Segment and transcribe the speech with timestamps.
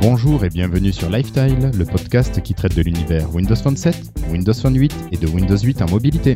[0.00, 3.96] Bonjour et bienvenue sur Lifestyle, le podcast qui traite de l'univers Windows Phone 7,
[4.30, 6.34] Windows Phone 8 et de Windows 8 en mobilité.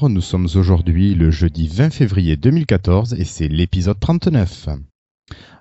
[0.00, 4.70] Bonjour, nous sommes aujourd'hui le jeudi 20 février 2014 et c'est l'épisode 39.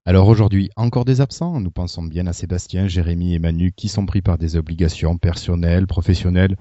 [0.05, 4.05] Alors aujourd'hui, encore des absents, nous pensons bien à Sébastien, Jérémy et Manu qui sont
[4.05, 6.55] pris par des obligations personnelles, professionnelles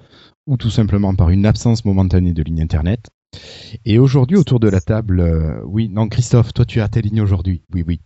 [0.48, 3.10] ou tout simplement par une absence momentanée de ligne internet.
[3.84, 7.20] Et aujourd'hui autour de la table, euh, oui, non Christophe, toi tu as ta ligne
[7.20, 8.00] aujourd'hui, oui, oui.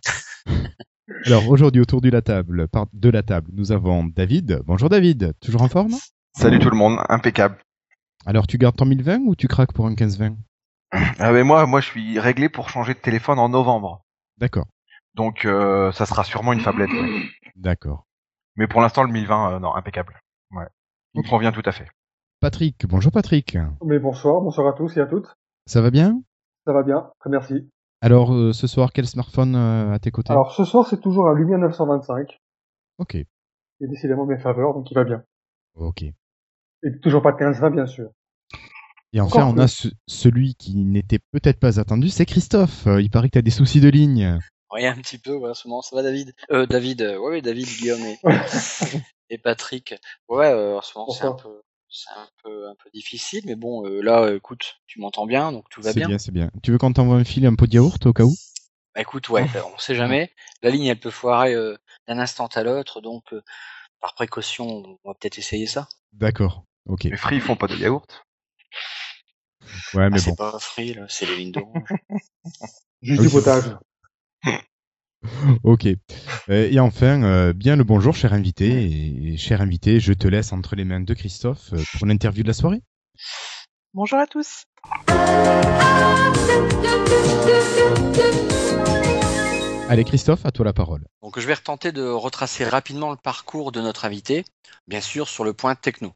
[1.25, 4.61] Alors aujourd'hui autour de la table, de la table, nous avons David.
[4.67, 5.95] Bonjour David, toujours en forme?
[6.37, 7.57] Salut tout le monde, impeccable.
[8.25, 10.35] Alors, tu gardes ton 1020 ou tu craques pour un 1520
[11.19, 14.03] ah mais moi, moi, je suis réglé pour changer de téléphone en novembre.
[14.37, 14.67] D'accord.
[15.15, 16.89] Donc, euh, ça sera sûrement une fablette.
[17.55, 18.05] D'accord.
[18.55, 20.19] Mais pour l'instant, le 1020, euh, non, impeccable.
[20.51, 20.67] Ouais.
[21.13, 21.87] Il me convient tout à fait.
[22.39, 23.57] Patrick, bonjour Patrick.
[23.83, 25.35] Mais bonsoir, bonsoir à tous et à toutes.
[25.65, 26.21] Ça va bien?
[26.65, 27.69] Ça va bien, très merci.
[28.01, 30.31] Alors, euh, ce soir, quel smartphone à tes côtés?
[30.31, 32.39] Alors, ce soir, c'est toujours un Lumia 925.
[32.99, 33.15] Ok.
[33.15, 33.27] Il
[33.81, 35.23] est décidément mes faveurs, donc il va bien.
[35.75, 36.03] Ok.
[36.83, 38.09] Et toujours pas de 15-20, bien sûr.
[39.13, 39.67] Et enfin, on a
[40.07, 42.87] celui qui n'était peut-être pas attendu, c'est Christophe.
[42.87, 44.39] Euh, il paraît que tu as des soucis de ligne.
[44.71, 45.83] Oui, un petit peu, ouais, ce moment.
[45.83, 46.33] Ça va, David?
[46.51, 48.17] Euh, David, euh, ouais, David, Guillaume et,
[49.29, 49.93] et Patrick.
[50.27, 53.55] Ouais, euh, en ce moment, c'est un peu c'est un peu un peu difficile, mais
[53.55, 56.05] bon, euh, là, écoute, tu m'entends bien, donc tout va bien.
[56.05, 56.49] C'est bien, c'est bien.
[56.63, 58.33] Tu veux qu'on t'envoie un fil et un pot de yaourt au cas où?
[58.95, 60.31] Bah, écoute, ouais, on sait jamais.
[60.63, 61.53] La ligne, elle peut foirer
[62.07, 63.25] d'un instant à l'autre, donc
[64.01, 65.87] par précaution, on va peut-être essayer ça.
[66.13, 66.63] D'accord.
[66.87, 67.05] Ok.
[67.05, 68.25] Les Free, ils font pas de yaourt
[69.93, 70.17] Ouais, mais ah, bon.
[70.17, 71.83] C'est pas Free, là, c'est les lignes d'orange.
[73.01, 73.75] Juste du potage.
[75.63, 75.87] ok.
[76.49, 79.31] Euh, et enfin, euh, bien le bonjour, cher invité.
[79.31, 82.47] Et, cher invité, je te laisse entre les mains de Christophe euh, pour l'interview de
[82.47, 82.81] la soirée.
[83.93, 84.63] Bonjour à tous.
[89.89, 91.05] Allez Christophe, à toi la parole.
[91.21, 94.43] Donc je vais retenter de retracer rapidement le parcours de notre invité,
[94.87, 96.13] bien sûr sur le point techno.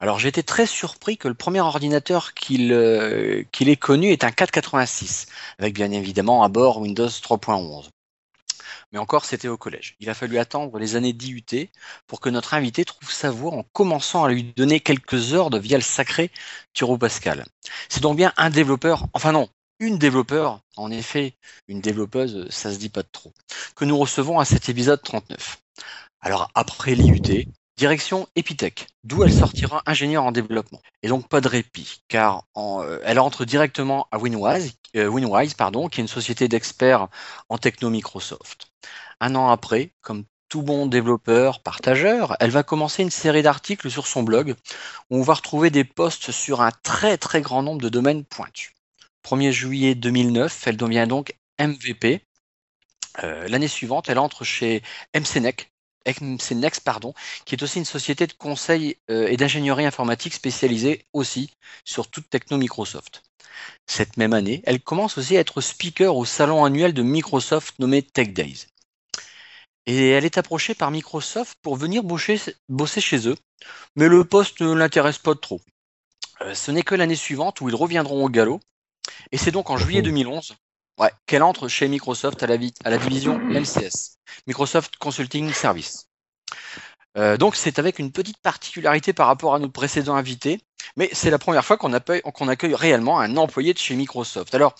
[0.00, 4.30] Alors j'ai été très surpris que le premier ordinateur qu'il euh, ait connu est un
[4.30, 5.26] 486,
[5.58, 7.88] avec bien évidemment à bord Windows 3.11.
[8.92, 9.96] Mais encore, c'était au collège.
[10.00, 11.68] Il a fallu attendre les années d'IUT
[12.06, 15.58] pour que notre invité trouve sa voie en commençant à lui donner quelques heures de
[15.58, 16.30] via le sacré
[16.98, 17.44] Pascal.
[17.88, 19.48] C'est donc bien un développeur, enfin non,
[19.80, 21.34] une développeur, en effet,
[21.66, 23.32] une développeuse, ça se dit pas trop,
[23.74, 25.58] que nous recevons à cet épisode 39.
[26.20, 27.46] Alors après l'IUT,
[27.78, 30.82] direction Epitech, d'où elle sortira ingénieure en développement.
[31.04, 35.88] Et donc pas de répit, car euh, elle entre directement à Winwise, euh, Winwise pardon,
[35.88, 37.06] qui est une société d'experts
[37.48, 38.72] en techno Microsoft.
[39.20, 44.08] Un an après, comme tout bon développeur, partageur, elle va commencer une série d'articles sur
[44.08, 44.56] son blog
[45.10, 48.72] où on va retrouver des posts sur un très très grand nombre de domaines pointus.
[49.24, 52.24] 1er juillet 2009, elle devient donc MVP.
[53.22, 54.82] Euh, L'année suivante, elle entre chez
[55.14, 55.70] MCNEC,
[56.06, 57.14] MCNext, pardon,
[57.44, 61.50] qui est aussi une société de conseil euh, et d'ingénierie informatique spécialisée aussi
[61.84, 63.22] sur toute techno Microsoft.
[63.86, 68.02] Cette même année, elle commence aussi à être speaker au salon annuel de Microsoft nommé
[68.02, 68.66] Tech Days.
[69.86, 73.36] Et elle est approchée par Microsoft pour venir bosser, bosser chez eux,
[73.96, 75.60] mais le poste ne l'intéresse pas trop.
[76.42, 78.60] Euh, ce n'est que l'année suivante où ils reviendront au galop
[79.32, 80.54] et c'est donc en juillet 2011
[80.98, 86.08] ouais, qu'elle entre chez Microsoft à la, à la division MCS, Microsoft Consulting Service.
[87.16, 90.60] Euh, donc c'est avec une petite particularité par rapport à nos précédents invités,
[90.96, 94.54] mais c'est la première fois qu'on accueille, qu'on accueille, réellement un employé de chez Microsoft.
[94.54, 94.74] Alors,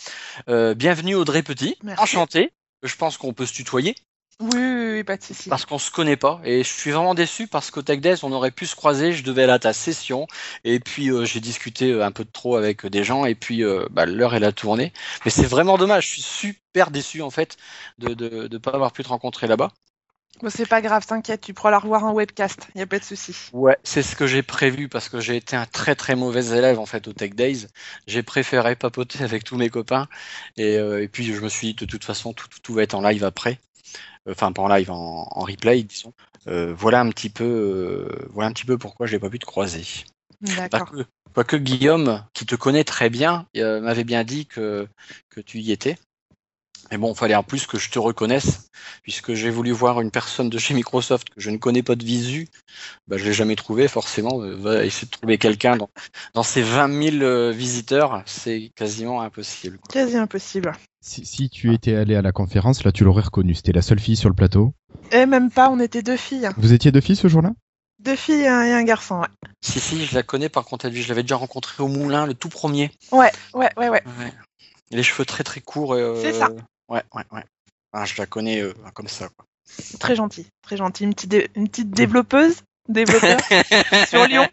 [0.48, 2.02] euh, bienvenue Audrey Petit, Merci.
[2.02, 2.52] enchanté.
[2.82, 3.96] Je pense qu'on peut se tutoyer.
[4.40, 5.48] Oui, oui, oui, pas de souci.
[5.50, 8.30] Parce qu'on se connaît pas et je suis vraiment déçu parce qu'au Tech Days on
[8.30, 10.28] aurait pu se croiser, je devais aller à ta session
[10.62, 13.64] et puis euh, j'ai discuté euh, un peu de trop avec des gens et puis
[13.64, 14.92] euh, bah, l'heure est la tournée.
[15.24, 17.56] Mais c'est vraiment dommage, je suis super déçu en fait
[17.98, 19.72] de de, de pas avoir pu te rencontrer là-bas.
[20.40, 23.04] Bon, c'est pas grave, t'inquiète, tu pourras la revoir en webcast, y a pas de
[23.04, 23.34] souci.
[23.52, 26.78] Ouais, c'est ce que j'ai prévu parce que j'ai été un très très mauvais élève
[26.78, 27.66] en fait au Tech Days.
[28.06, 30.06] J'ai préféré papoter avec tous mes copains
[30.56, 32.82] et, euh, et puis je me suis dit de toute façon tout, tout, tout va
[32.84, 33.58] être en live après
[34.30, 36.12] enfin pas en live, en, en replay, disons.
[36.46, 39.38] Euh, voilà un petit peu, euh, voilà un petit peu pourquoi je n'ai pas pu
[39.38, 39.84] te croiser.
[40.40, 40.92] D'accord.
[41.34, 44.88] Quoique, Guillaume, qui te connaît très bien, euh, m'avait bien dit que
[45.28, 45.96] que tu y étais.
[46.90, 48.70] Mais bon, il fallait en plus que je te reconnaisse,
[49.02, 52.04] puisque j'ai voulu voir une personne de chez Microsoft que je ne connais pas de
[52.04, 52.48] visu.
[53.08, 54.38] Bah, je l'ai jamais trouvé, forcément.
[54.38, 55.90] Va essayer de trouver quelqu'un dans,
[56.34, 59.78] dans ces 20 000 euh, visiteurs, c'est quasiment impossible.
[59.90, 60.72] Quasi impossible.
[61.00, 63.54] Si, si tu étais allé à la conférence, là, tu l'aurais reconnu.
[63.54, 64.74] C'était la seule fille sur le plateau.
[65.12, 66.48] Et même pas, on était deux filles.
[66.56, 67.52] Vous étiez deux filles ce jour-là?
[68.00, 69.28] Deux filles et un, et un garçon, ouais.
[69.60, 72.34] Si, si, je la connais, par contre, elle, je l'avais déjà rencontrée au Moulin, le
[72.34, 72.90] tout premier.
[73.12, 74.02] Ouais, ouais, ouais, ouais.
[74.18, 74.32] Ouais.
[74.90, 75.96] Les cheveux très très courts.
[75.96, 76.48] et, euh, C'est ça.
[76.88, 77.44] Ouais, ouais, ouais.
[77.92, 79.44] Ah, je la connais euh, comme ça, quoi.
[80.00, 81.04] Très gentil, très gentil.
[81.04, 83.38] Une petite, dé- une petite développeuse, développeur
[84.08, 84.46] sur Lyon.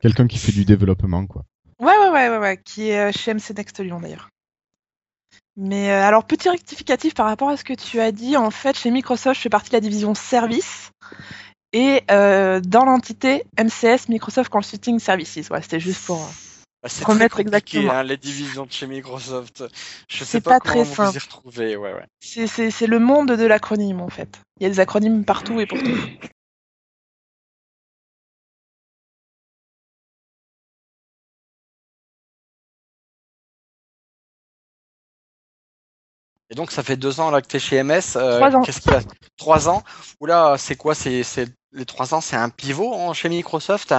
[0.00, 1.42] Quelqu'un qui fait du développement, quoi.
[1.80, 4.28] Ouais, ouais, ouais, ouais, ouais, qui est euh, chez MC Next Lyon d'ailleurs.
[5.56, 8.76] Mais euh, alors, petit rectificatif par rapport à ce que tu as dit, en fait,
[8.78, 10.90] chez Microsoft, je fais partie de la division service.
[11.72, 15.48] Et euh, dans l'entité MCS, Microsoft Consulting Services.
[15.50, 16.22] Ouais, c'était juste pour.
[16.22, 16.26] euh,
[16.84, 17.90] Ah, C'est Remettre exactement.
[17.92, 19.64] hein, les divisions de chez Microsoft.
[20.08, 21.18] Je sais pas, pas très comment vous y simple.
[21.18, 21.76] retrouvez.
[21.76, 22.04] Ouais, ouais.
[22.20, 24.40] C'est, c'est, c'est le monde de l'acronyme en fait.
[24.60, 25.98] Il y a des acronymes partout et pour tout.
[36.56, 38.16] Donc, ça fait deux ans là que tu es chez MS.
[38.16, 38.62] euh, Trois ans.
[38.62, 39.00] Qu'est-ce qu'il y a?
[39.36, 39.82] Trois ans?
[40.20, 40.94] Oula, c'est quoi?
[40.94, 41.22] C'est.
[41.72, 43.94] Les trois ans, c'est un pivot hein, chez Microsoft?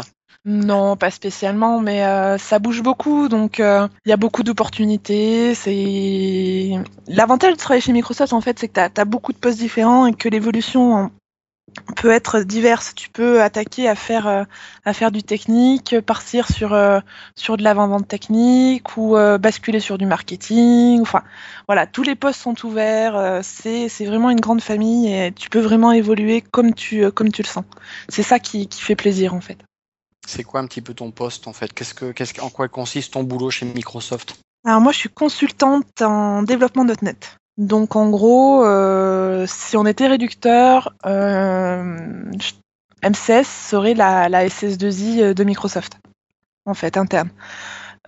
[0.46, 5.54] Non, pas spécialement, mais euh, ça bouge beaucoup, donc euh, il y a beaucoup d'opportunités.
[5.54, 6.72] C'est
[7.08, 10.08] l'avantage de travailler chez Microsoft en fait, c'est que tu as, beaucoup de postes différents
[10.08, 11.12] et que l'évolution
[11.96, 12.94] peut être diverse.
[12.96, 14.44] Tu peux attaquer à faire euh,
[14.86, 17.00] à faire du technique, partir sur euh,
[17.36, 21.02] sur de l'avant-vente technique ou euh, basculer sur du marketing.
[21.02, 21.24] Enfin,
[21.68, 23.42] voilà, tous les postes sont ouverts.
[23.44, 27.42] c'est c'est vraiment une grande famille et tu peux vraiment évoluer comme tu comme tu
[27.42, 27.66] le sens.
[28.10, 29.58] C'est ça qui qui fait plaisir en fait.
[30.28, 31.74] C'est quoi un petit peu ton poste en fait?
[31.74, 34.36] Qu'est-ce que, qu'est-ce, que- En quoi consiste ton boulot chez Microsoft?
[34.66, 37.38] Alors moi, je suis consultante en développement .NET.
[37.58, 41.98] Donc en gros, euh, si on était réducteur, euh,
[43.04, 45.98] MCS serait la SS2I de Microsoft,
[46.66, 47.30] en fait, interne.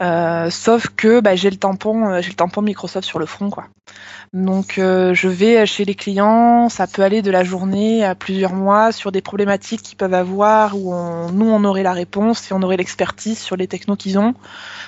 [0.01, 3.49] Euh, sauf que bah, j'ai le tampon, euh, j'ai le tampon Microsoft sur le front,
[3.49, 3.65] quoi.
[4.31, 8.53] Donc euh, je vais chez les clients, ça peut aller de la journée à plusieurs
[8.53, 12.53] mois sur des problématiques qu'ils peuvent avoir où on- nous on aurait la réponse et
[12.53, 14.35] on aurait l'expertise sur les technos qu'ils ont.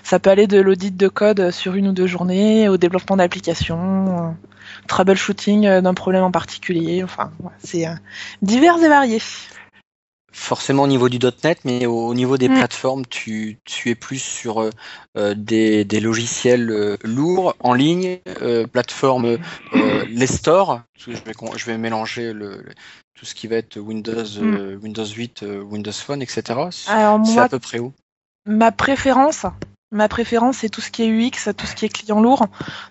[0.03, 4.05] Ça peut aller de l'audit de code sur une ou deux journées au développement d'applications,
[4.29, 4.31] euh,
[4.87, 7.03] troubleshooting euh, d'un problème en particulier.
[7.03, 7.31] Enfin,
[7.63, 7.87] c'est
[8.43, 9.19] divers et varié.
[10.33, 12.55] Forcément au niveau du .NET, mais au, au niveau des Mm.
[12.57, 14.69] plateformes, tu, tu es plus sur euh,
[15.17, 19.37] euh, des, des logiciels euh, lourds en ligne, euh, plateforme
[20.07, 20.81] les stores.
[20.97, 22.73] Je vais, con- je vais mélanger le, le-
[23.13, 26.41] tout ce qui va être Windows, euh, Windows 8, euh, Windows Phone, etc.
[26.71, 27.93] C'est à peu près où?
[28.47, 29.45] ma préférence,
[29.91, 32.47] ma préférence, c'est tout ce qui est UX, tout ce qui est client lourd.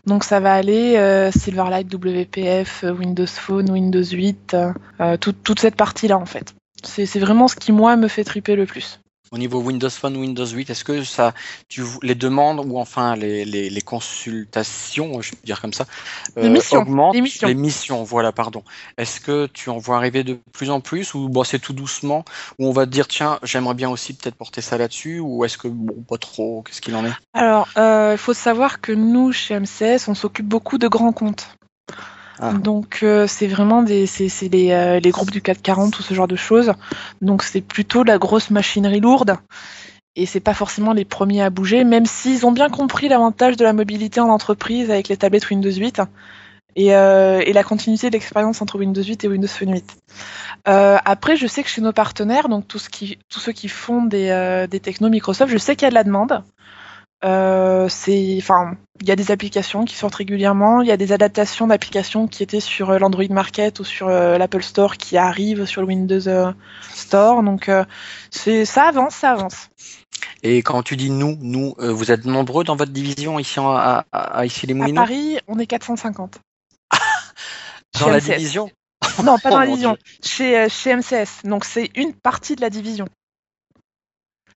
[0.07, 5.59] Donc ça va aller euh, Silverlight, WPF, Windows Phone, Windows 8, euh, euh, tout- toute
[5.61, 6.55] cette partie-là en fait.
[6.85, 9.01] C'est vraiment ce qui moi me fait triper le plus.
[9.33, 11.35] Au niveau Windows Phone, Windows 8, est-ce que ça,
[11.69, 15.87] tu, les demandes ou enfin les, les, les consultations, je peux dire comme ça,
[16.37, 17.47] euh, Les missions, augmentent les missions.
[17.47, 18.65] Les missions, voilà, pardon.
[18.99, 22.25] Est-ce que tu en vois arriver de plus en plus ou bon, c'est tout doucement
[22.59, 25.59] ou on va te dire tiens, j'aimerais bien aussi peut-être porter ça là-dessus ou est-ce
[25.59, 27.13] que bon, pas trop, qu'est-ce qu'il en est?
[27.33, 31.57] Alors, euh, il faut savoir que nous, chez MCS, on s'occupe beaucoup de grands comptes.
[32.41, 32.53] Ah.
[32.53, 36.15] Donc, euh, c'est vraiment des, c'est, c'est les, euh, les groupes du 440 ou ce
[36.15, 36.73] genre de choses.
[37.21, 39.37] Donc, c'est plutôt la grosse machinerie lourde.
[40.17, 43.65] Et c'est pas forcément les premiers à bouger, même s'ils ont bien compris l'avantage de
[43.65, 46.01] la mobilité en entreprise avec les tablettes Windows 8
[46.77, 49.97] et, euh, et la continuité de l'expérience entre Windows 8 et Windows Phone 8.
[50.69, 52.89] Euh, après, je sais que chez nos partenaires, donc tous
[53.31, 56.05] ceux qui font des, euh, des technos Microsoft, je sais qu'il y a de la
[56.05, 56.43] demande.
[57.23, 60.81] Euh, c'est, enfin, il y a des applications qui sortent régulièrement.
[60.81, 64.39] Il y a des adaptations d'applications qui étaient sur euh, l'Android Market ou sur euh,
[64.39, 66.53] l'Apple Store qui arrivent sur le Windows euh,
[66.95, 67.43] Store.
[67.43, 67.85] Donc, euh,
[68.31, 69.69] c'est, ça avance, ça avance.
[70.43, 73.71] Et quand tu dis nous, nous, euh, vous êtes nombreux dans votre division ici en-
[73.75, 76.39] à, à, à ici les À Moulineaux Paris, on est 450.
[77.95, 78.25] dans chez la MCS.
[78.37, 78.71] division?
[79.25, 79.97] Non, pas dans Oh la division.
[80.23, 81.43] Chez, chez MCS.
[81.45, 83.07] Donc, c'est une partie de la division.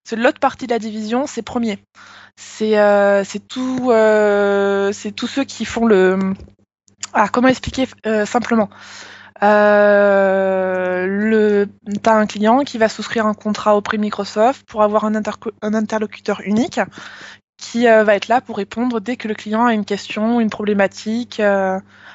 [0.05, 1.79] C'est l'autre partie de la division, c'est premier.
[2.37, 6.35] C'est euh, tout, euh, c'est tous ceux qui font le.
[7.15, 8.69] Ah, comment expliquer euh, simplement?
[9.43, 11.07] Euh,
[12.07, 15.15] un client qui va souscrire un contrat auprès de Microsoft pour avoir un,
[15.63, 16.81] interlocuteur unique
[17.57, 20.51] qui euh, va être là pour répondre dès que le client a une question, une
[20.51, 21.41] problématique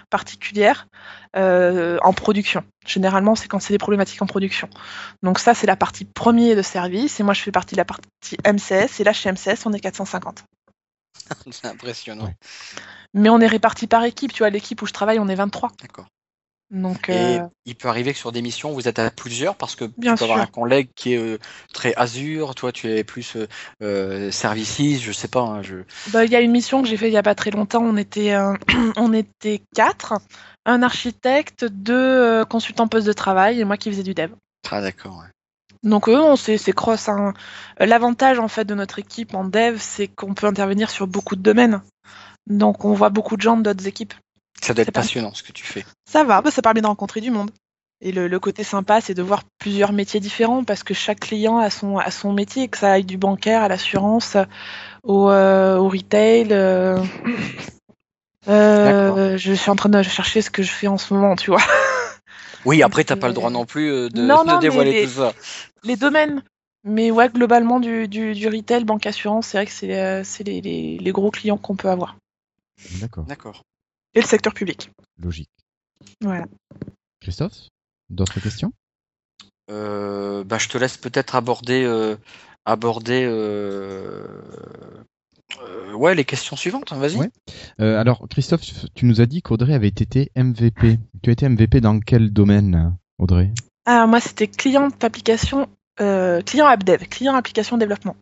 [0.09, 0.87] particulière
[1.35, 2.63] en production.
[2.85, 4.69] Généralement, c'est quand c'est des problématiques en production.
[5.23, 7.85] Donc ça, c'est la partie premier de service, et moi, je fais partie de la
[7.85, 10.43] partie MCS, et là, chez MCS, on est 450.
[11.51, 12.33] c'est impressionnant.
[13.13, 15.71] Mais on est répartis par équipe, tu vois, l'équipe où je travaille, on est 23.
[15.81, 16.05] D'accord.
[16.71, 19.75] Donc, Et euh, il peut arriver que sur des missions, vous êtes à plusieurs parce
[19.75, 21.37] que Bien tu peux avoir un collègue qui est euh,
[21.73, 23.37] très Azure, toi tu es plus
[23.81, 25.41] euh, services, je sais pas.
[25.41, 25.77] hein, je...
[26.11, 27.83] bah, il y a une mission que j'ai fait il y a pas très longtemps,
[27.83, 28.35] on était,
[28.97, 30.13] on était quatre,
[30.65, 34.31] un architecte, deux consultants poste de travail et moi qui faisais du dev.
[34.69, 35.17] Ah d'accord.
[35.17, 35.29] ouais.
[35.83, 37.09] Donc eux, on c'est cross.
[37.09, 37.33] hein.
[37.79, 41.41] L'avantage en fait de notre équipe en dev, c'est qu'on peut intervenir sur beaucoup de
[41.41, 41.81] domaines.
[42.47, 44.13] Donc on voit beaucoup de gens d'autres équipes.
[44.61, 45.85] Ça doit être pas- passionnant ce que tu fais.
[46.09, 47.51] Ça va, bah, ça permet de rencontrer du monde.
[48.01, 51.57] Et le, le côté sympa, c'est de voir plusieurs métiers différents parce que chaque client
[51.57, 54.37] a son, a son métier, que ça aille du bancaire à l'assurance,
[55.03, 56.47] au, euh, au retail.
[56.51, 57.03] euh.
[58.47, 61.51] Euh, je suis en train de chercher ce que je fais en ce moment, tu
[61.51, 61.61] vois.
[62.65, 65.05] Oui, après t'as pas le droit non plus de, non, de non, mais dévoiler les-
[65.05, 65.33] tout ça.
[65.83, 66.43] Les domaines.
[66.85, 70.43] Mais ouais, globalement, du, du, du retail, banque, assurance, c'est vrai que c'est euh, c'est
[70.45, 72.15] les, les, les gros clients qu'on peut avoir.
[73.01, 73.63] D'accord, D'accord.
[74.15, 74.91] Et le secteur public.
[75.21, 75.49] logique.
[76.21, 76.45] Voilà.
[77.21, 77.67] Christophe,
[78.09, 78.71] d'autres questions?
[79.69, 82.15] Euh, bah, je te laisse peut-être aborder euh,
[82.65, 84.25] aborder euh,
[85.61, 86.91] euh, ouais les questions suivantes.
[86.91, 87.17] hein, Vas-y.
[87.17, 87.29] Ouais.
[87.79, 88.61] Euh, Alors, Christophe,
[88.95, 90.97] tu nous as dit qu'Audrey avait été MVP.
[91.21, 93.51] Tu as été MVP dans quel domaine, Audrey?
[93.85, 95.67] Ah, moi, c'était client application,
[96.01, 98.15] euh, client AppDev, client application développement.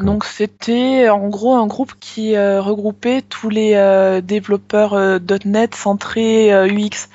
[0.00, 5.74] Donc, c'était en gros un groupe qui euh, regroupait tous les euh, développeurs euh, .NET
[5.74, 7.08] centrés euh, UX.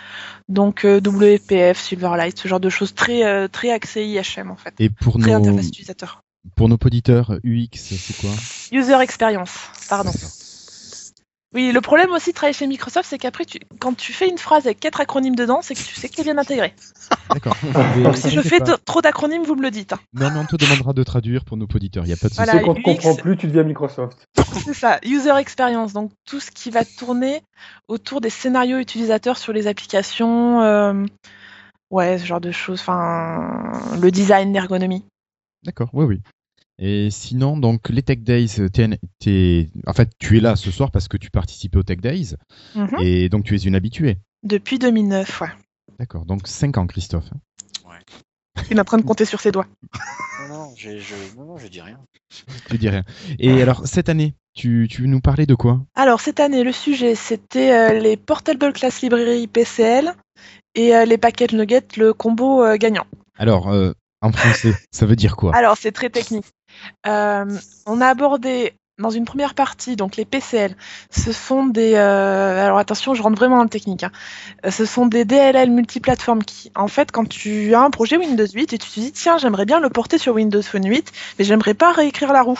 [0.50, 4.74] Donc, euh, WPF, Silverlight, ce genre de choses très, euh, très axées IHM en fait.
[4.80, 6.24] Et pour Très nos, interface utilisateur.
[6.56, 8.32] pour nos auditeurs, UX, c'est quoi?
[8.72, 9.54] User experience,
[9.90, 10.12] pardon.
[11.54, 14.38] Oui, le problème aussi de travailler chez Microsoft, c'est qu'après, tu, quand tu fais une
[14.38, 16.74] phrase avec quatre acronymes dedans, c'est que tu sais qu'elle est bien intégrée.
[17.34, 17.58] D'accord.
[18.04, 19.92] Donc si je fais trop d'acronymes, vous me le dites.
[19.92, 20.00] hein.
[20.14, 22.06] Non, mais on te demandera de traduire pour nos auditeurs.
[22.06, 22.46] Il n'y a pas de souci.
[22.46, 22.62] Voilà.
[22.62, 22.74] Ne UX.
[22.74, 24.26] comprend plus, tu deviens Microsoft.
[24.54, 25.92] C'est ça, user experience.
[25.92, 27.42] Donc tout ce qui va tourner
[27.90, 30.62] autour des scénarios utilisateurs sur les applications.
[30.62, 31.06] euh,
[31.90, 32.80] ouais, ce genre de choses.
[32.80, 35.04] Enfin, le design, l'ergonomie.
[35.64, 36.22] D'accord, oui, oui.
[36.84, 40.90] Et sinon, donc, les Tech Days, t'es, t'es- en fait, tu es là ce soir
[40.90, 42.36] parce que tu participais aux Tech Days.
[42.74, 42.98] Mhm.
[43.00, 44.18] Et donc, tu es une habituée.
[44.42, 45.50] Depuis 2009, ouais.
[46.00, 47.30] D'accord, donc 5 ans, Christophe.
[48.72, 49.68] Il est en train de compter sur ses doigts.
[50.50, 50.90] Non, non, je,
[51.38, 52.00] non, non, je dis rien.
[52.70, 53.04] Tu dis rien.
[53.38, 55.82] Et alors, cette année, tu, tu veux nous parler de quoi?
[55.96, 60.14] Alors cette année, le sujet, c'était euh, les Portable Class Library PCL
[60.76, 63.06] et euh, les Package Nuggets, le combo euh, gagnant.
[63.38, 65.56] Alors, euh, en français, ça veut dire quoi?
[65.56, 66.46] Alors, c'est très technique.
[67.08, 67.46] Euh,
[67.86, 70.76] on a abordé dans une première partie, donc les PCL,
[71.10, 71.94] ce sont des...
[71.96, 74.04] euh, alors attention, je rentre vraiment dans le technique.
[74.04, 74.12] hein.
[74.66, 78.46] Euh, Ce sont des DLL multiplateformes qui, en fait, quand tu as un projet Windows
[78.48, 81.46] 8 et tu te dis, tiens, j'aimerais bien le porter sur Windows Phone 8, mais
[81.46, 82.60] j'aimerais pas réécrire la roue.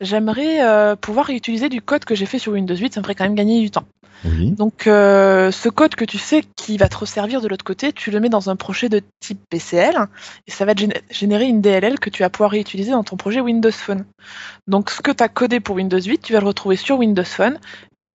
[0.00, 3.14] J'aimerais euh, pouvoir réutiliser du code que j'ai fait sur Windows 8, ça me ferait
[3.14, 3.84] quand même gagner du temps.
[4.24, 4.50] Oui.
[4.50, 8.10] Donc, euh, ce code que tu sais qui va te resservir de l'autre côté, tu
[8.10, 9.94] le mets dans un projet de type PCL
[10.48, 13.16] et ça va te géné- générer une DLL que tu vas pouvoir réutiliser dans ton
[13.16, 14.04] projet Windows Phone.
[14.66, 17.24] Donc, ce que tu as codé pour Windows 8, tu vas le retrouver sur Windows
[17.24, 17.58] Phone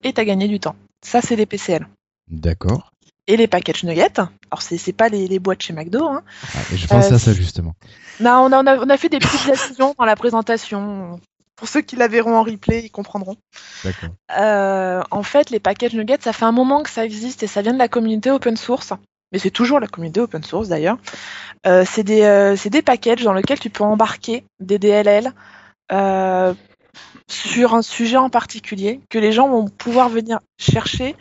[0.04, 0.76] et tu as gagné du temps.
[1.06, 1.88] Ça, c'est les PCL.
[2.30, 2.92] D'accord.
[3.28, 6.24] Et les package nuggets, alors c'est c'est pas les, les boîtes chez McDo, hein.
[6.56, 7.74] Ah, je pensais Euh, à ça justement.
[8.20, 11.20] Non, on a, on, a, on a fait des petites allusions dans la présentation.
[11.56, 13.38] Pour ceux qui la verront en replay, ils comprendront.
[13.86, 14.10] D'accord.
[14.38, 17.62] Euh, en fait, les package nuggets, ça fait un moment que ça existe et ça
[17.62, 18.92] vient de la communauté open source.
[19.32, 20.98] Mais c'est toujours la communauté open source d'ailleurs.
[21.66, 25.32] Euh, c'est des, euh, des packages dans lesquels tu peux embarquer des DLL
[25.92, 26.54] euh,
[27.28, 31.16] sur un sujet en particulier que les gens vont pouvoir venir chercher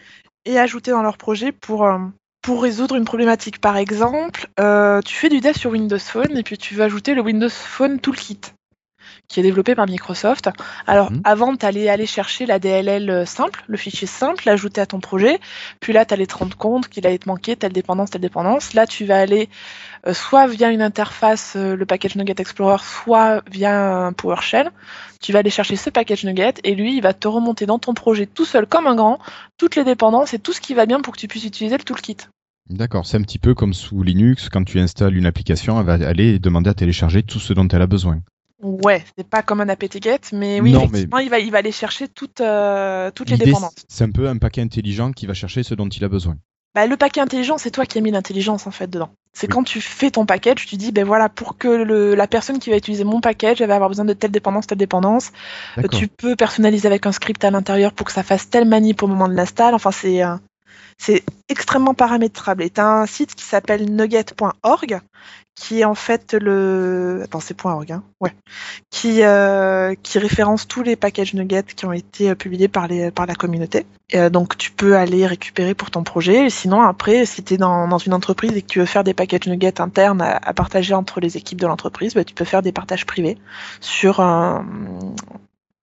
[0.45, 1.99] et ajouter dans leur projet pour, euh,
[2.43, 3.61] pour résoudre une problématique.
[3.61, 7.15] Par exemple, euh, tu fais du dev sur Windows Phone et puis tu veux ajouter
[7.15, 8.41] le Windows Phone Toolkit
[9.33, 10.51] qui est développé par Microsoft.
[10.87, 11.23] Alors, Mhm.
[11.25, 15.41] avant, tu allais aller chercher la DLL simple, le fichier simple, l'ajouter à ton projet.
[15.81, 18.75] Puis là, tu allais te rendre compte qu'il allait te manquer telle dépendance, telle dépendance.
[18.75, 19.49] Là, tu vas aller
[20.07, 24.71] euh, soit via une interface, euh, le package Nugget Explorer, soit via un PowerShell.
[25.21, 27.95] Tu vas aller chercher ce package Nugget et lui, il va te remonter dans ton
[27.95, 29.19] projet tout seul comme un grand,
[29.57, 31.85] toutes les dépendances et tout ce qui va bien pour que tu puisses utiliser le
[31.85, 32.19] toolkit.
[32.69, 33.07] D'accord.
[33.07, 36.39] C'est un petit peu comme sous Linux, quand tu installes une application, elle va aller
[36.39, 38.21] demander à télécharger tout ce dont elle a besoin.
[38.63, 41.73] Ouais, c'est pas comme un apt-get, mais oui, Non, effectivement, il, va, il va aller
[41.73, 43.75] chercher toutes, euh, toutes les dépendances.
[43.89, 46.37] c'est un peu un paquet intelligent qui va chercher ce dont il a besoin.
[46.75, 49.11] Bah, le paquet intelligent, c'est toi qui as mis l'intelligence en fait dedans.
[49.35, 49.53] C'est Oui.
[49.55, 52.71] quand tu fais ton package, tu dis ben voilà pour que le, la personne qui
[52.71, 55.33] va utiliser mon package, elle va avoir besoin de telle dépendance, telle dépendance.
[55.79, 59.03] Euh, tu peux personnaliser avec un script à l'intérieur pour que ça fasse telle manip
[59.03, 59.75] au moment de l'install.
[59.75, 60.37] Enfin c'est euh,
[60.99, 62.63] C'est extrêmement paramétrable.
[62.63, 65.01] Et tu as un site qui s'appelle nugget.org,
[65.55, 67.21] qui est en fait le.
[67.25, 68.35] Attends, c'est .org, hein Ouais.
[68.91, 73.11] Qui, euh, qui référence tous les packages Nugget qui ont été euh, publiés par, les,
[73.11, 73.85] par la communauté.
[74.11, 76.47] Et, euh, donc, tu peux aller récupérer pour ton projet.
[76.47, 79.05] Et sinon, après, si tu es dans, dans une entreprise et que tu veux faire
[79.05, 82.45] des packages Nugget internes à, à partager entre les équipes de l'entreprise, bah, tu peux
[82.47, 83.37] faire des partages privés
[83.81, 84.65] sur un,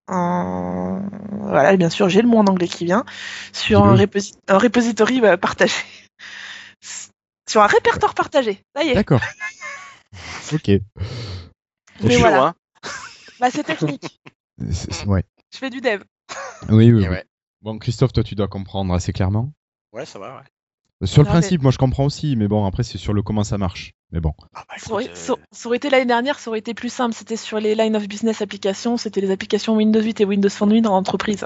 [0.08, 3.06] un- voilà, bien sûr, j'ai le mot en anglais qui vient,
[3.54, 5.74] sur un, reposi- un repository bah, partagé.
[7.50, 8.62] Sur un répertoire partagé.
[8.76, 8.94] Ça y est.
[8.94, 9.22] D'accord.
[10.54, 10.62] ok.
[10.66, 10.82] C'est
[12.04, 12.46] Mais chaud, voilà.
[12.48, 12.56] hein
[13.40, 14.20] Bah, c'est technique.
[14.72, 15.24] C'est- ouais.
[15.54, 16.04] Je fais du dev.
[16.70, 17.08] Oui, oui, Et oui.
[17.08, 17.26] ouais.
[17.62, 19.52] Bon, Christophe, toi, tu dois comprendre assez clairement.
[19.94, 21.08] ouais, ça va, ouais.
[21.08, 23.22] Sur le Non, mais- principe, moi, je comprends aussi, mais bon, après, c'est sur le
[23.22, 23.94] comment ça marche.
[24.12, 24.34] Mais bon.
[24.54, 26.74] Ah, bah, Ça aurait, écoute, euh, ça- ça aurait été l'année dernière, ça aurait été
[26.74, 27.16] plus simple.
[27.16, 30.74] C'était sur les line of business applications, c'était les applications Windows 8 et Windows Phone
[30.74, 31.46] 8 dans l'entreprise.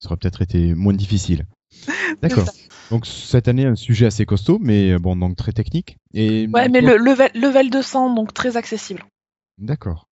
[0.00, 1.44] Ça aurait peut-être été moins difficile.
[2.22, 2.46] D'accord.
[2.90, 5.96] Donc cette année, un sujet assez costaud, mais euh, bon, donc très technique.
[6.14, 9.04] Et Ouais, mais le level, level 200, donc très accessible.
[9.58, 10.06] D'accord.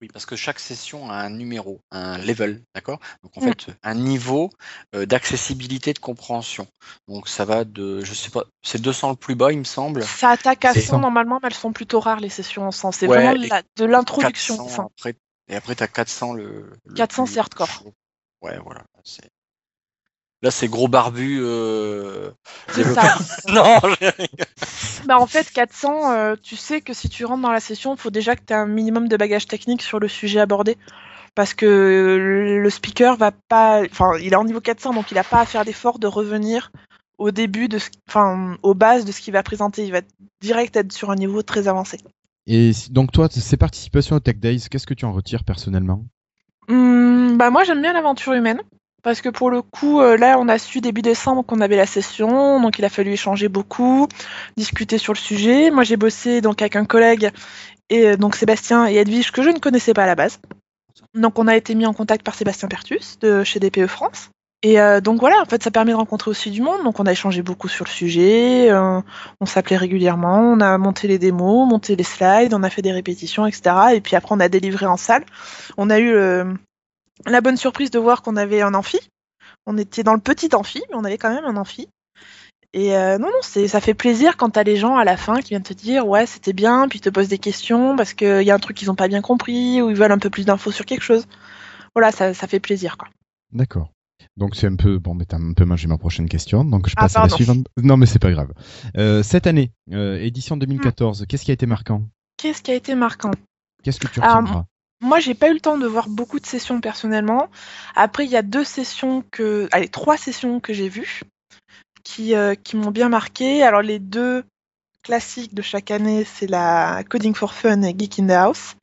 [0.00, 2.98] Oui, parce que chaque session a un numéro, un level, d'accord?
[3.22, 3.44] Donc en Mm.
[3.44, 4.50] fait, un niveau
[4.94, 6.66] euh, d'accessibilité de compréhension.
[7.08, 10.02] Donc ça va de, je sais pas, c'est 200 le plus bas, il me semble.
[10.02, 10.98] Ça attaque à C'est 100 ça.
[10.98, 12.92] normalement, mais elles sont plutôt rares les sessions en 100.
[12.92, 14.56] C'est Ouais, vraiment la- de l'introduction.
[14.56, 15.14] 400 Enfin, après,
[15.48, 16.70] et après, tu as 400 le.
[16.84, 17.84] le 400, plus- c'est hardcore.
[18.42, 18.84] Ouais, voilà.
[19.04, 19.30] c'est-
[20.42, 21.38] Là, c'est gros barbu.
[21.40, 22.30] Euh...
[22.68, 23.18] c'est développeur.
[23.22, 23.36] ça.
[23.52, 24.12] non, j'ai-
[25.06, 28.00] Bah, en fait, 400, euh, tu sais que si tu rentres dans la session, il
[28.00, 30.76] faut déjà que tu aies un minimum de bagage technique sur le sujet abordé.
[31.34, 33.82] Parce que euh, le speaker va pas.
[33.90, 36.70] Enfin, il est en niveau 400, donc il n'a pas à faire l'effort de revenir
[37.18, 37.88] au début, de ce...
[38.08, 39.84] enfin, aux bases de ce qu'il va présenter.
[39.84, 40.00] Il va
[40.40, 41.98] direct être sur un niveau très avancé.
[42.46, 46.04] Et si- donc toi, ces participations au Tech Days, qu'est-ce que tu en retires personnellement?
[46.68, 48.60] Hum, bah, moi, j'aime bien l'aventure humaine.
[49.06, 51.86] Parce que pour le coup, euh, là, on a su début décembre qu'on avait la
[51.86, 54.08] session, donc il a fallu échanger beaucoup,
[54.56, 55.70] discuter sur le sujet.
[55.70, 57.30] Moi, j'ai bossé donc avec un collègue,
[57.88, 60.40] et euh, donc Sébastien et Edwige, que je ne connaissais pas à la base.
[61.14, 64.30] Donc, on a été mis en contact par Sébastien Pertus de chez DPE France.
[64.64, 66.82] Et euh, donc voilà, en fait, ça permet de rencontrer aussi du monde.
[66.82, 71.20] Donc, on a échangé beaucoup sur le sujet, on s'appelait régulièrement, on a monté les
[71.20, 73.76] démos, monté les slides, on a fait des répétitions, etc.
[73.94, 75.24] Et puis après, on a délivré en salle.
[75.76, 76.12] On a eu
[77.24, 78.98] la bonne surprise de voir qu'on avait un amphi.
[79.66, 81.88] On était dans le petit amphi, mais on avait quand même un amphi.
[82.72, 85.50] Et euh, non, non, ça fait plaisir quand t'as les gens à la fin qui
[85.50, 88.50] viennent te dire ouais c'était bien, puis ils te posent des questions parce qu'il y
[88.50, 90.72] a un truc qu'ils ont pas bien compris ou ils veulent un peu plus d'infos
[90.72, 91.26] sur quelque chose.
[91.94, 93.08] Voilà, ça, ça fait plaisir quoi.
[93.52, 93.90] D'accord.
[94.36, 96.94] Donc c'est un peu bon, mais t'as un peu mangé ma prochaine question, donc je
[96.98, 97.66] Ah, passe à la suivante.
[97.82, 98.52] Non, mais c'est pas grave.
[98.98, 102.02] Euh, cette année, euh, édition 2014, qu'est-ce qui a été marquant?
[102.36, 103.30] Qu'est-ce qui a été marquant?
[103.82, 104.66] Qu'est-ce que tu retiendras?
[105.00, 107.48] Moi, j'ai pas eu le temps de voir beaucoup de sessions personnellement.
[107.94, 111.22] Après, il y a deux sessions que, allez, trois sessions que j'ai vues
[112.02, 113.62] qui, euh, qui m'ont bien marqué.
[113.62, 114.44] Alors, les deux
[115.02, 118.76] classiques de chaque année, c'est la Coding for Fun et Geek in the House.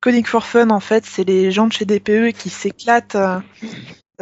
[0.00, 3.40] Coding for Fun, en fait, c'est les gens de chez DPE qui s'éclatent euh,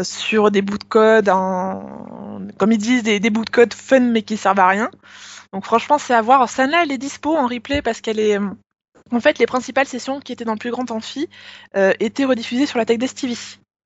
[0.03, 4.23] sur des bouts de code, en, comme ils disent, des, bouts de code fun mais
[4.23, 4.91] qui servent à rien.
[5.53, 6.49] Donc, franchement, c'est à voir.
[6.49, 8.39] Celle-là, elle est dispo en replay parce qu'elle est.
[9.15, 11.29] En fait, les principales sessions qui étaient dans le plus grand amphi
[11.77, 13.35] euh, étaient rediffusées sur la Tech Desk TV.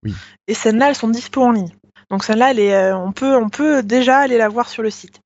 [0.04, 0.14] Oui.
[0.46, 1.72] Et celles-là, elles sont dispo en ligne.
[2.10, 4.90] Donc celle-là, elle est, euh, on peut, on peut déjà aller la voir sur le
[4.90, 5.20] site.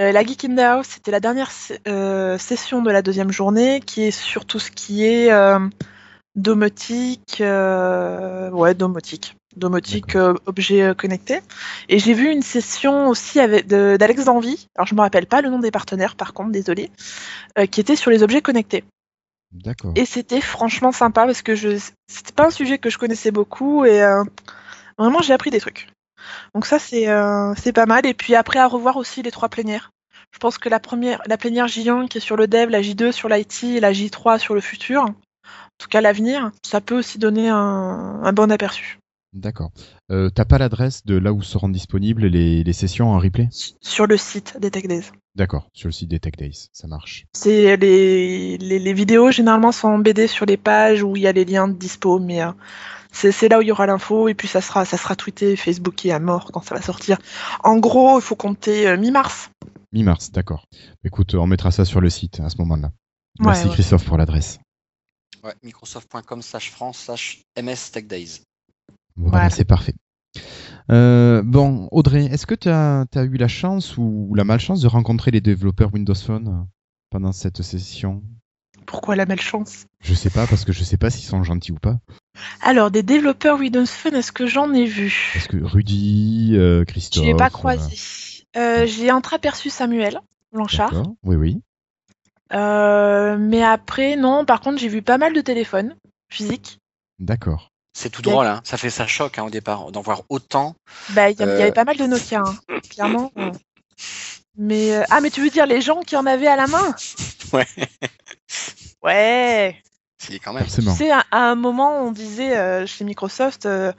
[0.00, 1.50] Euh, la Geek in the House, c'était la dernière
[1.86, 5.60] euh, session de la deuxième journée, qui est sur tout ce qui est euh,
[6.34, 11.40] domotique, euh, ouais, domotique, domotique, euh, objet euh, connecté.
[11.88, 14.68] Et j'ai vu une session aussi d'Alex Danvy.
[14.74, 16.90] Alors je me rappelle pas le nom des partenaires, par contre, désolé,
[17.58, 18.82] euh, qui était sur les objets connectés.
[19.94, 23.84] Et c'était franchement sympa parce que je c'était pas un sujet que je connaissais beaucoup
[23.84, 24.22] et euh,
[24.98, 25.88] vraiment j'ai appris des trucs.
[26.54, 29.48] Donc ça c'est euh, c'est pas mal et puis après à revoir aussi les trois
[29.48, 29.90] plénières.
[30.32, 33.12] Je pense que la première la plénière J1 qui est sur le dev, la J2
[33.12, 35.14] sur l'IT et la J3 sur le futur, en
[35.78, 38.98] tout cas l'avenir, ça peut aussi donner un bon aperçu.
[39.34, 39.72] D'accord.
[40.12, 43.48] Euh, T'as pas l'adresse de là où seront disponibles les, les sessions en replay?
[43.80, 45.10] Sur le site des Tech Days.
[45.34, 47.26] D'accord, sur le site des Tech Days, ça marche.
[47.32, 51.32] C'est les, les, les vidéos généralement sont embêtées sur les pages où il y a
[51.32, 52.52] les liens de dispo, mais euh,
[53.10, 55.56] c'est c'est là où il y aura l'info et puis ça sera ça sera tweeté,
[55.56, 57.18] Facebooké à mort quand ça va sortir.
[57.64, 59.50] En gros, il faut compter euh, mi-mars.
[59.92, 60.66] Mi-mars, d'accord.
[61.04, 62.92] Écoute, on mettra ça sur le site à ce moment-là.
[63.40, 63.72] Ouais, Merci ouais.
[63.74, 64.60] Christophe pour l'adresse.
[65.42, 68.40] Ouais, Microsoft.com slash France slash MS Tech Days.
[69.16, 69.50] Voilà, Voilà.
[69.50, 69.94] c'est parfait.
[70.90, 75.30] Euh, bon, Audrey, est-ce que tu as, eu la chance ou la malchance de rencontrer
[75.30, 76.64] les développeurs Windows Phone euh,
[77.10, 78.22] pendant cette session?
[78.86, 79.86] Pourquoi la malchance?
[80.00, 81.98] Je sais pas, parce que je sais pas s'ils sont gentils ou pas.
[82.60, 85.30] Alors, des développeurs Windows Phone, est-ce que j'en ai vu?
[85.32, 87.24] Parce que Rudy, euh, Christophe.
[87.24, 87.96] Je l'ai pas euh, croisé.
[88.56, 90.20] Euh, j'ai entreaperçu Samuel
[90.52, 91.02] Blanchard.
[91.22, 91.60] Oui, oui.
[92.50, 95.96] Mais après, non, par contre, j'ai vu pas mal de téléphones
[96.28, 96.78] physiques.
[97.18, 97.72] D'accord.
[97.96, 98.60] C'est tout drôle, hein.
[98.64, 100.74] ça fait ça choc hein, au départ d'en voir autant.
[101.10, 101.62] Bah, il y, a- il y Euh.
[101.62, 102.56] avait pas mal de Nokia, hein,
[102.90, 103.30] clairement.
[104.56, 106.94] Mais euh, ah, mais tu veux dire les gens qui en avaient à la main?
[107.52, 107.66] Ouais.
[109.02, 109.76] Ouais.
[110.18, 110.64] Si, quand même.
[110.66, 113.92] Tu sais, à, à un moment, on disait euh, chez Microsoft euh,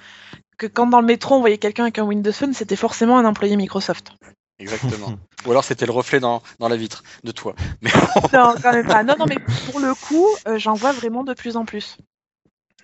[0.58, 3.26] que quand dans le métro on voyait quelqu'un avec un Windows Phone, c'était forcément un
[3.26, 4.12] employé Microsoft.
[4.60, 5.14] Exactement.
[5.46, 7.56] Ou alors c'était le reflet dans, dans la vitre de toi.
[7.82, 7.92] Mais
[8.34, 9.04] Non, quand même pas.
[9.04, 9.38] Non, non, mais
[9.70, 11.98] pour le coup, euh, j'en vois vraiment de plus en plus.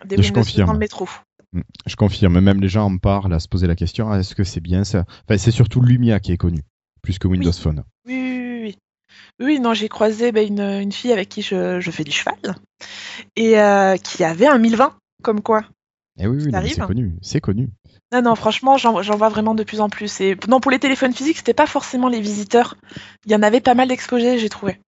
[0.06, 0.68] Des Je confirme.
[0.68, 1.08] dans le métro.
[1.86, 4.44] Je confirme, même les gens en parlent à se poser la question, ah, est-ce que
[4.44, 5.06] c'est bien ça?
[5.28, 6.62] Enfin, c'est surtout Lumia qui est connu,
[7.02, 7.84] plus que Windows Phone.
[8.08, 8.78] Oui, oui,
[9.40, 9.60] oui, oui.
[9.60, 12.36] Non, j'ai croisé bah, une, une fille avec qui je, je fais du cheval
[13.36, 15.66] et euh, qui avait un 1020, comme quoi.
[16.20, 17.70] Eh oui, oui, c'est connu, c'est connu.
[18.14, 20.22] Non, non, franchement, j'en j'en vois vraiment de plus en plus.
[20.22, 22.76] Et non, pour les téléphones physiques, c'était pas forcément les visiteurs.
[23.26, 24.80] Il y en avait pas mal d'exposés, j'ai trouvé.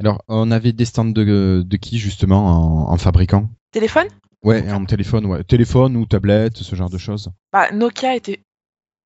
[0.00, 4.06] Alors, on avait des stands de, de qui justement en, en fabricant Téléphone?
[4.44, 5.42] Ouais, en téléphone, ouais.
[5.44, 7.30] Téléphone ou tablette, ce genre de choses.
[7.52, 8.40] bah, Nokia était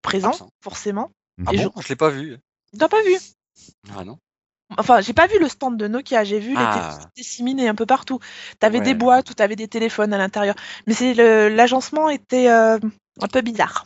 [0.03, 0.51] présent, Absent.
[0.63, 1.11] forcément.
[1.47, 2.37] ah Et bon, je l'ai pas vu.
[2.79, 3.15] T'as pas vu
[3.97, 4.19] Ah non.
[4.79, 6.75] Enfin, j'ai pas vu le stand de Nokia, j'ai vu les Ah.
[6.75, 8.19] téléphones disséminés un peu partout.
[8.59, 8.85] T'avais Ouais.
[8.85, 10.55] des boîtes où t'avais des téléphones à l'intérieur.
[10.87, 12.79] Mais c'est le- l'agencement était euh,
[13.21, 13.85] un peu bizarre.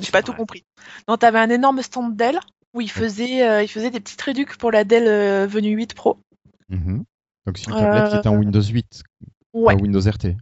[0.00, 0.64] J'ai pas tout compris.
[1.08, 2.38] Non, t'avais un énorme stand Dell
[2.74, 5.94] où il faisait, euh, il faisait des petites réducs pour la Dell euh, venue 8
[5.94, 6.18] Pro.
[6.68, 7.04] Mhm.
[7.46, 9.02] Donc, c'est une tablette qui est en Euh, Windows 8,
[9.54, 10.36] Ouais, pas Windows RT.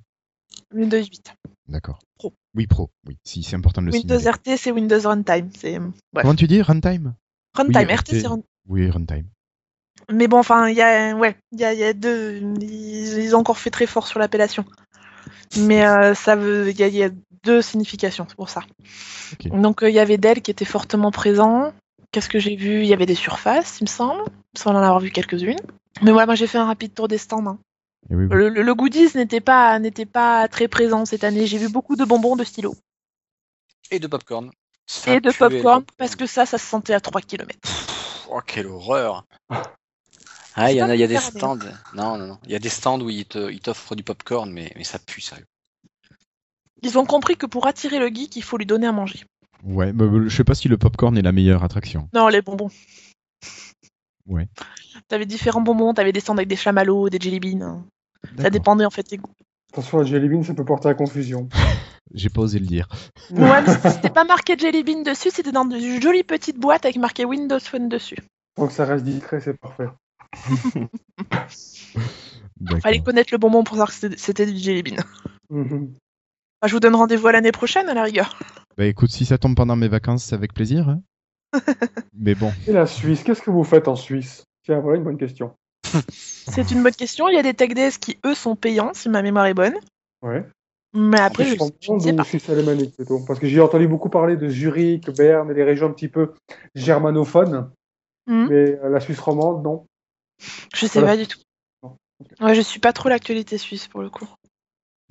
[0.74, 1.34] Windows 8.
[1.68, 1.98] D'accord.
[2.18, 2.32] Pro.
[2.54, 2.90] Oui, Pro.
[3.06, 4.36] Oui, si, c'est important de le Windows signaler.
[4.54, 5.50] RT, c'est Windows Runtime.
[5.56, 6.22] C'est bref.
[6.22, 7.14] Comment tu dis Runtime?
[7.54, 8.44] Runtime, Oui, RT, c'est Runtime.
[8.68, 9.26] Oui, Runtime.
[10.10, 12.36] Mais bon, enfin, il y a, ouais, il y a, y a deux.
[12.60, 14.64] Ils, ils ont encore fait très fort sur l'appellation.
[15.58, 17.10] Mais euh, ça veut, il y, a- il y a
[17.44, 18.62] deux significations, c'est pour ça.
[19.32, 19.48] Ok.
[19.60, 21.72] Donc euh, il y avait Dell qui était fortement présent.
[22.12, 22.80] Qu'est-ce que j'ai vu?
[22.82, 24.22] Il y avait des surfaces, il me semble.
[24.56, 25.58] Sans en avoir vu quelques-unes.
[26.02, 27.46] Mais voilà, moi j'ai fait un rapide tour des stands.
[27.46, 27.58] hein.
[28.08, 28.36] Eh oui, oui.
[28.36, 31.46] Le, le- goodies n'était pas, n'était pas très présent cette année.
[31.46, 32.74] J'ai vu beaucoup de bonbons, de stylos
[33.90, 34.50] Et de popcorn.
[34.86, 37.58] Ça et de popcorn parce que ça, ça se sentait à 3 km.
[37.60, 39.24] Pff, Oh, quelle horreur.
[40.56, 41.56] Ah, il y en a, il y a des stands.
[41.94, 42.38] Non, non, non.
[42.44, 44.98] Il y a des stands où ils te- ils t'offrent du popcorn, mais, mais ça
[44.98, 45.46] pue, sérieux.
[46.82, 49.24] Ils ont compris que pour attirer le geek, il faut lui donner à manger.
[49.62, 52.08] Ouais, mais je sais pas si le popcorn est la meilleure attraction.
[52.12, 52.68] Non, les bonbons.
[54.26, 54.48] Ouais.
[55.08, 57.62] T'avais différents bonbons, t'avais des stands avec des chamallows, des jelly beans.
[57.62, 57.84] hein.
[58.38, 59.32] Ça dépendait en fait des goûts.
[59.72, 61.48] Attention, la Jelly Bean, ça peut porter à confusion.
[62.12, 62.88] J'ai pas osé le dire.
[63.30, 66.96] Ouais, mais c'était pas marqué jelly bean dessus, c'était dans de jolies petites boîtes avec
[66.96, 68.16] marqué Windows Phone dessus.
[68.56, 69.86] Que ça reste discret, c'est parfait.
[72.82, 74.96] Fallait connaître le bonbon pour savoir que c'était- du jelly bean.
[75.50, 75.94] Mhm.
[76.60, 78.38] Bah, je vous donne rendez-vous à l'année prochaine à la rigueur.
[78.76, 80.88] Bah écoute, si ça tombe pendant mes vacances, c'est avec plaisir.
[80.88, 81.00] hein.
[82.14, 84.44] Mais bon, Et la Suisse, qu'est-ce que vous faites en Suisse?
[84.64, 85.54] Tiens, voilà une bonne question.
[86.10, 87.28] C'est une bonne question.
[87.28, 89.74] Il y a des tech days qui eux sont payants si ma mémoire est bonne.
[90.22, 90.44] Ouais.
[90.92, 92.24] Mais après, je, Suisse je ne sais pas.
[92.24, 95.86] Suisse alémanique plutôt Parce que j'ai entendu beaucoup parler de Zurich, Berne et les régions
[95.86, 96.34] un petit peu
[96.74, 97.70] germanophones.
[98.26, 98.46] Mhm.
[98.48, 99.86] Mais euh, la Suisse romande, non.
[100.74, 101.14] Je sais Voilà.
[101.16, 101.38] pas du tout.
[102.40, 104.28] Ouais, je suis pas trop l'actualité suisse pour le coup.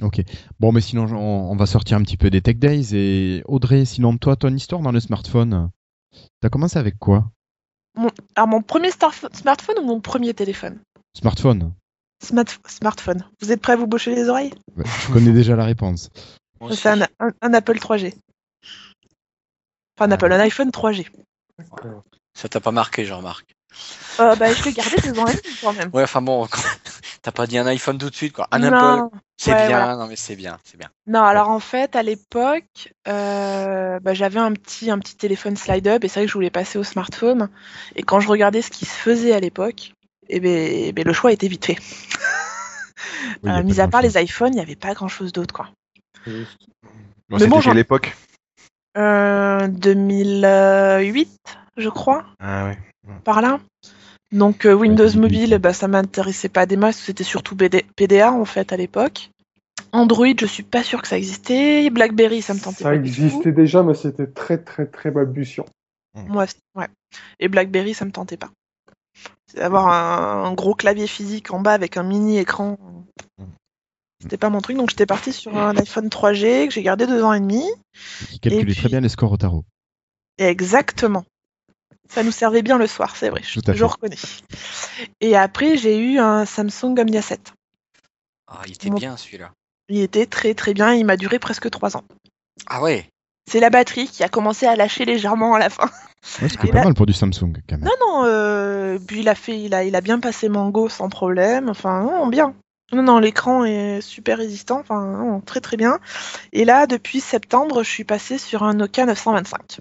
[0.04, 0.22] ok.
[0.60, 2.90] Bon, mais sinon, on, on va sortir un petit peu des Tech Days.
[2.94, 5.70] Et Audrey, sinon, toi, ton histoire dans le smartphone,
[6.42, 7.30] t'as commencé avec quoi?
[8.36, 10.80] Alors mon premier smartphone ou mon premier téléphone?
[11.18, 11.74] Smartphone
[12.24, 13.24] Smart- Smartphone.
[13.42, 14.54] Vous êtes prêts à vous boucher les oreilles?
[14.78, 16.10] Je connais déjà la réponse.
[16.72, 18.14] C'est un, un- un Apple 3G.
[19.98, 21.08] Enfin, un Apple, un iPhone 3G.
[21.58, 22.04] D'accord.
[22.34, 23.54] Ça t'a pas marqué, je remarque.
[24.20, 25.90] Euh, bah, je l'ai gardé deux ans et demi quand même.
[25.94, 26.48] Ouais, enfin bon,
[27.30, 28.48] t'as pas dit un iPhone tout de suite, quoi.
[28.52, 29.96] Un non, Apple, c'est ouais, bien, voilà.
[29.98, 30.90] non mais c'est bien, c'est bien.
[31.06, 36.04] non, alors en fait, à l'époque, euh, bah, j'avais un petit, un petit téléphone slide-up
[36.04, 37.50] et c'est vrai que je voulais passer au smartphone.
[37.96, 39.94] Et quand je regardais ce qui se faisait à l'époque,
[40.28, 41.78] eh ben, eh ben, le choix était vite fait.
[43.44, 45.54] Oui, Euh, mis à part les iPhones, il n'y avait pas grand-chose d'autre.
[45.54, 45.70] quoi.
[46.28, 46.32] Et-
[47.30, 48.16] Bon, Mais C'était bon, j'en- quelle époque?
[48.98, 51.30] Euh, 2008,
[51.78, 52.26] je crois.
[52.40, 52.78] Ah ouais.
[53.24, 53.60] par là?
[54.32, 58.32] Donc euh, Windows Ouais, Mobile, bah, ça m'intéressait pas des masses, c'était surtout BD PDA
[58.32, 59.32] en fait à l'époque.
[59.92, 61.90] Android, je suis pas sûr que ça existait.
[61.90, 63.22] BlackBerry, ça me tentait Ça pas du tout.
[63.22, 65.66] existait déjà, mais c'était très très très balbutiant.
[66.28, 66.88] Moi, c- ouais.
[67.40, 68.52] Et BlackBerry, ça me tentait pas.
[69.48, 72.78] C'est Avoir un, un gros clavier physique en bas avec un mini écran,
[74.22, 74.78] c'était pas mon truc.
[74.78, 77.64] Donc j'étais partie sur un iPhone 3G que j'ai gardé deux ans et demi.
[78.30, 79.64] Qui calculait Et très bien les scores au tarot.
[80.38, 81.26] Exactement.
[82.12, 83.42] Ça nous servait bien le soir, c'est vrai.
[83.44, 83.84] Je, Tout à je fait.
[83.86, 84.18] reconnais.
[85.22, 87.54] Et après, j'ai eu un Samsung Omnia 7.
[88.48, 89.52] Ah, il était Mon- bien celui-là.
[89.90, 92.04] Il était très très bien, il m'a duré presque trois ans.
[92.68, 93.08] Ah ouais,
[93.50, 95.90] C'est la batterie qui a commencé à lâcher légèrement à la fin.
[96.42, 97.84] Ouais, c'était Et pas là- mal pour du Samsung quand même.
[97.86, 101.10] Non, non, euh, puis il a fait, il a, il a bien passé Mango sans
[101.10, 101.70] problème.
[101.70, 102.54] Enfin, non, bien.
[102.92, 104.80] Non, non, l'écran est super résistant.
[104.80, 106.00] Enfin, non, très très bien.
[106.54, 109.80] Et là, depuis septembre, je suis passée sur un Nokia 925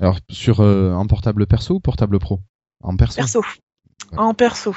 [0.00, 2.40] Alors sur euh, en portable perso ou portable pro?
[2.82, 3.16] En perso.
[3.16, 3.42] perso.
[4.16, 4.74] En perso.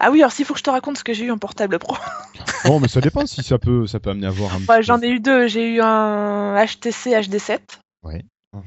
[0.00, 1.78] Ah oui, alors s'il faut que je te raconte ce que j'ai eu en portable
[1.78, 1.96] pro.
[2.64, 4.82] Bon, mais ça dépend si ça peut ça peut amener à voir un Ouais, petit
[4.84, 5.46] J'en ai eu deux.
[5.46, 7.60] J'ai eu un HTC HD7
[8.02, 8.24] Ouais.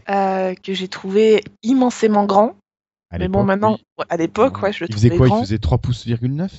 [0.09, 2.55] euh, que j'ai trouvé immensément grand.
[3.09, 4.05] À Mais bon, maintenant, oui.
[4.07, 5.27] à l'époque, ouais, je le Il faisait trouvais quoi?
[5.27, 5.39] Grand.
[5.39, 6.49] Il faisait 3 pouces,9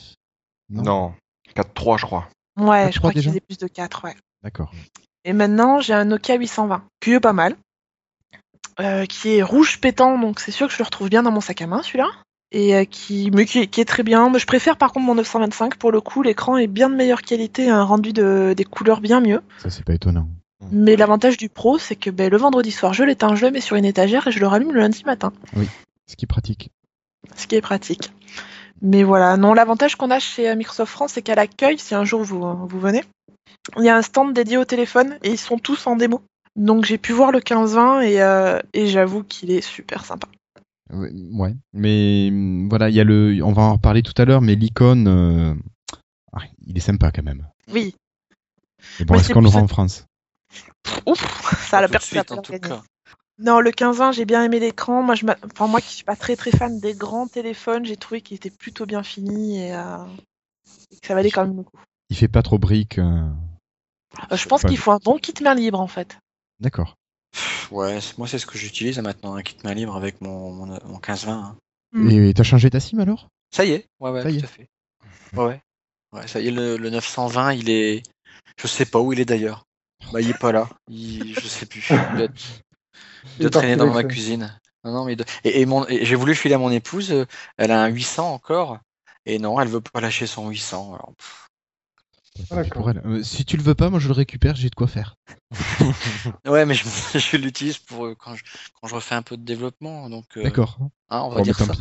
[0.70, 1.14] Non?
[1.54, 2.28] 4-3, je crois.
[2.58, 4.16] Ouais, je crois qu'il faisait plus de 4, ouais.
[4.42, 4.72] D'accord.
[5.24, 7.56] Et maintenant, j'ai un Nokia 820, qui est pas mal,
[8.78, 11.40] euh, qui est rouge pétant, donc c'est sûr que je le retrouve bien dans mon
[11.40, 12.08] sac à main, celui-là.
[12.52, 14.28] Et euh, qui, mais qui, qui est très bien.
[14.30, 17.22] Mais je préfère par contre mon 925, pour le coup, l'écran est bien de meilleure
[17.22, 19.40] qualité, un rendu de, des couleurs bien mieux.
[19.58, 20.28] Ça c'est pas étonnant.
[20.72, 23.60] Mais l'avantage du Pro, c'est que ben, le vendredi soir, je l'éteins, je le mets
[23.60, 25.32] sur une étagère et je le rallume le lundi matin,
[26.06, 26.70] Ce qui est pratique.
[27.34, 28.12] ce qui est pratique.
[28.82, 32.04] Mais voilà, non, l'avantage qu'on a chez euh, Microsoft France, c'est qu'à l'accueil, si un
[32.04, 33.04] jour vous, vous venez,
[33.76, 36.22] il y a un stand dédié au téléphone et ils sont tous en démo.
[36.60, 40.28] Donc j'ai pu voir le 15-20 et, euh, et j'avoue qu'il est super sympa.
[40.92, 44.42] Ouais, mais hum, voilà, il y a le on va en reparler tout à l'heure
[44.42, 45.54] mais l'icône euh,
[46.32, 47.46] ah, il est sympa quand même.
[47.72, 47.94] Oui,
[48.98, 50.04] Mais bon, est-ce qu'on l'aura un- en France?
[51.06, 51.20] Ouf,
[51.70, 52.18] ça a la personne.
[52.20, 52.82] suite, en tout cas.
[53.38, 55.02] Non, le 15-20, j'ai bien aimé l'écran.
[55.02, 57.96] Moi, je m'a- enfin, moi qui suis pas très très fan des grands téléphones, j'ai
[57.96, 60.04] trouvé qu'il était plutôt bien fini et, euh,
[60.90, 61.78] et que ça valait quand même le coup.
[62.10, 62.98] Il fait pas trop brique.
[62.98, 63.30] euh,
[64.32, 66.18] Euh, je pense qu'il faut un bon kit main libre en fait.
[66.60, 66.96] D'accord.
[67.70, 70.66] Ouais, c'est- moi c'est ce que j'utilise maintenant, un kit main libre avec mon, mon,
[70.84, 71.32] mon 15-20.
[71.32, 71.56] hein.
[71.92, 72.10] Mm.
[72.10, 73.28] Et t'as changé ta SIM alors?
[73.54, 74.44] Ça y est, ouais, ouais, Ça y tout est.
[74.44, 74.68] à fait.
[75.34, 75.60] Ouais, ouais.
[76.12, 78.02] Ouais, ça y est, le, le 920, il est.
[78.60, 79.64] Je sais pas où il est d'ailleurs.
[80.12, 80.68] Bah, il est pas là.
[80.88, 81.34] Il...
[81.34, 81.86] Je sais plus.
[81.90, 82.28] Il doit,
[83.38, 84.08] il est traîner parti dans avec ma ça.
[84.08, 84.60] cuisine.
[84.84, 85.86] Non, non, mais il doit- et, et mon...
[85.86, 87.12] et j'ai voulu filer à mon épouse.
[87.12, 88.78] euh, Elle a un 800 encore.
[89.26, 90.94] Et non, elle veut pas lâcher son 800.
[90.94, 91.48] Alors, pff.
[92.72, 93.02] Pour elle.
[93.04, 95.14] Euh, si tu le veux pas, moi je le récupère, j'ai de quoi faire.
[96.46, 96.84] Ouais, mais je,
[97.18, 98.44] je l'utilise pour euh, quand je,
[98.80, 100.08] quand je refais un peu de développement.
[100.10, 100.78] Donc, euh, D'accord.
[101.10, 101.74] hein, on va dire ça.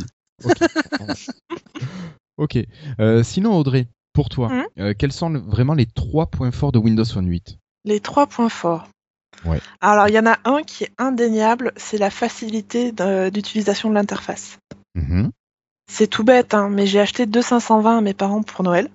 [2.37, 2.57] Ok.
[2.99, 6.79] Euh, sinon Audrey, pour toi, euh, quels sont le- vraiment les trois points forts de
[6.79, 8.87] Windows Phone 8 Les trois points forts.
[9.45, 9.59] Ouais.
[9.81, 12.93] Alors, il y en a un qui est indéniable, c'est la facilité
[13.31, 14.57] d'utilisation de l'interface.
[14.95, 15.31] Mhm.
[15.91, 18.89] C'est tout bête, hein, mais j'ai acheté deux 520 à mes parents pour Noël.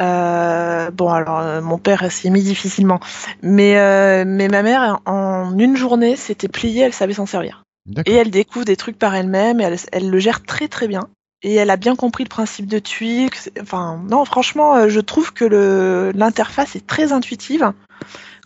[0.00, 3.00] Euh, bon, alors euh, mon père s'y est mis difficilement,
[3.42, 7.64] mais, euh, mais ma mère, en une journée, s'était pliée, elle savait s'en servir.
[8.06, 11.08] Et elle découvre des trucs par elle-même, elle, elle le gère très très bien.
[11.42, 13.30] Et elle a bien compris le principe de tuiles.
[13.60, 17.72] Enfin, non, franchement, je trouve que l'interface est très intuitive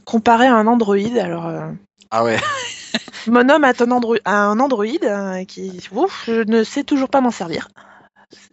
[0.04, 0.96] comparée à un Android.
[1.20, 1.50] Alors,
[2.12, 2.36] Ah ouais.
[3.26, 7.32] mon homme a un Android, un Android qui, ouf, je ne sais toujours pas m'en
[7.32, 7.68] servir.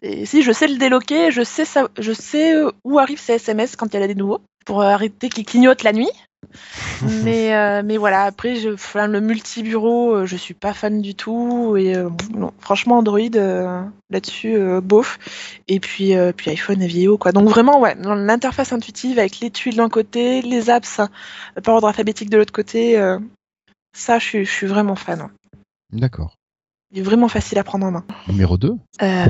[0.02, 3.34] Et si je sais le déloquer, je sais, ça, je sais euh, où arrivent ces
[3.34, 6.12] SMS quand il y en a des nouveaux pour arrêter qu'ils clignotent la nuit.
[7.24, 11.16] mais, euh, mais voilà, après, je, enfin, le multi-bureau, euh, je suis pas fan du
[11.16, 11.76] tout.
[11.78, 15.20] Et euh, non, franchement, Android, euh, là-dessus, bof.
[15.68, 17.32] Et puis, puis iPhone et vidéo, quoi.
[17.32, 21.88] Donc vraiment, ouais, l'interface intuitive avec les tuiles d'un côté, les apps euh, par ordre
[21.88, 23.00] alphabétique de l'autre côté,
[23.94, 25.30] ça, je suis vraiment fan.
[25.92, 26.38] D'accord.
[26.92, 28.06] Il est vraiment facile à prendre en main.
[28.28, 29.26] Numéro 2 Euh,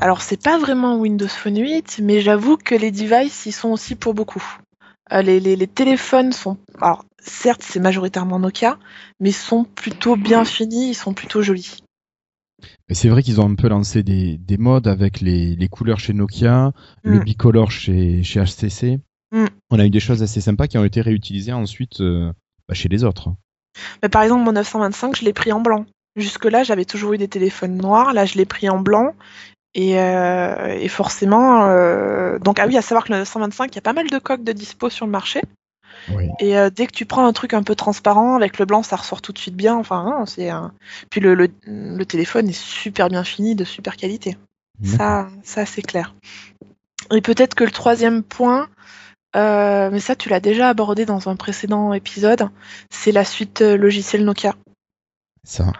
[0.00, 3.94] alors, c'est pas vraiment Windows Phone 8, mais j'avoue que les devices y sont aussi
[3.94, 4.42] pour beaucoup.
[5.12, 6.58] Euh, les, les- les téléphones sont.
[6.80, 8.78] Alors, certes, c'est majoritairement Nokia,
[9.20, 11.78] mais sont plutôt bien finis, ils sont plutôt jolis.
[12.90, 16.12] C'est vrai qu'ils ont un peu lancé des, des modes avec les, les couleurs chez
[16.12, 17.24] Nokia, le Mm.
[17.24, 19.00] bicolore chez, chez HTC.
[19.32, 19.46] Mm.
[19.70, 22.30] On a eu des choses assez sympas qui ont été réutilisées ensuite euh,
[22.68, 23.30] bah, chez les autres.
[24.02, 25.86] Mais par exemple, mon 925, je l'ai pris en blanc.
[26.16, 28.12] Jusque-là, j'avais toujours eu des téléphones noirs.
[28.12, 29.14] Là, je l'ai pris en blanc.
[29.74, 33.78] Et, euh, et forcément, euh, donc ah oui, à savoir que le 925, il y
[33.78, 35.40] a pas mal de coques de dispo sur le marché.
[36.10, 36.28] Oui.
[36.40, 38.96] Et euh, dès que tu prends un truc un peu transparent avec le blanc, ça
[38.96, 39.74] ressort tout de suite bien.
[39.76, 40.72] Enfin, hein, c'est un...
[41.10, 44.36] puis le, le, le téléphone est super bien fini, de super qualité.
[44.84, 46.14] Ça, ça c'est clair.
[47.14, 48.68] Et peut-être que le troisième point,
[49.36, 52.48] euh, mais ça tu l'as déjà abordé dans un précédent épisode,
[52.90, 54.56] c'est la suite logicielle Nokia.
[55.44, 55.72] Ça.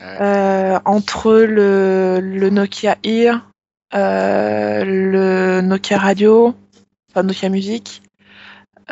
[0.00, 3.48] Euh, entre le, le Nokia Ear,
[3.94, 6.54] euh, le Nokia Radio,
[7.10, 8.02] enfin Nokia Music.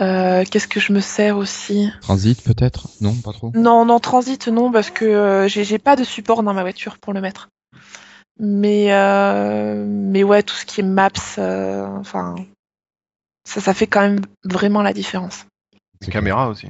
[0.00, 1.90] euh, Qu'est-ce que je me sers aussi?
[2.02, 2.88] Transit peut-être?
[3.00, 3.50] Non, pas trop.
[3.54, 7.12] Non, non, Transit, non, parce que euh, j'ai pas de support dans ma voiture pour
[7.12, 7.48] le mettre.
[8.40, 12.34] Mais, euh, mais ouais, tout ce qui est Maps, euh, enfin,
[13.44, 15.46] ça, ça fait quand même vraiment la différence.
[16.00, 16.68] Les caméras aussi.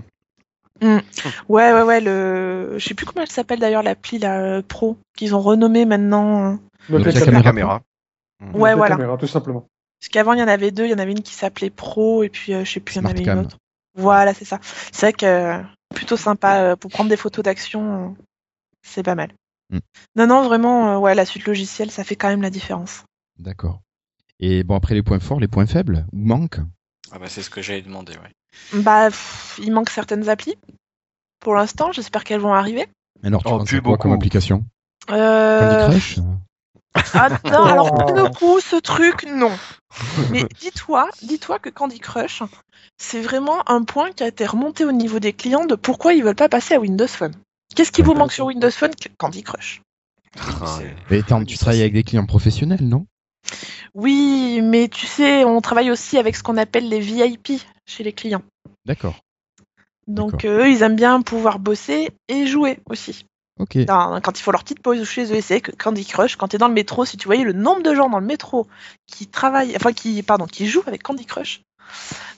[0.81, 2.01] Ouais, ouais, ouais.
[2.01, 2.75] Le...
[2.79, 6.59] Je sais plus comment elle s'appelle d'ailleurs l'appli la euh, pro qu'ils ont renommé maintenant.
[6.89, 7.43] Note Donc, la la La caméra.
[7.43, 7.83] caméra.
[8.41, 8.57] Mm.
[8.57, 8.97] Ouais, la voilà.
[8.97, 9.67] caméra, tout simplement.
[10.01, 12.25] Parce qu'avant il y en avait deux, il y en avait une qui s'appelait pro
[12.25, 13.59] et puis euh, je sais plus, il y en avait une autre.
[13.95, 14.59] Voilà, c'est ça.
[14.91, 15.63] C'est vrai que euh,
[15.95, 18.23] plutôt sympa euh, pour prendre des photos d'action, euh,
[18.83, 19.33] c'est pas mal.
[19.71, 19.79] Mm.
[20.17, 23.05] Non, non, vraiment, euh, ouais, la suite logicielle, ça fait quand même la différence.
[23.39, 23.81] D'accord.
[24.41, 26.61] Et bon, après les points forts, les points faibles, ou manquent?
[27.13, 28.81] Ah bah, c'est ce que j'allais demander, ouais.
[28.81, 30.57] Bah, pff, il manque certaines applis.
[31.41, 32.87] Pour l'instant, j'espère qu'elles vont arriver.
[33.23, 34.21] Alors, tu Oh, penses plus quoi comme beaucoup.
[34.21, 34.65] application?
[35.11, 35.87] Euh...
[35.89, 36.19] Candy Crush?
[37.15, 39.51] Ah non, alors pour le coup, ce truc, non.
[40.31, 42.43] Mais dis-toi, dis-toi que Candy Crush,
[42.99, 46.23] c'est vraiment un point qui a été remonté au niveau des clients de pourquoi ils
[46.23, 47.35] veulent pas passer à Windows Phone.
[47.75, 48.93] Qu'est-ce qui vous manque sur Windows Phone?
[49.19, 49.81] Candy Crush
[50.39, 50.79] Ah,
[51.11, 53.07] Mais attends, tu travailles avec des clients professionnels, non?
[53.95, 58.13] Oui, mais tu sais, on travaille aussi avec ce qu'on appelle les VIP chez les
[58.13, 58.43] clients.
[58.87, 59.17] D'accord.
[60.07, 63.27] Donc eux, ils aiment bien pouvoir bosser et jouer aussi.
[63.61, 63.77] Ok.
[63.87, 66.59] Quand ils font leur petite pause chez eux, c'est que Candy Crush, quand tu es
[66.59, 68.67] dans le métro, si tu voyais le nombre de gens dans le métro
[69.07, 71.61] qui travaillent, enfin qui, pardon, qui jouent avec Candy Crush.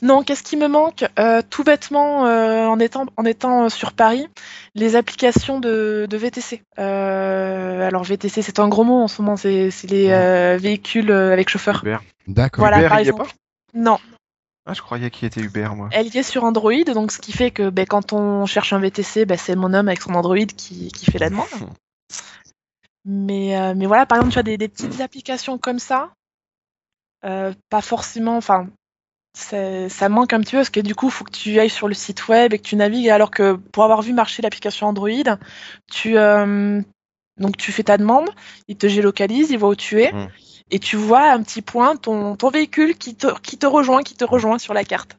[0.02, 1.04] Non, qu'est-ce qui me manque?
[1.18, 4.26] Euh, Tout bêtement, euh, en étant en étant sur Paris,
[4.74, 6.62] les applications de, de VTC.
[6.78, 11.32] Euh, alors VTC, c'est un gros mot en ce moment, c'est les euh, véhicules euh,
[11.32, 11.80] avec chauffeur.
[11.82, 11.98] Uber.
[12.26, 12.62] D'accord.
[12.62, 13.30] Voilà, Uber, par il y est exemple.
[13.30, 13.98] pas Non,
[14.66, 15.88] Ah, je croyais qu'il était Uber, moi.
[15.92, 18.80] elle y est sur Android, donc ce qui fait que ben, quand on cherche un
[18.80, 21.46] VTC, ben, c'est mon homme avec son Android qui, qui fait la demande.
[23.06, 26.10] Mais, euh, mais voilà, par exemple, tu as des, des petites applications comme ça,
[27.24, 28.66] euh, pas forcément, enfin,
[29.36, 31.70] c'est- ça manque un petit peu parce que du coup, il faut que tu ailles
[31.70, 34.86] sur le site web et que tu navigues, alors que pour avoir vu marcher l'application
[34.86, 35.10] Android,
[35.92, 36.80] tu, euh,
[37.38, 38.30] donc tu fais ta demande,
[38.68, 40.28] il te géolocalise, il voit où tu es, Mm.
[40.70, 44.14] et tu vois un petit point, ton, ton véhicule qui te, qui te rejoint, qui
[44.14, 45.16] te rejoint sur la carte.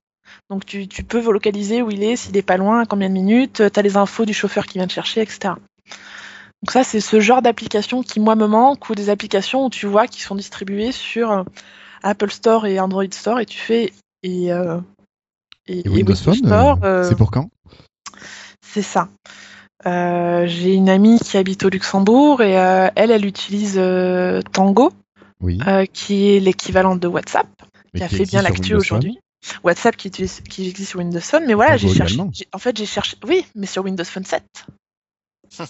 [0.49, 3.13] Donc tu, tu peux localiser où il est, s'il est pas loin, à combien de
[3.13, 5.56] minutes, tu as les infos du chauffeur qui vient te chercher, etc.
[6.63, 9.86] Donc ça, c'est ce genre d'application qui, moi, me manque, ou des applications où tu
[9.88, 11.43] vois qui sont distribuées sur euh,
[12.01, 13.91] Apple Store et Android Store, et tu fais...
[14.25, 14.79] Et, euh,
[15.67, 17.49] Et Windows Phone, euh, euh, c'est pour quand?
[18.61, 19.07] C'est ça.
[19.85, 24.91] Euh, J'ai une amie qui habite au Luxembourg, et euh, elle, elle utilise euh, Tango,
[25.41, 25.59] Oui.
[25.67, 27.47] euh, qui est l'équivalent de WhatsApp.
[27.95, 29.19] qui a fait bien l'actu aujourd'hui.
[29.63, 32.19] WhatsApp qui, utilise- qui existe sur Windows Phone, mais voilà, j'ai cherché.
[32.51, 33.15] En fait, j'ai cherché.
[33.27, 34.43] Oui, mais sur Windows Phone 7.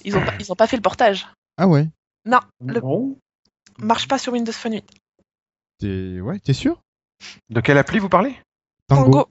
[0.05, 1.27] Ils ont pas, ils ont pas fait le portage.
[1.57, 1.87] Ah ouais.
[2.25, 3.17] Non, le Bon.
[3.79, 4.85] marche pas sur Windows Phone 8.
[5.79, 6.81] T'es ouais, t'es sûr?
[7.49, 8.35] De quelle appli vous parlez?
[8.87, 9.11] Tango.
[9.11, 9.29] Tango.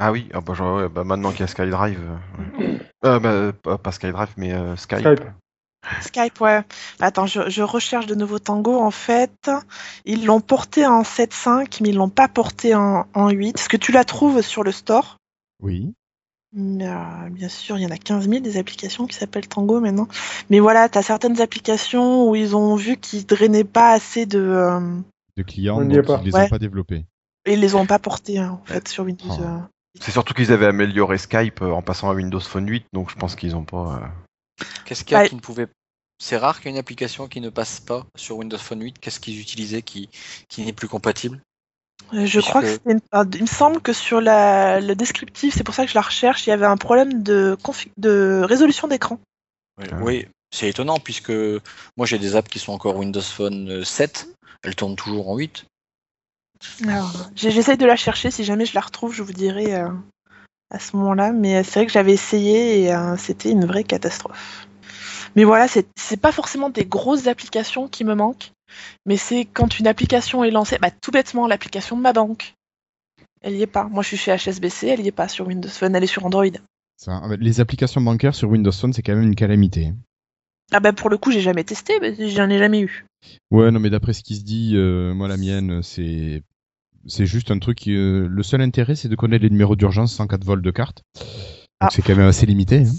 [0.00, 2.00] Ah oui, ah bah, genre, ouais, bah, maintenant qu'il y a SkyDrive.
[2.00, 2.80] Euh, ouais.
[3.04, 5.00] Euh, bah, pas, pas SkyDrive, mais euh, Skype.
[5.00, 5.24] Skype.
[6.02, 6.62] Skype, ouais.
[7.00, 8.78] Attends, je, je recherche de nouveau Tango.
[8.80, 9.50] En fait,
[10.04, 13.58] ils l'ont porté en 7.5, mais ils l'ont pas porté en, en 8.
[13.58, 15.16] Est-ce que tu la trouves sur le store?
[15.62, 15.94] Oui.
[16.52, 19.80] Mais, euh, bien sûr, il y en a 15 000 des applications qui s'appellent Tango
[19.80, 20.08] maintenant.
[20.50, 24.38] Mais voilà, tu as certaines applications où ils ont vu qu'ils drainaient pas assez de.
[24.40, 24.80] euh,
[25.36, 26.44] De clients, On donc ils les Ouais.
[26.46, 27.04] ont pas développés.
[27.48, 29.26] Et ils les ont pas portés hein, en fait sur Windows.
[29.30, 29.42] Oh.
[29.42, 29.58] euh.
[30.00, 33.16] C'est surtout qu'ils avaient amélioré Skype euh, en passant à Windows Phone 8, donc je
[33.16, 34.00] pense qu'ils ont pas.
[34.60, 35.28] euh, Qu'est-ce qu'il y a Ouais.
[35.28, 35.66] qui ne pouvait.
[36.20, 38.98] C'est rare qu'il y ait une application qui ne passe pas sur Windows Phone 8.
[38.98, 40.08] Qu'est-ce qu'ils utilisaient qui,
[40.48, 41.40] qui n'est plus compatible?
[42.12, 43.00] Je crois que c'était une-
[43.34, 46.46] il me semble que sur la, le descriptif, c'est pour ça que je la recherche,
[46.46, 47.56] il y avait un problème de,
[48.44, 49.18] résolution d'écran.
[49.78, 49.96] Oui, Ah.
[50.02, 51.30] oui, c'est étonnant puisque
[51.96, 54.28] moi j'ai des apps qui sont encore Windows Phone euh, 7.
[54.64, 55.66] Elles tournent toujours en 8.
[57.34, 59.88] J'essaye de la chercher, si jamais je la retrouve, je vous dirai euh,
[60.70, 61.32] à ce moment-là.
[61.32, 64.66] Mais euh, c'est vrai que j'avais essayé et euh, c'était une vraie catastrophe.
[65.36, 68.50] Mais voilà, c'est pas forcément des grosses applications qui me manquent,
[69.06, 72.54] mais c'est quand une application est lancée, bah, tout bêtement, l'application de ma banque.
[73.42, 73.84] Elle y est pas.
[73.84, 76.24] Moi, je suis chez HSBC, elle y est pas sur Windows Phone, elle est sur
[76.26, 76.46] Android.
[76.96, 79.92] Ça, les applications bancaires sur Windows Phone, c'est quand même une calamité.
[80.72, 81.94] Ah bah pour le coup, j'ai jamais testé,
[82.30, 83.06] j'en ai jamais eu.
[83.50, 86.42] Ouais, non, mais d'après ce qui se dit, euh, moi la mienne, c'est
[87.06, 87.78] c'est juste un truc.
[87.78, 90.62] qui, euh, le seul intérêt, c'est de connaître les numéros d'urgence en cas de vol
[90.62, 91.02] de carte.
[91.16, 91.24] Donc
[91.80, 91.88] Ah.
[91.90, 92.78] c'est quand même assez limité.
[92.78, 92.92] hein.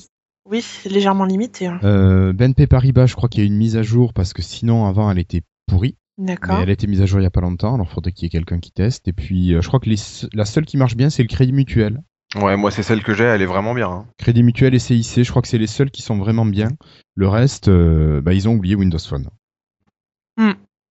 [0.50, 1.68] Oui, c'est légèrement limité.
[1.68, 1.80] hein.
[1.84, 4.86] Euh, BNP Paribas, je crois qu'il y a une mise à jour parce que sinon
[4.88, 5.96] avant elle était pourrie.
[6.18, 6.60] Mais D'accord.
[6.60, 8.28] elle a été mise à jour il y a pas longtemps, alors faudrait qu'il y
[8.28, 9.08] ait quelqu'un qui teste.
[9.08, 11.54] Et puis euh, je crois que les- la seule qui marche bien, c'est le Crédit
[11.54, 12.02] Mutuel.
[12.36, 13.90] Ouais, moi c'est celle que j'ai, elle est vraiment bien.
[13.90, 14.06] hein.
[14.18, 16.70] Crédit Mutuel et CIC, je crois que c'est les seuls qui sont vraiment bien.
[17.16, 19.30] Le reste, euh, bah, ils ont oublié Windows Phone.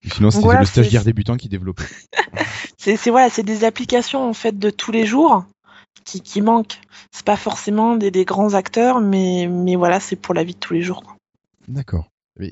[0.05, 0.11] Hmm.
[0.11, 1.85] Sinon, c'était Voilà, le stagiaire débutant qui développait.
[2.79, 5.45] C'est voilà, c'est des applications en fait de tous les jours
[6.05, 6.79] qui, qui manquent.
[7.11, 10.59] C'est pas forcément des, des grands acteurs, mais, mais voilà, c'est pour la vie de
[10.59, 11.03] tous les jours.
[11.67, 12.07] D'accord.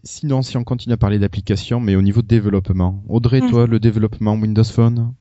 [0.05, 3.51] Sinon, si on continue à parler d'applications, mais au niveau de développement, Audrey, Mhm.
[3.51, 5.15] toi, le développement Windows Phone?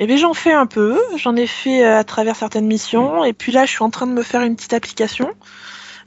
[0.00, 0.98] Eh bien, j'en fais un peu.
[1.18, 3.24] J'en ai fait euh, à travers certaines missions.
[3.24, 5.28] Et puis là, je suis en train de me faire une petite application.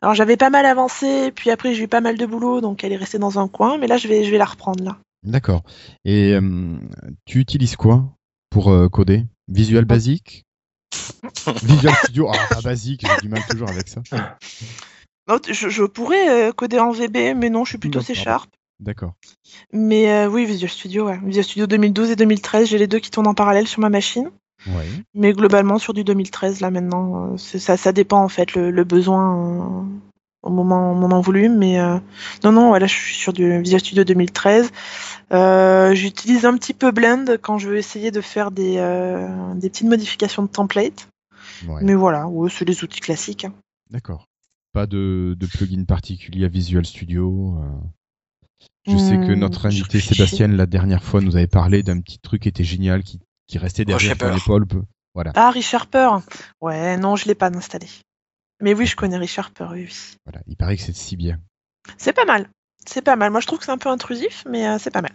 [0.01, 2.91] Alors, j'avais pas mal avancé, puis après, j'ai eu pas mal de boulot, donc elle
[2.91, 3.77] est restée dans un coin.
[3.77, 4.97] Mais là, je vais, je vais la reprendre là.
[5.23, 5.63] D'accord.
[6.03, 6.77] Et euh,
[7.25, 8.05] tu utilises quoi
[8.49, 9.25] pour euh, coder?
[9.47, 10.43] Visual Basic?
[11.63, 12.31] Visual Studio?
[12.31, 14.01] Ah, basique, j'ai du mal toujours avec ça.
[15.27, 18.23] Non, Je, je pourrais euh, coder en VB, mais non, je suis plutôt C D'accord.
[18.23, 18.49] Sharp.
[18.79, 19.13] D'accord.
[19.73, 21.19] Mais oui, Visual Studio, ouais.
[21.23, 24.29] Visual Studio 2012 et 2013, j'ai les deux qui tournent en parallèle sur ma machine.
[25.13, 28.83] Mais globalement, sur du 2013, là maintenant, euh, ça, ça dépend en fait le, le
[28.83, 29.83] besoin euh,
[30.43, 31.49] au moment, au moment voulu.
[31.49, 31.97] Mais euh,
[32.43, 34.71] non, non, voilà, je suis sur du Visual Studio 2013.
[35.33, 38.75] Euh, J'utilise un petit peu Blend quand je veux essayer de faire des,
[39.55, 41.07] des petites modifications de template.
[41.67, 41.83] ouais.
[41.83, 43.45] Mais voilà, ouais, c'est les outils classiques.
[43.45, 43.53] hein.
[43.91, 44.27] D'accord.
[44.73, 47.57] Pas de, de plugin particulier à Visual Studio.
[48.87, 49.99] Je sais que Hmm, notre je invité.
[49.99, 53.57] Sébastien la dernière fois nous avait parlé d'un petit truc qui était génial, qui, qui
[53.57, 54.33] restait derrière Shaper.
[54.33, 54.67] son épaule.
[54.67, 54.83] peu-
[55.13, 55.31] Voilà.
[55.35, 56.09] Ah, ReSharper
[56.61, 57.87] Ouais, non, je l'ai pas installé.
[58.61, 60.15] Mais oui, je connais ReSharper, oui, oui.
[60.25, 60.41] voilà.
[60.47, 61.39] Il paraît que c'est si bien.
[61.97, 62.49] C'est pas mal.
[62.85, 63.31] C'est pas mal.
[63.31, 65.13] Moi, je trouve que c'est un peu intrusif, mais euh, c'est pas mal.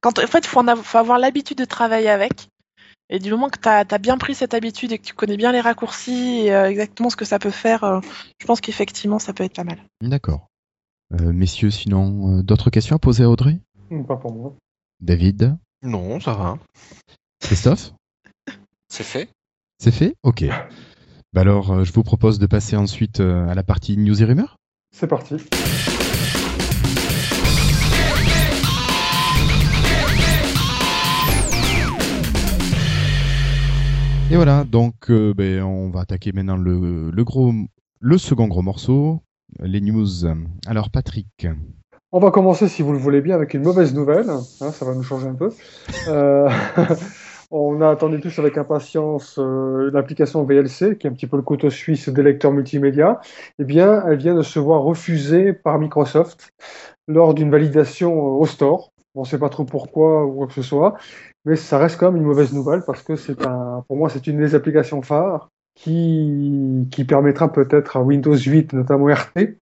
[0.00, 2.48] Quand, en fait, il faut, avoir l'habitude de travailler avec.
[3.08, 5.52] Et du moment que tu as, bien pris cette habitude et que tu connais bien
[5.52, 8.00] les raccourcis et euh, exactement ce que ça peut faire, euh,
[8.40, 9.78] je pense qu'effectivement, ça peut être pas mal.
[10.00, 10.48] D'accord.
[11.12, 13.60] Euh, messieurs, sinon, euh, d'autres questions à poser à Audrey?
[14.08, 14.54] Pas pour moi.
[15.00, 15.56] David?
[15.82, 16.58] Non, ça va.
[17.40, 17.92] Christophe
[18.88, 19.28] C'est fait.
[19.78, 20.44] C'est fait Ok.
[21.32, 24.24] Bah alors, euh, je vous propose de passer ensuite euh, à la partie news et
[24.24, 24.56] rumeurs.
[24.94, 25.36] C'est parti.
[34.30, 37.52] Et voilà, donc euh, ben, on va attaquer maintenant le, le gros,
[38.00, 39.20] le second gros morceau,
[39.60, 40.08] les news.
[40.66, 41.46] Alors Patrick,
[42.10, 44.28] On va commencer, si vous le voulez bien, avec une mauvaise nouvelle.
[44.28, 45.52] hein, ça va nous changer un peu.
[46.08, 46.50] Euh,
[47.56, 51.42] on a attendu tous avec impatience euh, l'application VLC, qui est un petit peu le
[51.42, 53.20] couteau suisse des lecteurs multimédia.
[53.58, 56.50] Eh bien, elle vient de se voir refusée par Microsoft
[57.08, 58.92] lors d'une validation euh, au store.
[59.14, 60.94] On ne sait pas trop pourquoi ou quoi que ce soit,
[61.46, 64.26] mais ça reste quand même une mauvaise nouvelle parce que c'est un, pour moi, c'est
[64.26, 69.56] une des applications phares qui, qui permettra peut-être à Windows 8, notamment RT,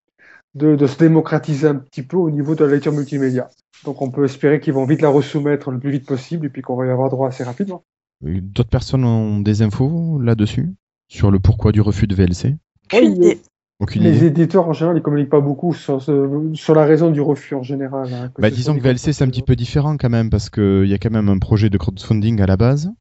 [0.55, 3.49] de, de se démocratiser un petit peu au niveau de la lecture multimédia.
[3.85, 6.63] Donc on peut espérer qu'ils vont vite la resoumettre le plus vite possible et puis
[6.63, 7.85] qu'on va y avoir droit assez rapidement.
[8.23, 10.73] d'autres personnes ont des infos là-dessus
[11.09, 12.57] Sur le pourquoi du refus de VLC
[12.93, 13.39] Aucune Oui, idée.
[13.81, 17.11] Aucune Les idée éditeurs en général, ils communiquent pas beaucoup sur, ce- sur la raison
[17.11, 18.09] du refus en général.
[18.15, 20.87] hein, que bah, Disons que VLC c'est un petit peu différent quand même, parce qu'il
[20.87, 22.93] y a quand même un projet de crowdfunding à la base.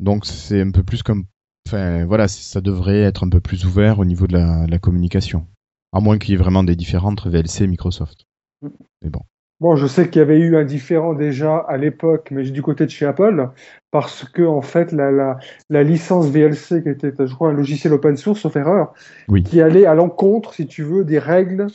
[0.00, 1.24] Donc c'est un peu plus comme...
[1.68, 5.46] Enfin voilà, ça devrait être un peu plus ouvert au niveau de la, la communication.
[5.92, 8.24] À moins qu'il y ait vraiment des différences entre VLC et Microsoft.
[9.02, 9.20] Mais bon.
[9.60, 12.84] Bon, je sais qu'il y avait eu un différent déjà à l'époque, mais du côté
[12.84, 13.48] de chez Apple,
[13.92, 15.38] parce que en fait, la, la,
[15.70, 18.92] la licence VLC, qui était, je crois, un logiciel open source, sauf erreur,
[19.28, 19.44] Oui.
[19.44, 21.68] qui allait à l'encontre, si tu veux, des règles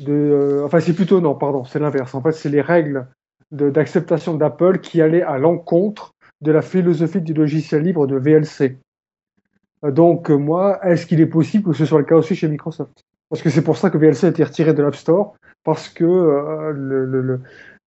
[0.00, 0.12] de.
[0.12, 2.14] euh, enfin, c'est plutôt non, pardon, c'est l'inverse.
[2.14, 3.06] En fait, c'est les règles
[3.52, 8.78] d'acceptation d'Apple qui allaient à l'encontre de la philosophie du logiciel libre de VLC.
[9.84, 12.48] Euh, Donc, euh, moi, est-ce qu'il est possible que ce soit le cas aussi chez
[12.48, 13.02] Microsoft?
[13.30, 16.04] Parce que c'est pour ça que VLC a été retiré de l'App Store, parce que
[16.04, 17.40] euh, le, le, le,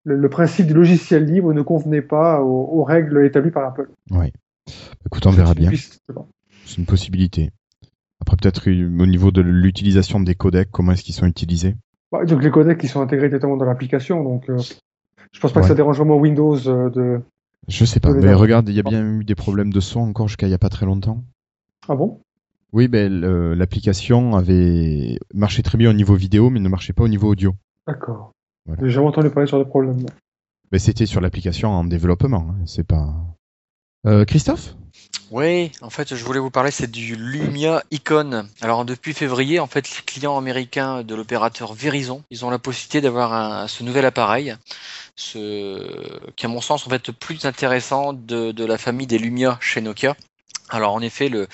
[0.04, 3.90] le- le principe du logiciel libre ne convenait pas aux, aux règles établies par Apple.
[4.12, 4.32] Ouais.
[5.06, 5.70] Écoute, on verra bien.
[6.66, 7.52] C'est une possibilité.
[8.22, 11.76] Après, peut-être euh, au niveau de l'utilisation des codecs, comment est-ce qu'ils sont utilisés?
[12.12, 14.58] Bah, donc les codecs qui sont intégrés directement dans l'application, donc euh,
[15.34, 15.64] je pense pas Ouais.
[15.66, 17.22] que ça dérange vraiment Windows euh, de.
[17.68, 18.14] Je sais pas.
[18.14, 20.54] Mais regarde, il y a bien eu des problèmes de son encore jusqu'à il y
[20.54, 21.24] a pas très longtemps.
[21.90, 22.22] Ah bon?
[22.74, 27.04] Oui, ben le- l'application avait marché très bien au niveau vidéo, mais ne marchait pas
[27.04, 27.56] au niveau audio.
[27.88, 28.32] D'accord.
[28.66, 28.82] Voilà.
[28.84, 30.02] J'ai jamais entendu parler sur des problèmes.
[30.04, 30.10] là.
[30.72, 32.48] Mais c'était sur l'application en développement.
[32.52, 33.14] hein, C'est pas.
[34.06, 34.76] Euh, Christophe?
[35.32, 38.46] Oui, en fait, je voulais vous parler, c'est du Lumia Icon.
[38.62, 43.02] Alors, depuis février, en fait, les clients américains de l'opérateur Verizon, ils ont la possibilité
[43.02, 44.56] d'avoir un- ce nouvel appareil,
[45.16, 49.58] ce, qui, à mon sens, en fait, plus intéressant de, de la famille des Lumia
[49.62, 50.16] chez Nokia.
[50.70, 51.48] Alors, en effet, le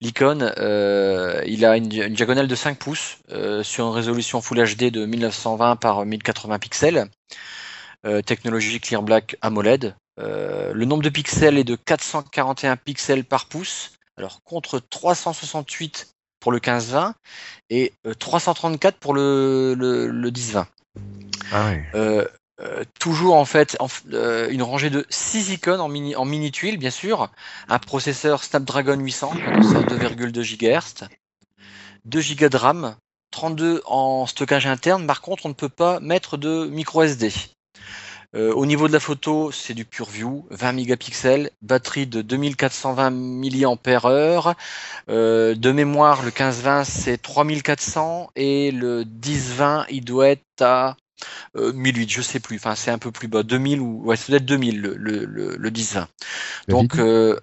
[0.00, 4.58] l'Icon, euh, il a une, une diagonale de 5 pouces euh, sur une résolution Full
[4.58, 7.10] HD de 1920 par 1080 pixels,
[8.06, 9.94] euh, technologie Clear Black AMOLED.
[10.18, 16.08] Euh, le nombre de pixels est de 441 pixels par pouce, alors contre 368
[16.40, 17.12] pour le 15-20
[17.70, 20.66] et euh, 334 pour le, le, le 10-20.
[21.52, 22.30] Ah ouais.
[22.62, 23.78] Euh, toujours en fait
[24.12, 27.30] euh, une rangée de 6 icônes en mini, en mini tuile bien sûr,
[27.68, 29.32] un processeur Snapdragon 800
[29.62, 31.08] c'est à 2,2 GHz,
[32.04, 32.96] 2 Go de RAM,
[33.30, 35.06] 32 en stockage interne.
[35.06, 37.32] Par contre, on ne peut pas mettre de micro SD.
[38.36, 44.54] Euh, au niveau de la photo, c'est du PureView, 20 mégapixels, batterie de 2420 mAh.
[45.08, 50.96] De mémoire, le 1520 c'est 3400 et le 1020 il doit être à
[51.56, 52.56] euh, 1008, je sais plus.
[52.56, 55.56] Enfin, c'est un peu plus bas, 2000 ou ouais, c'est peut-être 2000 le, le, le,
[55.56, 56.08] le 1020.
[56.68, 57.38] Donc euh,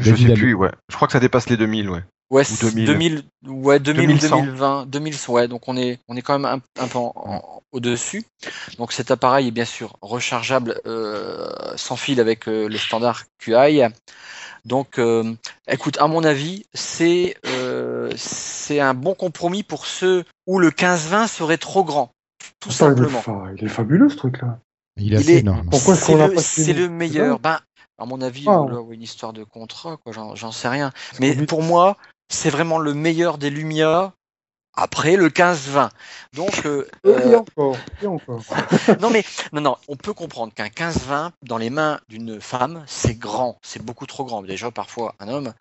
[0.00, 0.70] Je sais plus, ouais.
[0.88, 2.02] Je crois que ça dépasse les 2000, ouais.
[2.30, 2.86] Ouais, Ou c'est 2000.
[2.86, 4.36] 2000, ouais, 2000, 2100.
[4.36, 7.62] 2020, 2000, ouais, donc on est, on est quand même un, un peu en- en-
[7.72, 8.22] au-dessus.
[8.78, 13.82] Donc cet appareil est bien sûr rechargeable euh, sans fil avec euh, le standard QI.
[14.64, 15.34] Donc, euh,
[15.68, 21.26] écoute, à mon avis, c'est euh, c'est un bon compromis pour ceux où le 15-20
[21.26, 22.12] serait trop grand,
[22.60, 23.20] tout Putain, il, est simplement.
[23.20, 24.58] fa- il est fabuleux ce truc-là.
[24.96, 25.68] Il est Il assez est- énorme.
[25.70, 27.38] Pourquoi C'est le, c'est le meilleur.
[27.40, 27.58] Ben,
[27.98, 28.64] à mon avis, Ah.
[28.70, 30.90] là, ouais, une histoire de contrat, quoi, j'en j'en sais rien.
[31.20, 31.96] Mais pour moi,
[32.28, 34.12] c'est vraiment le meilleur des Lumia
[34.74, 35.90] après le 15-20.
[36.34, 38.42] Donc, euh, Euh, Et euh, encore, et encore.
[39.00, 43.18] non mais non non, on peut comprendre qu'un 15-20 dans les mains d'une femme, c'est
[43.18, 44.42] grand, c'est beaucoup trop grand.
[44.42, 45.52] Déjà parfois un homme,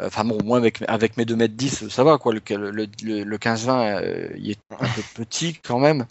[0.00, 2.32] euh, enfin bon, moi avec avec mes 2 mètres 10, ça va quoi.
[2.32, 2.70] Le le,
[3.02, 6.06] le, le 15-20, euh, il est un peu petit quand même.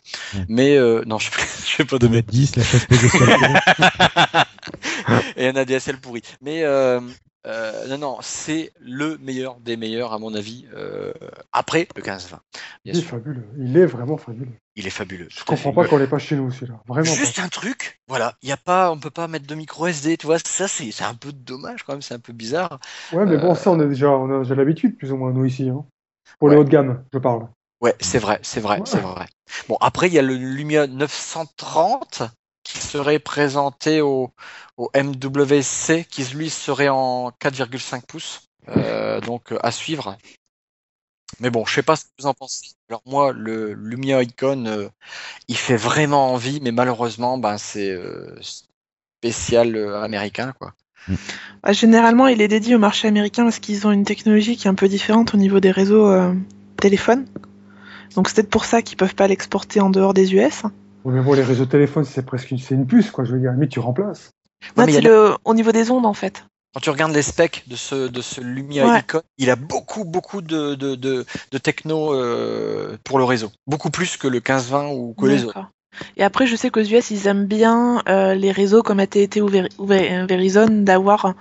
[0.47, 2.97] Mais euh, non, je je fais pas 2 mètres 10, la côté.
[5.37, 6.21] et un ADSL pourri.
[6.41, 6.63] Mais
[7.45, 10.65] euh, non, non, c'est le meilleur des meilleurs à mon avis.
[10.73, 11.11] euh,
[11.51, 12.39] après le 15-20,
[12.85, 13.45] bien Il est sûr, fabuleux.
[13.57, 14.51] Il est vraiment fabuleux.
[14.75, 15.27] il est fabuleux.
[15.29, 15.45] Je fait.
[15.45, 16.79] comprends pas qu'on l'ait pas chez nous celui-là.
[16.87, 19.87] Vraiment Juste un truc, voilà, il y a pas, on peut pas mettre de micro
[19.87, 22.79] SD, tu vois, ça c'est un peu dommage quand même, c'est un peu bizarre.
[23.11, 25.31] Ouais, mais bon, Euh, ça, on, est déjà, on a déjà l'habitude, plus ou moins,
[25.31, 25.69] nous ici.
[25.69, 25.85] Hein.
[26.39, 26.55] Pour Ouais.
[26.55, 27.47] les hauts de gamme, je parle.
[27.81, 28.85] Ouais, c'est vrai, c'est vrai, Ouais.
[28.85, 29.25] c'est vrai.
[29.67, 32.29] Bon, après il y a le Lumia 930 qui
[32.79, 34.31] serait présenté au,
[34.77, 40.17] au MWC, qui lui serait en 4,5 pouces, euh, donc à suivre.
[41.39, 42.71] Mais bon, je sais pas ce que vous en pensez.
[42.89, 44.87] Alors moi, le Lumia Icon, euh,
[45.47, 48.39] il fait vraiment envie, mais malheureusement, ben c'est euh,
[49.19, 50.73] spécial euh, américain, quoi.
[51.63, 54.69] Bah, généralement, il est dédié au marché américain parce qu'ils ont une technologie qui est
[54.69, 56.33] un peu différente au niveau des réseaux euh,
[56.77, 57.25] téléphones.
[58.15, 60.63] Donc c'est peut-être pour ça qu'ils peuvent pas l'exporter en dehors des US.
[61.05, 63.23] Oui, mais bon, les réseaux téléphones, c'est presque une, c'est une puce, quoi.
[63.23, 64.31] Je veux dire, à tu remplaces.
[64.77, 65.35] Ouais, c'est le...
[65.43, 66.45] au niveau des ondes en fait.
[66.73, 68.99] Quand tu regardes les specs de ce, de ce Lumia Ouais.
[68.99, 73.51] Icon, il a beaucoup, beaucoup de, de, de, de techno euh, pour le réseau.
[73.67, 75.67] Beaucoup plus que le 15-20 ou que les autres.
[76.17, 79.47] Et après, je sais qu'aux US, ils aiment bien euh, les réseaux comme AT&T ou,
[79.47, 81.35] Ver- ou Ver- Verizon d'avoir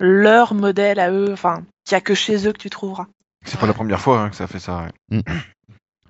[0.00, 3.06] leur modèle à eux, enfin, qu'il n'y a que chez eux que tu trouveras.
[3.44, 4.86] C'est pas la première fois hein, que ça fait ça.
[5.10, 5.22] ouais.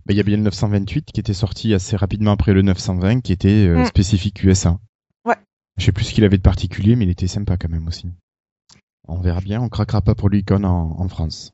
[0.07, 3.20] Bah, Il y a bien le 928 qui était sorti assez rapidement après le 920
[3.20, 3.86] qui était euh, Mm.
[3.86, 4.78] spécifique USA.
[5.24, 5.36] Ouais.
[5.78, 8.09] Je sais plus ce qu'il avait de particulier, mais il était sympa quand même aussi.
[9.09, 11.53] On verra bien, on craquera pas pour l'icône en, en France.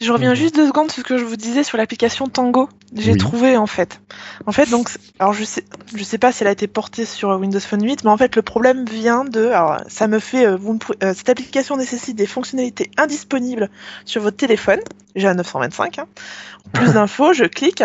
[0.00, 2.68] Je reviens juste deux secondes sur ce que je vous disais sur l'application Tango.
[2.94, 3.18] J'ai Oui.
[3.18, 4.00] trouvé en fait.
[4.46, 5.64] En fait, donc, alors je sais,
[5.94, 8.34] je sais pas si elle a été portée sur Windows Phone 8, mais en fait
[8.34, 11.76] le problème vient de, alors ça me fait, euh, vous me pouvez- euh, cette application
[11.76, 13.70] nécessite des fonctionnalités indisponibles
[14.04, 14.80] sur votre téléphone.
[15.14, 16.00] J'ai un 925.
[16.00, 16.06] Hein.
[16.72, 17.84] Plus d'infos, je clique.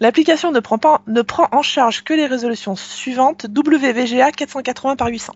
[0.00, 5.08] L'application ne prend pas, ne prend en charge que les résolutions suivantes WVGA 480 par
[5.08, 5.34] 800.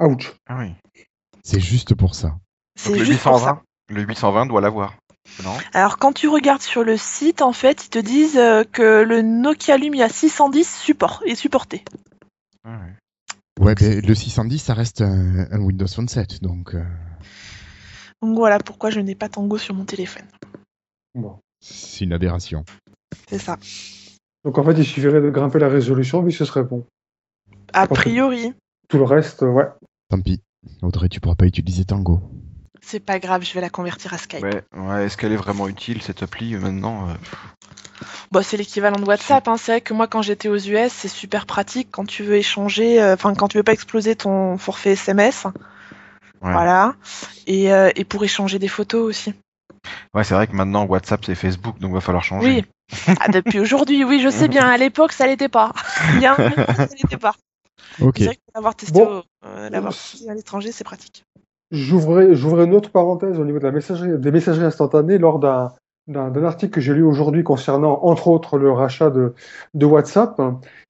[0.00, 0.32] Ouch.
[0.48, 0.70] Ah oui.
[1.42, 2.36] C'est juste pour ça.
[2.86, 3.62] Donc le juste pour ça.
[3.90, 4.94] 820, le 820 doit l'avoir.
[5.42, 5.56] Non?
[5.72, 9.22] Alors quand tu regardes sur le site, en fait, ils te disent euh, que le
[9.22, 11.84] Nokia Lumia 610 support, est supporté.
[12.64, 13.64] Ah ouais.
[13.64, 16.84] Ouais, ben, le 610, ça reste un, un Windows Phone 7, donc euh,
[18.20, 20.26] Donc voilà pourquoi je n'ai pas Tango sur mon téléphone.
[21.14, 21.38] Bon.
[21.60, 22.64] c'est une aberration.
[23.28, 23.56] C'est ça.
[24.44, 26.84] Donc, en fait, il suffirait de grimper la résolution, puis ce serait bon.
[27.72, 28.52] A priori,
[28.88, 29.66] Tout le reste, ouais.
[30.10, 30.42] Tant pis.
[30.82, 32.20] Audrey, tu pourras pas utiliser Tango.
[32.86, 34.42] C'est pas grave, je vais la convertir à Skype.
[34.42, 37.14] Ouais, ouais, est-ce qu'elle est vraiment utile cette appli euh, maintenant euh,
[38.32, 39.46] Bon, c'est l'équivalent de WhatsApp.
[39.48, 39.56] Hein.
[39.56, 43.00] C'est vrai que moi, quand j'étais aux US, c'est super pratique quand tu veux échanger,
[43.00, 45.44] euh, enfin quand tu veux pas exploser ton forfait SMS.
[45.44, 46.52] Ouais.
[46.52, 46.94] Voilà.
[47.46, 49.34] Et, euh, et pour échanger des photos aussi.
[50.14, 52.64] Ouais, c'est vrai que maintenant WhatsApp c'est Facebook, donc va falloir changer.
[53.06, 53.16] Oui.
[53.20, 54.66] Ah, depuis aujourd'hui, oui, je sais bien.
[54.66, 55.72] À l'époque, ça l'était pas.
[56.14, 57.34] Il y a un an, ça l'était pas.
[58.00, 58.14] Ok.
[58.18, 59.22] C'est vrai que l'avoir testé, Bon.
[59.44, 61.24] euh, testé à l'étranger, c'est pratique.
[61.74, 65.72] J'ouvrais une autre parenthèse au niveau de la messagerie, des messageries instantanées lors d'un
[66.06, 69.32] d'un article que j'ai lu aujourd'hui concernant, entre autres, le rachat de,
[69.72, 70.38] de WhatsApp.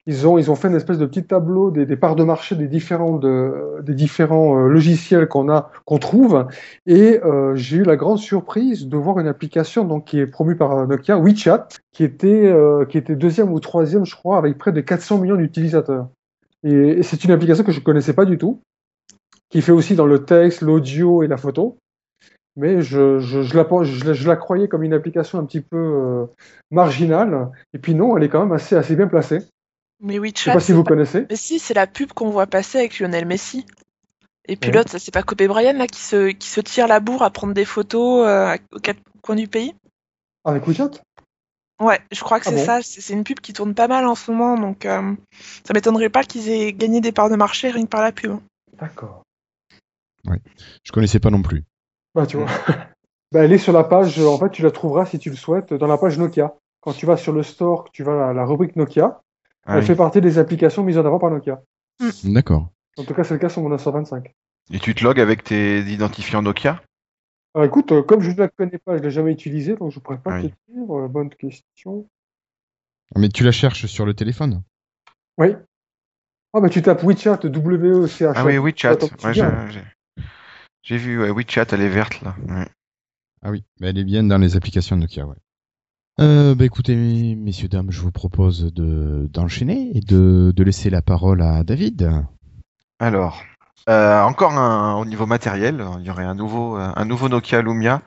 [0.07, 2.55] Ils ont, ils ont fait une espèce de petit tableau des, des parts de marché
[2.55, 6.45] des différents, de, des différents euh, logiciels qu'on a, qu'on trouve.
[6.85, 10.57] Et euh, j'ai eu la grande surprise de voir une application donc, qui est promue
[10.57, 14.73] par Nokia, WeChat, qui était, euh, qui était deuxième ou troisième, je crois, avec près
[14.73, 16.09] de 400 millions d'utilisateurs.
[16.63, 18.59] Et, c'est une application que je connaissais pas du tout
[19.55, 21.77] qui fait aussi dans le texte, l'audio et la photo.
[22.57, 26.25] Mais je, je, je, la, je, je croyais comme une application un petit peu euh,
[26.71, 27.51] marginale.
[27.73, 29.39] Et puis non, elle est quand même assez, assez bien placée.
[30.01, 30.51] Mais Je WeChat.
[30.51, 31.25] sais pas si vous pas- connaissez.
[31.29, 33.65] Mais si, c'est la pub qu'on voit passer avec Lionel Messi.
[34.45, 34.75] Et puis Ouais.
[34.75, 37.53] l'autre, c'est pas Kobe Bryant là qui se, qui se tire la bourre à prendre
[37.53, 39.73] des photos euh, aux quatre coins du pays
[40.43, 40.91] Avec WeChat
[41.79, 42.65] Ouais, je crois que Ah c'est bon?
[42.65, 42.81] ça.
[42.81, 45.13] C'est c'est une pub qui tourne pas mal en ce moment, donc euh,
[45.63, 48.37] ça m'étonnerait pas qu'ils aient gagné des parts de marché rien que par la pub.
[48.77, 49.23] D'accord.
[50.83, 51.63] Je connaissais pas non plus.
[52.13, 52.47] Bah, tu vois.
[53.31, 55.73] bah, elle est sur la page, en fait, tu la trouveras si tu le souhaites,
[55.73, 56.55] dans la page Nokia.
[56.81, 59.21] Quand tu vas sur le store, tu vas à la rubrique Nokia,
[59.65, 59.85] Ah elle oui.
[59.87, 61.61] fait partie des applications mises en avant par Nokia.
[62.23, 62.69] D'accord.
[62.97, 64.33] En tout cas, c'est le cas sur mon 925.
[64.71, 66.81] Et tu te logs avec tes identifiants Nokia?
[67.53, 69.99] Alors, écoute, euh, comme je ne la connais pas, je l'ai jamais utilisée, donc je
[69.99, 70.51] pourrais pas Oui.
[70.51, 70.95] te dire.
[70.95, 72.07] Euh, bonne question.
[73.15, 74.63] Mais tu la cherches sur le téléphone?
[75.37, 75.55] Oui.
[76.53, 78.33] Ah, bah, tu tapes WeChat, W-E-C-H.
[78.35, 78.97] Ah oui, WeChat.
[79.23, 79.83] Ouais.
[80.85, 82.35] J'ai- vu, ouais, WeChat, elle est verte là.
[82.47, 82.67] Ouais.
[83.41, 85.35] Ah oui, mais elle est bien dans les applications Nokia, ouais.
[86.21, 86.95] Euh, bah écoutez,
[87.35, 92.23] messieurs, dames, je vous propose de d'enchaîner et de, de laisser la parole à David.
[92.99, 93.43] Alors,
[93.89, 97.61] euh, encore un, au niveau matériel, il y aurait un nouveau, euh, un nouveau Nokia
[97.61, 98.01] Lumia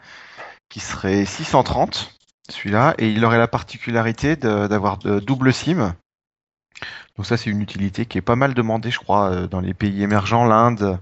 [0.70, 2.14] qui serait 630,
[2.48, 5.94] celui-là, et il aurait la particularité de- d'avoir de double SIM.
[7.16, 9.74] Donc ça, c'est une utilité qui est pas mal demandée, je crois, euh, dans les
[9.74, 10.98] pays émergents, l'Inde,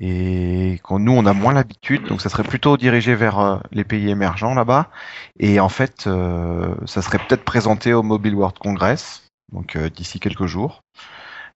[0.00, 2.04] et qu'on nous, on a moins l'habitude.
[2.06, 4.90] Donc ça serait plutôt dirigé vers euh, les pays émergents là-bas.
[5.38, 9.22] Et en fait, euh, ça serait peut-être présenté au Mobile World Congress,
[9.52, 10.82] donc euh, d'ici quelques jours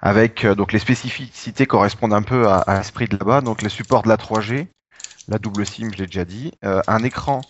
[0.05, 4.09] avec donc les spécificités correspondent un peu à, l'esprit de là-bas, donc le support de
[4.09, 4.67] la 3G,
[5.29, 7.41] la double SIM, je l'ai déjà dit, un écran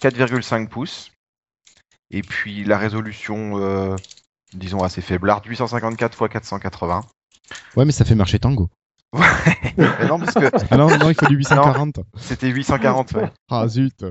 [0.00, 1.12] 4,5 pouces,
[2.10, 3.96] et puis la résolution,
[4.52, 7.02] disons assez faiblarde, 854 x 480.
[7.76, 8.68] Ouais, mais ça fait marcher Tango.
[9.12, 12.00] Mais non, parce que Ah non, non, il faut du 840.
[12.16, 13.30] c'était 840, ouais.
[13.50, 14.04] Ah zut.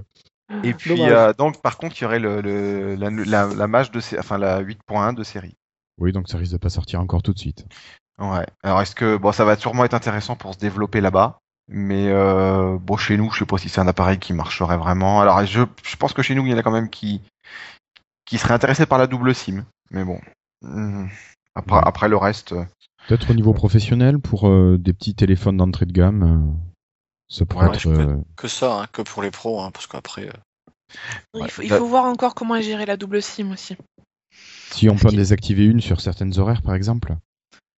[0.63, 3.91] Et puis euh, donc par contre, il y aurait le, le- la, la, la mage
[3.91, 5.55] de, enfin la 8.1 de série.
[5.97, 7.65] Oui, donc ça risque de pas sortir encore tout de suite.
[8.19, 8.45] Ouais.
[8.63, 11.39] Alors est-ce que bon, ça va sûrement être intéressant pour se développer là-bas,
[11.69, 15.21] mais euh, bon chez nous, je sais pas si c'est un appareil qui marcherait vraiment.
[15.21, 17.21] Alors je, je pense que chez nous, il y en a quand même qui
[18.25, 20.19] qui seraient intéressés par la double SIM, mais bon.
[20.61, 21.07] Hmm.
[21.55, 21.81] Après, Ouais.
[21.85, 22.63] après le reste, euh,
[23.07, 26.23] Peut-être au niveau professionnel pour euh, des petits téléphones d'entrée de gamme.
[26.23, 26.67] euh,
[27.29, 27.79] ça pourrait Ouais, être.
[27.81, 30.27] je peux- euh, Que ça, hein, que pour les pros, hein, parce qu'après.
[30.27, 30.31] euh,
[31.35, 31.49] Il, Ouais.
[31.49, 33.77] faut, il Bah- faut voir encore comment est gérée la double SIM aussi.
[34.71, 37.15] Si on peut en désactiver une sur certaines horaires, par exemple.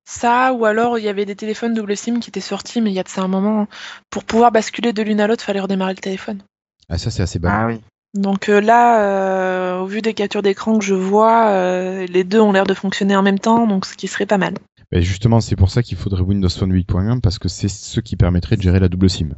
[0.09, 2.95] Ça, ou alors il y avait des téléphones double SIM qui étaient sortis, mais il
[2.95, 3.67] y a de ça un moment.
[4.11, 6.43] Pour pouvoir basculer de l'une à l'autre, fallait redémarrer le téléphone.
[6.89, 7.51] Ah, ça, c'est assez bas.
[7.53, 7.81] ah oui.
[8.15, 12.41] Donc euh, là, euh, au vu des captures d'écran que je vois, euh, les deux
[12.41, 14.55] ont l'air de fonctionner en même temps, donc ce qui serait pas mal.
[15.01, 18.57] Justement, c'est pour ça qu'il faudrait Windows Phone 8.1 parce que c'est ce qui permettrait
[18.57, 19.31] de gérer la double SIM.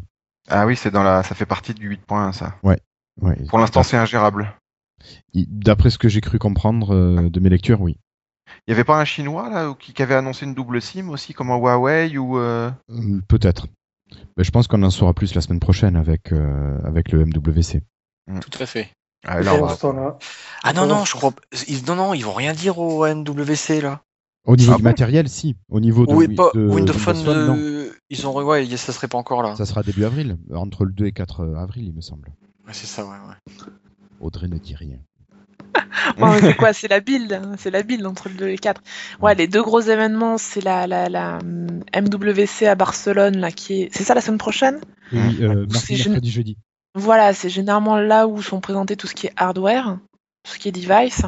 [0.48, 2.57] Ah oui, c'est dans la, ça fait partie du 8.1 ça.
[2.62, 2.80] Ouais,
[3.48, 4.52] Pour l'instant, c'est ingérable.
[5.34, 7.96] D'après ce que j'ai cru comprendre euh, de mes lectures, oui.
[8.66, 11.32] Il y avait pas un chinois là qui, qui avait annoncé une double SIM aussi,
[11.34, 13.66] comme un Huawei ou euh, Hum, Peut-être.
[14.36, 17.80] Ben, je pense qu'on en saura plus la semaine prochaine avec, euh, avec le MWC.
[18.40, 18.90] Tout à fait.
[19.26, 19.68] ah, là, va-
[20.62, 21.32] Ah non, non, je crois.
[21.68, 24.02] Ils, non, non, ils vont rien dire au NWC là.
[24.47, 25.57] Au niveau Ah du bon matériel, si.
[25.70, 27.47] Au niveau de, Oui, Wi- pas de Windows Phone.
[27.47, 27.57] non.
[27.59, 28.42] euh, ils ont.
[28.42, 29.57] Ouais, ça serait pas encore là.
[29.57, 32.28] Ça sera début avril, entre le 2 et 4 avril, il me semble.
[32.66, 33.64] Ouais, c'est ça, ouais, ouais.
[34.20, 34.99] Audrey ne dit rien.
[36.18, 38.59] Ouais, c'est quoi C'est la build, hein, c'est la build entre le 2 et le
[38.59, 38.82] 4.
[39.22, 43.82] Ouais, les deux gros événements, c'est la, la, la hum, MWC à Barcelone, là, qui
[43.82, 43.88] est.
[43.95, 44.80] C'est ça la semaine prochaine?
[45.12, 46.59] Oui, euh, mardi, gén- jeudi.
[46.95, 49.99] Voilà, c'est généralement là où sont présentés tout ce qui est hardware,
[50.45, 51.22] tout ce qui est device.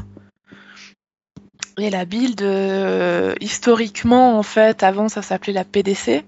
[1.79, 6.25] Et la build, euh, historiquement, en fait, avant ça s'appelait la PDC,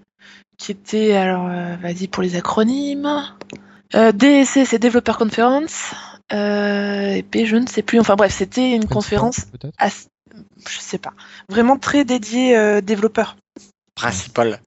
[0.59, 3.25] qui était, alors, euh, vas-y pour les acronymes.
[3.95, 5.93] Euh, DSC, c'est Developer Conference.
[6.33, 7.99] Euh, et P, je ne sais plus.
[7.99, 9.37] Enfin bref, c'était une Principal, conférence,
[9.79, 10.09] ass-
[10.69, 11.15] je sais pas,
[11.49, 13.37] vraiment très dédiée euh, développeur.
[13.95, 14.61] Principal.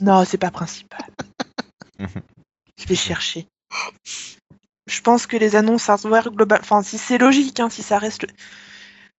[0.00, 1.04] Non, c'est pas principal.
[2.80, 3.46] Je vais chercher.
[4.86, 8.26] Je pense que les annonces hardware global, enfin si c'est logique, hein, si ça reste,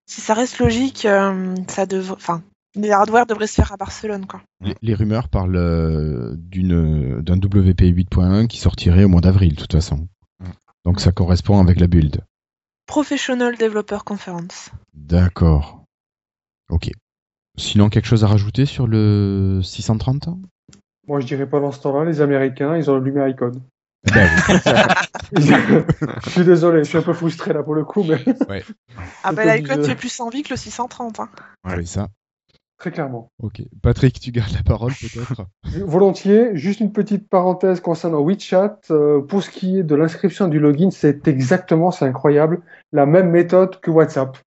[0.09, 2.41] si ça reste logique, euh, ça devrait, enfin
[2.75, 4.41] les hardware devraient se faire à Barcelone, quoi.
[4.61, 9.61] les, les rumeurs parlent euh, d'une d'un WP 8.1 qui sortirait au mois d'avril, de
[9.61, 10.07] toute façon.
[10.39, 10.45] Mm.
[10.85, 12.21] Donc ça correspond avec la build.
[12.87, 14.71] Professional Developer Conference.
[14.93, 15.83] D'accord.
[16.69, 16.89] Ok.
[17.57, 20.29] Sinon, quelque chose à rajouter sur le 630
[21.09, 23.25] moi je dirais pas dans ce temps-là, les Américains, ils ont le lumière
[24.05, 24.29] ben
[25.35, 25.41] oui.
[26.25, 28.17] je suis désolé, je suis un peu frustré là pour le coup, mais
[29.23, 29.89] Ah bah C'était l'iCloud obligé.
[29.93, 31.19] fait plus envie que le 630.
[31.19, 31.29] Hein.
[31.65, 32.07] Oui, ça.
[32.77, 33.29] très clairement.
[33.41, 33.61] Ok.
[33.81, 35.45] Patrick, tu gardes la parole peut-être?
[35.85, 38.79] Volontiers, juste une petite parenthèse concernant WeChat.
[38.91, 43.29] euh, pour ce qui est de l'inscription du login, c'est exactement, c'est incroyable, la même
[43.29, 44.37] méthode que WhatsApp.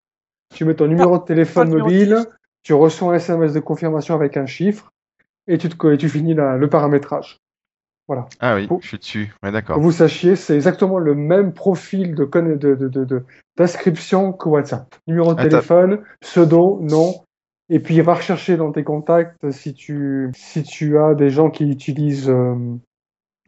[0.54, 2.26] Tu mets ton numéro de téléphone de mobile,
[2.62, 4.90] tu reçois un SMS de confirmation avec un chiffre
[5.46, 7.38] et tu, te, et tu finis la- le paramétrage.
[8.08, 8.26] Voilà.
[8.40, 9.34] Ah oui, Pour- je suis dessus.
[9.42, 9.78] Ouais, d'accord.
[9.80, 13.24] vous sachiez, c'est exactement le même profil de conne- de- de- de- de-
[13.56, 14.94] d'inscription que WhatsApp.
[15.06, 17.24] Numéro de Ah, téléphone, pseudo, nom.
[17.68, 21.70] Et puis va rechercher dans tes contacts si tu, si tu as des gens qui
[21.70, 22.54] utilisent euh,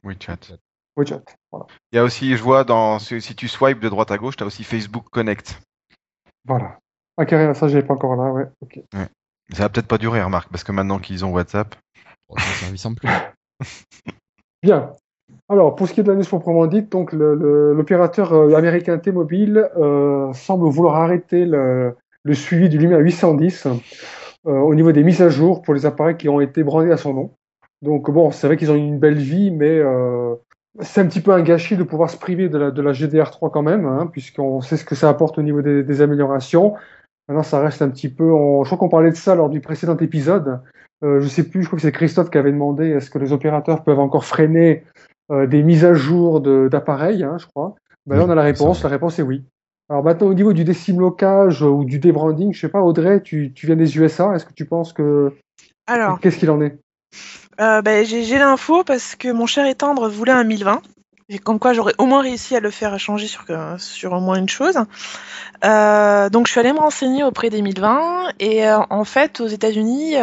[0.05, 0.53] Oui, chat.
[0.97, 1.25] WeChat.
[1.51, 1.67] Voilà.
[1.93, 4.37] Il y a aussi, je vois, dans, si si tu swipes de droite à gauche,
[4.37, 5.61] tu as aussi Facebook Connect.
[6.47, 6.79] voilà.
[7.17, 8.45] Ah, carrément, ça, j'ai pas encore là, ouais.
[8.61, 8.81] ok.
[9.53, 11.75] Ça va peut-être pas durer, remarque, parce que maintenant qu'ils ont WhatsApp.
[12.29, 13.09] Bon, service en plus.
[14.65, 14.93] Bien.
[15.51, 19.69] Alors, pour ce qui est de la news proprement dite, donc l'opérateur euh, américain T-Mobile
[19.77, 21.95] euh, semble vouloir arrêter le,
[22.33, 23.71] suivi du Lumia 810 euh,
[24.47, 27.13] au niveau des mises à jour pour les appareils qui ont été brandés à son
[27.13, 27.31] nom.
[27.83, 29.83] Donc bon, c'est vrai qu'ils ont eu une belle vie, mais
[30.81, 33.51] c'est un petit peu un gâchis de pouvoir se priver de la, de la GDR3
[33.51, 36.73] quand même, hein, puisqu'on sait ce que ça apporte au niveau des, améliorations.
[37.29, 38.25] Maintenant, ça reste un petit peu.
[38.25, 40.63] Je crois qu'on parlait de ça lors du précédent épisode.
[41.03, 43.33] Euh, je sais plus, je crois que c'est Christophe qui avait demandé est-ce que les
[43.33, 44.85] opérateurs peuvent encore freiner
[45.31, 47.75] euh, des mises à jour d'appareils, hein, je crois.
[48.07, 48.83] Ben là, on a la réponse.
[48.83, 49.43] La réponse est oui.
[49.89, 53.53] Alors maintenant, au niveau du décimlocage euh, ou du débranding, je sais pas, Audrey, tu,
[53.55, 54.35] tu viens des USA.
[54.35, 55.33] Est-ce que tu penses que
[55.87, 56.79] Alors, qu'est-ce qu'il en est?
[57.61, 60.83] Euh, ben, j'ai j'ai l'info parce que mon cher étendre voulait un 1020.
[61.43, 64.49] Comme quoi j'aurais au moins réussi à le faire changer sur, euh, au moins une
[64.49, 64.79] chose.
[65.65, 69.47] Euh, donc je suis allée me renseigner auprès des 1020 et euh, en fait aux
[69.47, 70.17] États-Unis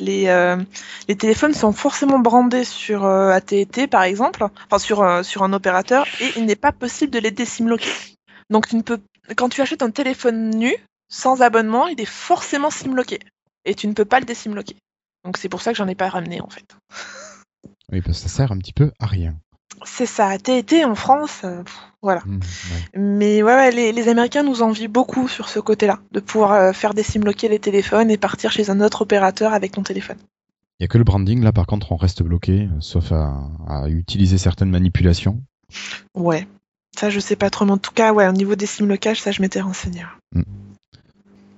[0.00, 6.32] les, téléphones sont forcément brandés sur AT&T par exemple, enfin sur, sur un opérateur et
[6.36, 7.92] il n'est pas possible de les désimloquer.
[8.50, 9.00] Donc tu ne peux
[9.36, 10.74] quand tu achètes un téléphone nu
[11.08, 13.20] sans abonnement, il est forcément simloqué
[13.64, 14.74] et tu ne peux pas le désimloquer.
[15.24, 16.76] Donc c'est pour ça que j'en ai pas ramené en fait.
[17.92, 19.36] Oui, parce que ça sert un petit peu à rien.
[19.84, 22.22] C'est ça, AT&T en France, euh, pff, voilà.
[22.24, 23.00] Mmh, ouais.
[23.00, 26.72] Mais ouais, ouais, les, les Américains nous envient beaucoup sur ce côté-là, de pouvoir euh,
[26.72, 30.18] faire désimloquer les téléphones et partir chez un autre opérateur avec ton téléphone.
[30.78, 33.34] Il y a que le branding, là, par contre, on reste bloqué, euh, sauf à,
[33.68, 35.42] à utiliser certaines manipulations.
[36.14, 36.46] Ouais,
[36.96, 39.30] ça je sais pas trop, mais en tout cas, ouais, au niveau des simlocages, ça
[39.32, 40.04] je m'étais renseigné.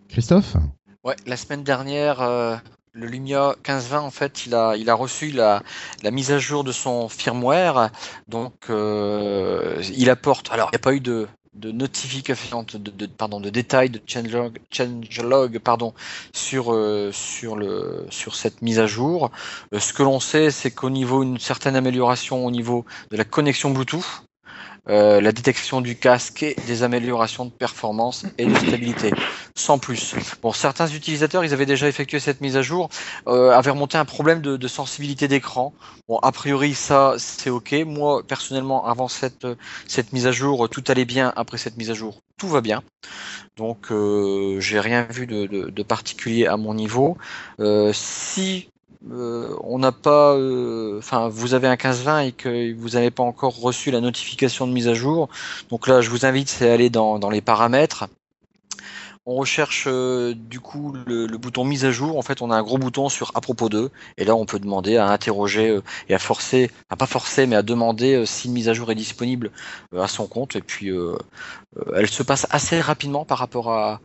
[0.08, 0.56] Christophe?
[1.02, 2.56] Ouais, la semaine dernière, euh,
[2.94, 5.62] le Lumia 1520, en fait, il a, il a reçu la,
[6.10, 7.90] mise à jour de son firmware.
[8.28, 10.50] Donc, euh, il apporte.
[10.52, 14.00] Alors, il n'y a pas eu de, de notification, de, de, pardon, de détails, de
[14.06, 15.92] changelog, changelog pardon,
[16.32, 19.32] sur, euh, sur, le, sur cette mise à jour.
[19.72, 23.24] Euh, ce que l'on sait, c'est qu'au niveau, une certaine amélioration au niveau de la
[23.24, 24.24] connexion Bluetooth.
[24.90, 29.12] Euh, la détection du casque et des améliorations de performance et de stabilité,
[29.54, 30.14] sans plus.
[30.42, 32.90] Bon, certains utilisateurs, ils avaient déjà effectué cette mise à jour,
[33.26, 35.72] euh, avaient remonté un problème de, sensibilité d'écran.
[36.08, 37.72] Bon, a priori, ça, c'est ok.
[37.86, 39.46] Moi, personnellement, avant cette,
[39.86, 41.32] cette mise à jour, tout allait bien.
[41.36, 42.82] Après cette mise à jour, tout va bien.
[43.56, 47.16] Donc, euh, j'ai rien vu de, de, particulier à mon niveau.
[47.92, 48.68] Si
[49.10, 53.22] euh, on n'a pas, euh, enfin, vous avez un 15-20 et que vous n'avez pas
[53.22, 55.28] encore reçu la notification de mise à jour.
[55.68, 58.06] Donc là, je vous invite, c'est aller dans, les paramètres.
[59.26, 62.18] On recherche euh, du coup le, bouton mise à jour.
[62.18, 63.90] En fait, on a un gros bouton sur à propos d'eux.
[64.16, 65.78] Et là, on peut demander à interroger
[66.08, 68.94] et à forcer, à pas forcer, mais à demander si une mise à jour est
[68.94, 69.50] disponible
[69.96, 70.56] à son compte.
[70.56, 70.90] Et puis,
[71.94, 74.00] elle se passe assez rapidement par rapport à,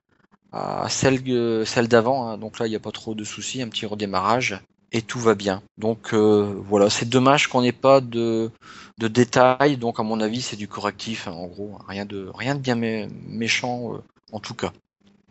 [0.52, 1.22] à celle,
[1.66, 2.30] celle d'avant.
[2.30, 2.38] Hein.
[2.38, 3.62] Donc là, il n'y a pas trop de soucis.
[3.62, 4.62] Un petit redémarrage
[4.92, 5.62] et tout va bien.
[5.78, 8.52] Donc euh, voilà, c'est dommage qu'on n'ait pas de,
[8.98, 9.78] de détails.
[9.78, 11.28] Donc à mon avis, c'est du correctif.
[11.28, 13.98] Hein, en gros, rien de rien de bien mé méchant euh,
[14.32, 14.72] en tout cas.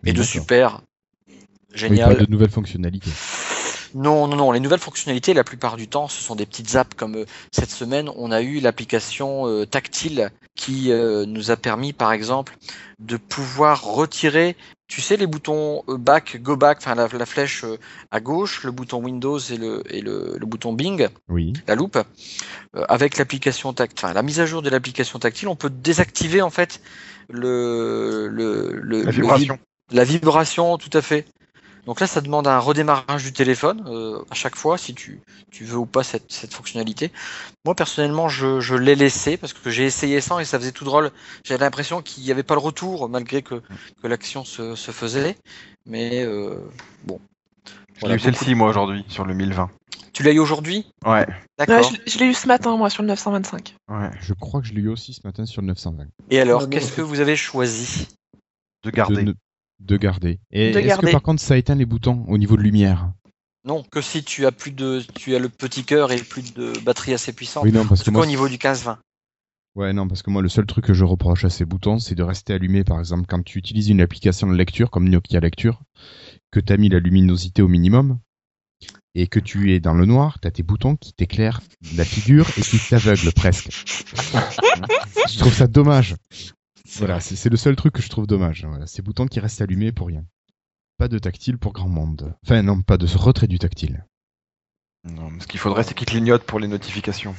[0.04, 0.80] Et de super,
[1.74, 2.10] génial.
[2.10, 3.10] Oui, pas de nouvelles fonctionnalités.
[3.94, 4.52] Non, non, non.
[4.52, 7.70] Les nouvelles fonctionnalités, la plupart du temps, ce sont des petites apps comme euh, cette
[7.70, 12.56] semaine, on a eu l'application euh, tactile qui euh, nous a permis, par exemple,
[12.98, 14.56] de pouvoir retirer,
[14.88, 17.78] tu sais, les boutons euh, back, go back, enfin la, la, flèche euh,
[18.10, 21.52] à gauche, le bouton Windows et le, et le, le bouton Bing, oui.
[21.68, 25.56] la loupe, euh, avec l'application tactile, enfin la mise à jour de l'application tactile, on
[25.56, 26.80] peut désactiver en fait
[27.28, 29.58] le, le, le la vibration.
[29.90, 31.24] Le, la vibration, tout à fait.
[31.88, 35.64] Donc là, ça demande un redémarrage du téléphone euh, à chaque fois si tu, tu
[35.64, 37.10] veux ou pas cette, cette fonctionnalité.
[37.64, 40.84] Moi, personnellement, je, je l'ai laissé parce que j'ai essayé sans et ça faisait tout
[40.84, 41.10] drôle.
[41.46, 43.62] J'avais l'impression qu'il n'y avait pas le retour malgré que,
[44.02, 45.38] que l'action se, se, faisait.
[45.86, 46.58] Mais euh,
[47.04, 47.22] bon.
[47.96, 49.70] Je l'ai eu celle-ci, moi, aujourd'hui, sur le 1020.
[50.12, 50.84] Tu l'as eu aujourd'hui?
[51.06, 51.26] Ouais.
[51.56, 51.90] D'accord.
[51.90, 53.76] Ouais, je, je l'ai eu ce matin, moi, sur le 925.
[53.88, 54.10] Ouais.
[54.20, 56.04] Je crois que je l'ai eu aussi ce matin sur le 920.
[56.28, 58.08] Et alors, qu'est-ce que vous avez choisi?
[58.84, 59.22] De garder.
[59.22, 59.34] De,
[59.80, 60.40] de garder.
[60.50, 63.12] Et est-ce que par contre ça éteint les boutons au niveau de lumière
[63.64, 66.72] Non, que si tu as plus de, tu as le petit cœur et plus de
[66.84, 67.64] batterie assez puissante.
[67.64, 68.96] Oui, non, parce que moi, au niveau du 15-20.
[69.74, 72.16] Ouais, non, parce que moi, le seul truc que je reproche à ces boutons, c'est
[72.16, 75.82] de rester allumé, par exemple, quand tu utilises une application de lecture, comme Nokia Lecture,
[76.50, 78.18] que tu as mis la luminosité au minimum
[79.14, 81.60] et que tu es dans le noir, tu as tes boutons qui t'éclairent
[81.96, 83.70] la figure et qui t'aveuglent presque.
[85.28, 86.16] je trouve ça dommage.
[86.96, 88.64] Voilà, c'est le seul truc que je trouve dommage.
[88.64, 90.24] Voilà, ces boutons qui restent allumés pour rien.
[90.98, 92.34] Pas de tactile pour grand monde.
[92.44, 94.04] Enfin non, pas de ce retrait du tactile.
[95.04, 97.34] Non, mais ce qu'il faudrait, c'est qu'il clignote pour les notifications.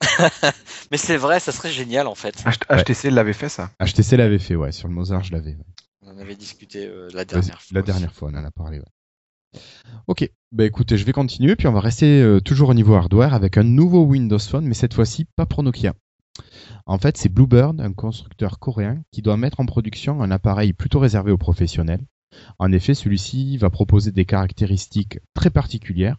[0.90, 2.36] Mais c'est vrai, ça serait génial en fait.
[2.44, 3.70] H- HTC l'avait fait ça?
[3.80, 5.50] HTC l'avait fait, ouais, sur le Mozart, je l'avais.
[5.54, 5.64] ouais.
[6.02, 7.74] On en avait discuté euh, la dernière fois.
[7.74, 7.86] La aussi.
[7.86, 8.78] dernière fois, on en a parlé.
[8.78, 9.60] Ouais.
[10.06, 13.34] Ok, bah écoutez, je vais continuer, puis on va rester euh, toujours au niveau hardware
[13.34, 15.92] avec un nouveau Windows Phone, mais cette fois-ci pas pour Nokia.
[16.86, 20.98] En fait, c'est Bluebird, un constructeur coréen, qui doit mettre en production un appareil plutôt
[20.98, 22.04] réservé aux professionnels.
[22.58, 26.16] En effet, celui-ci va proposer des caractéristiques très particulières,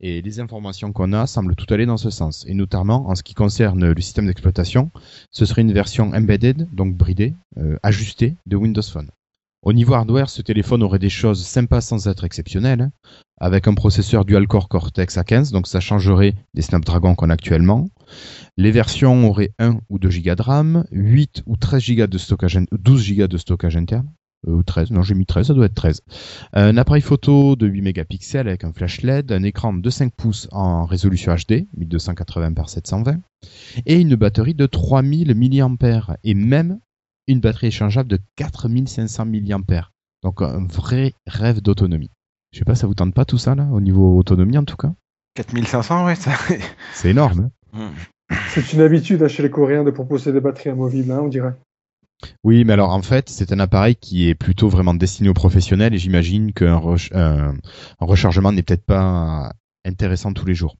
[0.00, 2.44] et les informations qu'on a semblent tout aller dans ce sens.
[2.46, 4.90] Et notamment en ce qui concerne le système d'exploitation,
[5.30, 9.10] ce serait une version embedded, donc bridée, euh, ajustée de Windows Phone.
[9.64, 12.92] Au niveau hardware, ce téléphone aurait des choses sympas sans être exceptionnelles, hein,
[13.40, 17.88] avec un processeur dual-core Cortex A15, donc ça changerait des Snapdragon qu'on a actuellement.
[18.58, 22.58] Les versions auraient 1 ou 2 Go de RAM, 8 ou 13 Go de stockage,
[22.58, 24.10] in- 12 Go de stockage interne,
[24.46, 26.02] euh, ou 13, non j'ai mis 13, ça doit être 13.
[26.52, 30.46] Un appareil photo de 8 mégapixels avec un flash LED, un écran de 5 pouces
[30.52, 33.16] en résolution HD, 1280 par 720,
[33.86, 36.80] et une batterie de 3000 mAh, et même
[37.26, 39.88] une batterie échangeable de 4500 mAh.
[40.22, 42.10] Donc un vrai rêve d'autonomie.
[42.52, 44.76] Je sais pas, ça vous tente pas tout ça là, au niveau autonomie en tout
[44.76, 44.94] cas?
[45.34, 46.32] 4500, ouais, ça.
[46.94, 47.50] C'est énorme.
[47.74, 47.90] hein
[48.30, 48.36] Hmm.
[48.50, 51.54] C'est une habitude hein, chez les Coréens de proposer des batteries amovibles, hein, on dirait.
[52.44, 55.92] Oui, mais alors en fait, c'est un appareil qui est plutôt vraiment destiné aux professionnels
[55.92, 57.54] et j'imagine qu'un rech- un-
[58.00, 59.52] un rechargement n'est peut-être pas
[59.84, 60.76] intéressant tous les jours.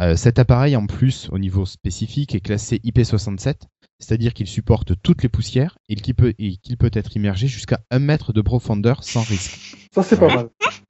[0.00, 3.68] Euh, cet appareil, en plus, au niveau spécifique, est classé IP67,
[4.02, 7.80] c'est-à-dire qu'il supporte toutes les poussières et qu'il peut, et qu'il peut être immergé jusqu'à
[7.90, 9.76] un mètre de profondeur sans risque.
[9.94, 10.48] Ça, c'est pas mal.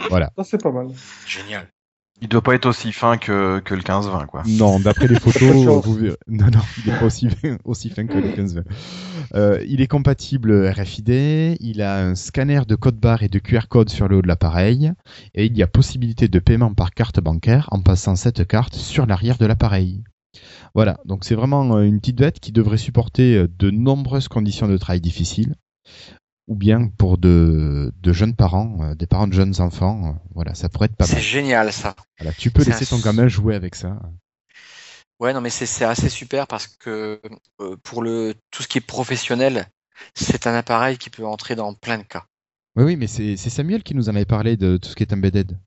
[0.08, 0.30] Voilà.
[0.36, 0.88] Ça, c'est pas mal.
[1.26, 1.68] Génial.
[2.20, 4.44] Il doit pas être aussi fin que, que le 15-20, quoi.
[4.46, 7.26] Non, d'après les photos, vous verrez- non, non, il est pas aussi,
[7.64, 8.62] aussi fin que le 15
[9.34, 13.66] euh, Il est compatible RFID, il a un scanner de code barre et de QR
[13.68, 14.92] code sur le haut de l'appareil,
[15.34, 19.04] et il y a possibilité de paiement par carte bancaire en passant cette carte sur
[19.06, 20.04] l'arrière de l'appareil.
[20.74, 24.68] Voilà, donc c'est vraiment euh, une petite bête qui devrait supporter euh, de nombreuses conditions
[24.68, 25.54] de travail difficiles,
[26.48, 30.68] ou bien pour de, de jeunes parents, euh, des parents de jeunes enfants, voilà, ça
[30.68, 31.22] pourrait être pas C'est mal.
[31.22, 31.94] génial ça.
[32.18, 34.00] Voilà, tu peux c'est laisser un- ton gamin jouer avec ça.
[35.20, 37.20] Ouais, non, mais c'est c'est assez super parce que
[37.60, 39.66] euh, pour le tout ce qui est professionnel,
[40.14, 42.24] c'est un appareil qui peut entrer dans plein de cas.
[42.76, 45.02] Oui, oui, mais c'est c'est Samuel qui nous en avait parlé de tout ce qui
[45.02, 45.58] est embedded.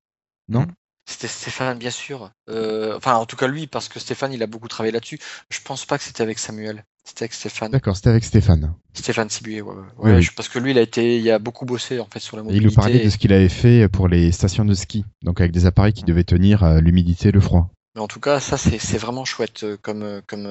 [0.49, 0.65] Non?
[1.07, 2.31] C'était Stéphane, bien sûr.
[2.49, 5.19] Euh, enfin, en tout cas lui, parce que Stéphane, il a beaucoup travaillé là-dessus.
[5.49, 6.83] Je pense pas que c'était avec Samuel.
[7.03, 7.71] C'était avec Stéphane.
[7.71, 8.73] D'accord, c'était avec Stéphane.
[8.95, 9.75] Stéphane Sibué, ouais.
[9.75, 9.81] ouais.
[9.99, 10.23] Oui, Ouais, oui.
[10.23, 12.41] je- parce que lui, il a été, il a beaucoup bossé en fait sur la
[12.41, 12.65] Et il mobilité.
[12.65, 15.67] nous parlait de ce qu'il avait fait pour les stations de ski, donc avec des
[15.67, 17.69] appareils qui devaient tenir euh, l'humidité et le froid.
[17.93, 20.47] Mais en tout cas, ça c'est c'est vraiment chouette euh, comme comme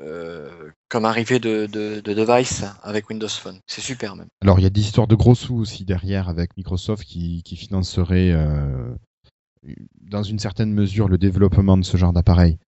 [0.00, 3.58] euh, comme arrivée de, de, de device avec Windows Phone.
[3.66, 4.28] C'est super même.
[4.40, 7.56] Alors il y a des histoires de gros sous aussi derrière avec Microsoft qui, qui
[7.56, 8.94] financerait euh,
[10.00, 12.58] dans une certaine mesure le développement de ce genre d'appareil.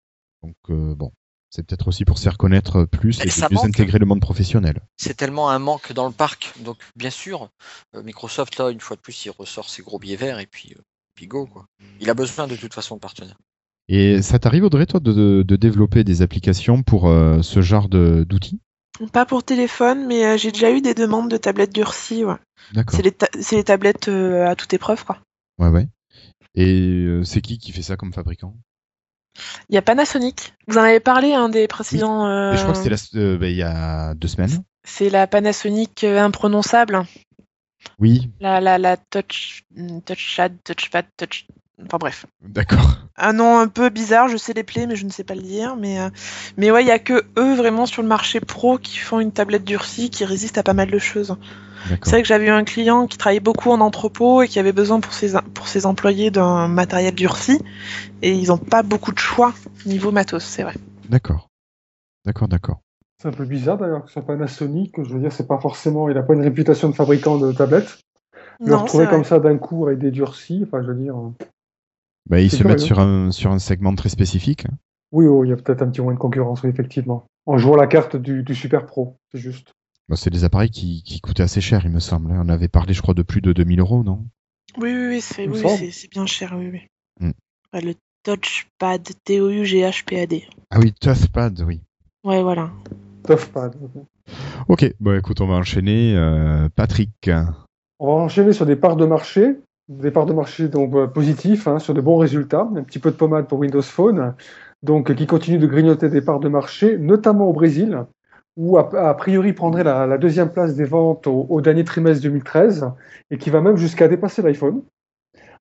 [0.43, 1.13] Donc euh, bon,
[1.51, 4.81] c'est peut-être aussi pour se faire connaître plus et de mieux intégrer le monde professionnel.
[4.97, 6.53] C'est tellement un manque dans le parc.
[6.61, 7.49] Donc bien sûr,
[7.95, 10.75] euh, Microsoft là, une fois de plus, il ressort ses gros billets verts et puis
[10.77, 10.83] euh,
[11.15, 11.67] puis go quoi.
[12.01, 13.39] Il a besoin de toute façon de partenaires.
[13.89, 17.89] Et ça t'arrive Audrey toi de, de, de développer des applications pour euh, ce genre
[17.89, 18.61] de- d'outils?
[19.13, 22.25] Pas pour téléphone, mais euh, j'ai déjà eu des demandes de tablettes durcies.
[22.25, 22.37] Ouais.
[22.73, 22.95] D'accord.
[22.97, 25.19] C'est les, ta- les tablettes euh, à toute épreuve, quoi.
[25.59, 25.89] Ouais ouais.
[26.55, 28.55] Et euh, c'est qui qui fait ça comme fabricant?
[29.69, 30.55] Il y a Panasonic.
[30.69, 32.27] Vous en avez parlé, un des précédents.
[32.53, 34.63] Et je crois que euh, c'était euh, bah, il y a deux semaines.
[34.85, 37.03] C'est la Panasonic euh, imprononçable.
[37.99, 39.65] Oui, La, la, la touch,
[40.05, 41.47] touchpad, touchpad, touch.
[41.85, 42.27] Enfin bref.
[42.43, 42.99] d'accord.
[43.17, 45.43] Un nom un peu bizarre, je sais les plaies, mais je ne sais pas le
[45.43, 45.75] dire.
[45.77, 46.11] Mais, euh,
[46.57, 49.33] mais ouais, il y a que eux vraiment sur le marché pro qui font une
[49.33, 51.37] tablette durcie qui résiste à pas mal de choses.
[52.03, 54.73] C'est vrai que j'avais eu un client qui travaillait beaucoup en entrepôt et qui avait
[54.73, 57.61] besoin pour ses, pour ses employés d'un matériel durci.
[58.23, 59.53] Et ils n'ont pas beaucoup de choix
[59.87, 60.75] niveau matos, c'est vrai.
[61.09, 61.49] D'accord.
[62.25, 62.81] D'accord, d'accord.
[63.21, 64.95] C'est un peu bizarre d'ailleurs que ce soit Panasonic.
[65.03, 66.09] Je veux dire, c'est pas forcément.
[66.09, 67.99] Il a pas une réputation de fabricant de tablettes.
[68.61, 71.17] Le Non, retrouver comme ça d'un coup avec des durcis, enfin, je veux dire.
[71.17, 71.31] euh,
[72.29, 74.67] Bah, ils se mettent sur un, sur un segment très spécifique.
[74.67, 74.75] hein.
[75.11, 77.27] Oui, oh, il y a peut-être un petit moins de concurrence, oui, effectivement.
[77.47, 79.73] En jouant la carte du, du Super Pro, c'est juste.
[80.09, 82.33] Bah, c'est des appareils qui, qui coûtaient assez cher, il me semble.
[82.33, 82.43] hein.
[82.45, 84.25] On avait parlé, je crois, de plus de 2000 euros, non?
[84.79, 85.79] Oui, oui, oui, c'est oui, semble.
[85.79, 86.81] c'est- c'est bien cher, oui, oui.
[87.21, 87.31] Mm.
[87.73, 87.95] Ouais, le
[88.25, 90.47] touchpad, T-O-U-G-H-P-A-D.
[90.71, 91.81] Ah oui, Toughpad, oui.
[92.25, 92.71] Ouais, voilà.
[93.27, 93.77] Toughpad.
[94.69, 94.95] ok.
[95.01, 96.15] Bah écoute, on va enchaîner.
[96.17, 97.31] Euh, Patrick,
[97.99, 99.57] On va enchaîner sur des parts de marché,
[99.89, 103.11] des parts de marché donc euh, positifs, hein, sur de bons résultats, un petit peu
[103.11, 104.35] de pommade pour Windows Phone,
[104.83, 108.05] donc qui continue de grignoter des parts de marché, notamment au Brésil,
[108.57, 112.91] où a, priori prendrait la, deuxième place des ventes au, dernier trimestre 2013
[113.31, 114.83] et qui va même jusqu'à dépasser l'iPhone.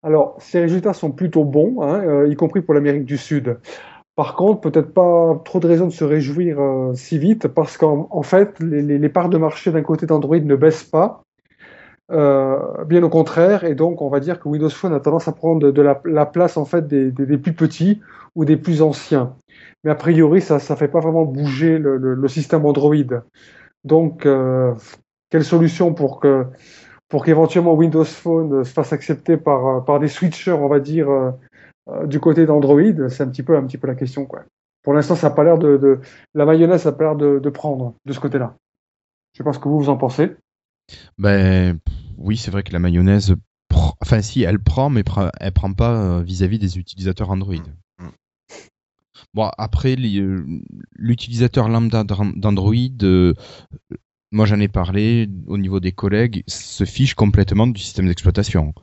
[0.04, 3.60] Alors, ces résultats sont plutôt bons, hein, euh, y compris pour l'Amérique du Sud.
[4.16, 8.08] Par contre, peut-être pas trop de raisons de se réjouir euh, si vite, parce qu'en
[8.10, 11.24] en fait, les, parts de marché d'un côté d'Android ne baissent pas,
[12.12, 15.32] euh, bien au contraire, et donc on va dire que Windows Phone a tendance à
[15.32, 18.02] prendre de, la, la, place en fait des, plus petits
[18.36, 19.34] ou des plus anciens.
[19.84, 22.96] Mais a priori, ça ne fait pas vraiment bouger le, système Android.
[23.84, 24.74] Donc, euh,
[25.30, 26.46] quelle solution pour que
[27.10, 32.06] pour qu'éventuellement Windows Phone se fasse accepter par, par des switchers, on va dire, euh,
[32.06, 34.44] du côté d'Android, c'est un petit peu un petit peu la question quoi.
[34.84, 36.00] Pour l'instant, ça n'a pas l'air de,
[36.34, 38.56] la mayonnaise n'a pas l'air de, prendre de ce côté-là.
[39.34, 40.36] Je sais pas ce que vous vous en pensez.
[41.18, 41.80] Ben
[42.18, 43.36] oui, c'est vrai que la mayonnaise,
[44.02, 45.04] enfin si, elle prend, mais
[45.40, 47.64] elle prend pas vis-à-vis -vis des utilisateurs Android.
[49.34, 53.34] Bon, après, l'utilisateur lambda d'Android, euh,
[54.32, 58.74] moi j'en ai parlé au niveau des collègues, se fiche complètement du système d'exploitation.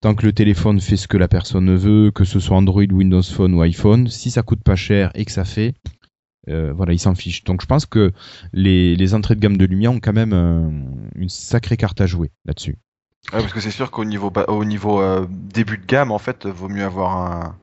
[0.00, 3.22] Tant que le téléphone fait ce que la personne veut, que ce soit Android, Windows
[3.22, 5.74] Phone ou iPhone, si ça coûte pas cher et que ça fait,
[6.48, 7.44] euh, voilà, il s'en fiche.
[7.44, 8.12] Donc je pense que
[8.52, 10.70] les, entrées de gamme de Lumia ont quand même euh,
[11.14, 12.78] une sacrée carte à jouer là-dessus.
[13.32, 16.46] Ouais, parce que c'est sûr qu'au niveau, au niveau euh, début de gamme, en fait,
[16.46, 17.58] vaut mieux avoir un,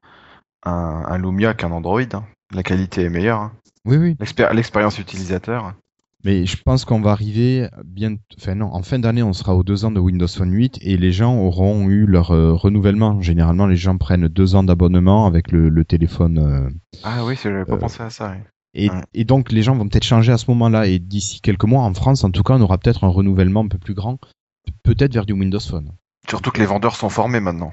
[0.64, 2.02] un, un Lumia qu'un Android.
[2.02, 2.26] Hein.
[2.54, 3.40] La qualité est meilleure.
[3.40, 3.52] Hein.
[3.86, 4.18] Oui, oui.
[4.20, 5.74] L'expérience utilisateur.
[6.24, 9.64] Mais je pense qu'on va arriver bien, enfin non, en fin d'année, on sera aux
[9.64, 13.22] deux ans de Windows Phone 8 et les gens auront eu leur euh, renouvellement.
[13.22, 16.40] Généralement, les gens prennent deux ans d'abonnement avec le, le téléphone.
[16.40, 16.70] Euh,
[17.04, 18.32] ah oui, j'avais pas pensé à ça.
[18.32, 18.44] Oui.
[18.74, 19.02] Et, ouais.
[19.14, 20.88] et, donc les gens vont peut-être changer à ce moment-là.
[20.88, 23.68] Et d'ici quelques mois, en France, en tout cas, on aura peut-être un renouvellement un
[23.68, 24.20] peu plus grand,
[24.84, 25.94] peut-être vers du Windows Phone.
[26.28, 27.72] Surtout que les vendeurs sont formés maintenant.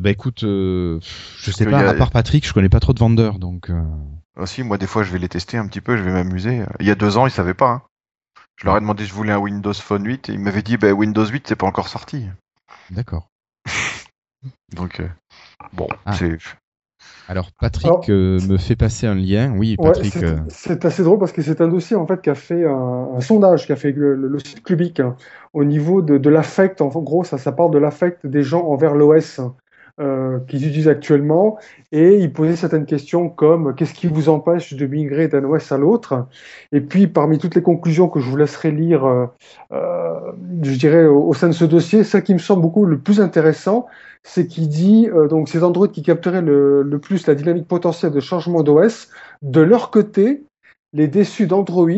[0.00, 0.98] Bah écoute, euh,
[1.38, 1.88] je sais pas, a...
[1.88, 3.70] à part Patrick, je connais pas trop de vendeurs, donc.
[3.70, 3.82] Euh...
[4.36, 6.64] Aussi, moi des fois, je vais les tester un petit peu, je vais m'amuser.
[6.80, 7.70] Il y a deux ans, ils savaient pas.
[7.70, 7.82] Hein.
[8.56, 10.76] Je leur ai demandé si je voulais un Windows Phone 8 et ils m'avaient dit,
[10.76, 12.26] bah, Windows 8, c'est pas encore sorti.
[12.90, 13.28] D'accord.
[14.74, 15.08] donc, euh,
[15.72, 16.12] bon, ah.
[16.12, 16.38] c'est.
[17.28, 19.52] Alors Patrick Alors, euh, me fait passer un lien.
[19.56, 20.14] Oui, Patrick.
[20.14, 20.88] Ouais, c'est euh...
[20.88, 23.66] assez drôle parce que c'est un dossier en fait qui a fait un, un sondage,
[23.66, 25.16] qui a fait le, le site Clubic hein,
[25.52, 26.80] au niveau de, de l'affect.
[26.80, 29.40] En gros, ça, ça parle de l'affect des gens envers l'OS
[30.00, 31.58] euh, qu'ils utilisent actuellement
[31.92, 35.78] et il posait certaines questions comme qu'est-ce qui vous empêche de migrer d'un OS à
[35.78, 36.26] l'autre?
[36.72, 39.26] Et puis parmi toutes les conclusions que je vous laisserai lire euh,
[39.72, 40.32] euh,
[40.62, 43.20] je dirais au, au, sein de ce dossier celle qui me semble beaucoup le plus
[43.20, 43.86] intéressant
[44.22, 48.12] c'est qu'il dit euh, donc ces Android qui capteraient le, le plus la dynamique potentielle
[48.12, 49.08] de changement d'OS
[49.42, 50.42] de leur côté
[50.96, 51.88] les déçus d'Android,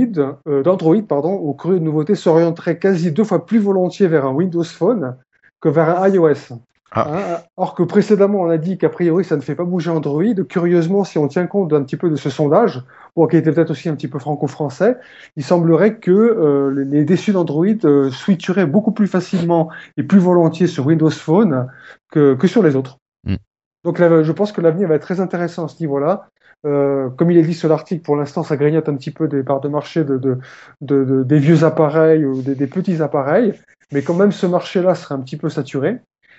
[0.49, 4.33] euh, d'Android pardon, au cru de nouveautés s'orienteraient quasi deux fois plus volontiers vers un
[4.33, 5.17] Windows Phone
[5.61, 6.59] que vers un iOS.
[6.91, 7.07] Ah.
[7.11, 10.25] Hein, or que précédemment, on a dit qu'a priori, ça ne fait pas bouger Android.
[10.49, 12.83] Curieusement, si on tient compte d'un petit peu de ce sondage,
[13.15, 14.97] bon, qui était peut-être aussi un petit peu franco-français,
[15.37, 19.69] il semblerait que euh, les déçus d'Android euh, switcheraient beaucoup plus facilement
[19.99, 21.69] et plus volontiers sur Windows Phone
[22.11, 22.99] que, que sur les autres.
[23.25, 23.37] Mm.
[23.85, 26.29] Donc là, je pense que l'avenir va être très intéressant à ce niveau-là.
[26.67, 29.43] Euh, comme il est dit sur l'article, pour l'instant, ça grignote un petit peu des
[29.43, 30.39] parts de marché de, de,
[30.81, 33.53] de, de des vieux appareils ou des, des petits appareils,
[33.93, 35.99] mais quand même, ce marché-là serait un petit peu saturé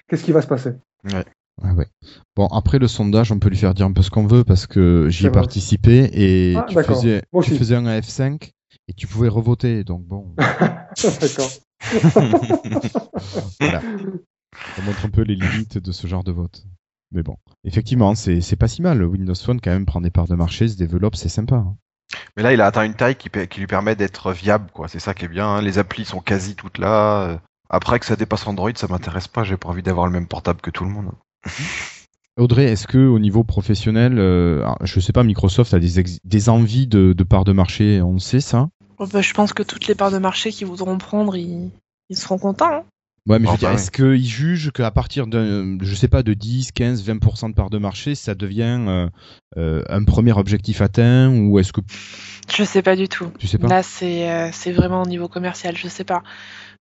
[0.10, 0.72] qu'est-ce qui va se passer?
[1.05, 1.26] Ouais.
[2.36, 4.66] Bon, après le sondage, on peut lui faire dire un peu ce qu'on veut parce
[4.68, 8.51] que j'y ai participé et ah, tu, faisais, tu faisais un F5
[8.88, 9.84] et tu pouvais revoter.
[9.84, 10.34] Donc bon.
[10.38, 11.49] d'accord.
[13.60, 13.82] voilà.
[14.76, 16.66] Ça montre un peu les limites de ce genre de vote.
[17.12, 19.03] Mais bon, effectivement, c'est pas si mal.
[19.03, 21.55] Windows Phone, quand même, prend des parts de marché, se développe, c'est sympa.
[21.55, 21.76] Hein.
[22.38, 24.88] Mais là, il a atteint une taille qui, qui lui permet d'être viable, quoi.
[24.88, 25.47] C'est ça qui est bien.
[25.47, 25.62] Hein.
[25.62, 27.41] Les applis sont quasi toutes là.
[27.70, 29.43] Après que ça dépasse Android, ça m'intéresse pas.
[29.43, 31.11] J'ai pas envie d'avoir le même portable que tout le monde.
[32.38, 36.88] Audrey, est-ce que au niveau professionnel, euh, je sais pas, Microsoft a des, des envies
[36.88, 38.70] de, de parts de marché, on sait ça?
[38.97, 41.70] Oh bah, Je pense que toutes les parts de marché qu'ils voudront prendre, ils,
[42.09, 42.72] ils seront contents.
[42.72, 42.84] Hein
[43.28, 46.24] ouais, mais oh, je veux dire, est-ce qu'ils jugent qu'à partir de, je sais pas,
[46.24, 49.09] de 10, 15, 20% de parts de marché, ça devient euh,
[49.57, 51.82] euh, un premier objectif atteint ou est-ce que
[52.53, 53.32] Je sais pas du tout.
[53.38, 53.67] Tu sais pas?
[53.67, 56.24] Là, c'est euh, c'est vraiment au niveau commercial, je sais pas.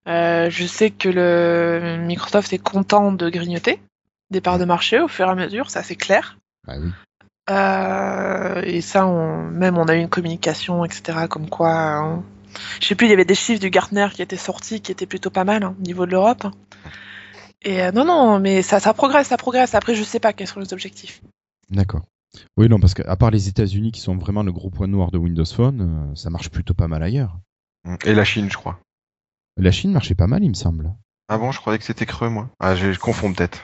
[0.09, 3.79] Euh, je sais que le Microsoft est content de grignoter
[4.31, 6.37] des parts de marché au fur et à mesure, ça c'est clair.
[6.67, 6.91] Oui.
[7.49, 11.25] Euh, et ça, on, même on a eu une communication, etc.
[11.29, 12.23] Comme quoi, on...
[12.79, 15.07] je sais plus, il y avait des chiffres du Gartner qui étaient sortis, qui étaient
[15.07, 16.45] plutôt pas mal hein, au niveau de l'Europe.
[17.61, 19.73] Et euh, non, non, mais ça, ça progresse, ça progresse.
[19.73, 21.21] Après, je sais pas quels sont les objectifs.
[21.69, 22.03] D'accord.
[22.55, 25.17] Oui, non, parce qu'à part les États-Unis qui sont vraiment le gros point noir de
[25.17, 25.81] Windows Phone,
[26.11, 27.37] euh, ça marche plutôt pas mal ailleurs.
[28.05, 28.79] Et la Chine, je crois.
[29.61, 30.93] La Chine marchait pas mal, il me semble.
[31.27, 32.49] Ah bon, je croyais que c'était creux, moi.
[32.59, 33.59] Ah, je, je confonds peut-être.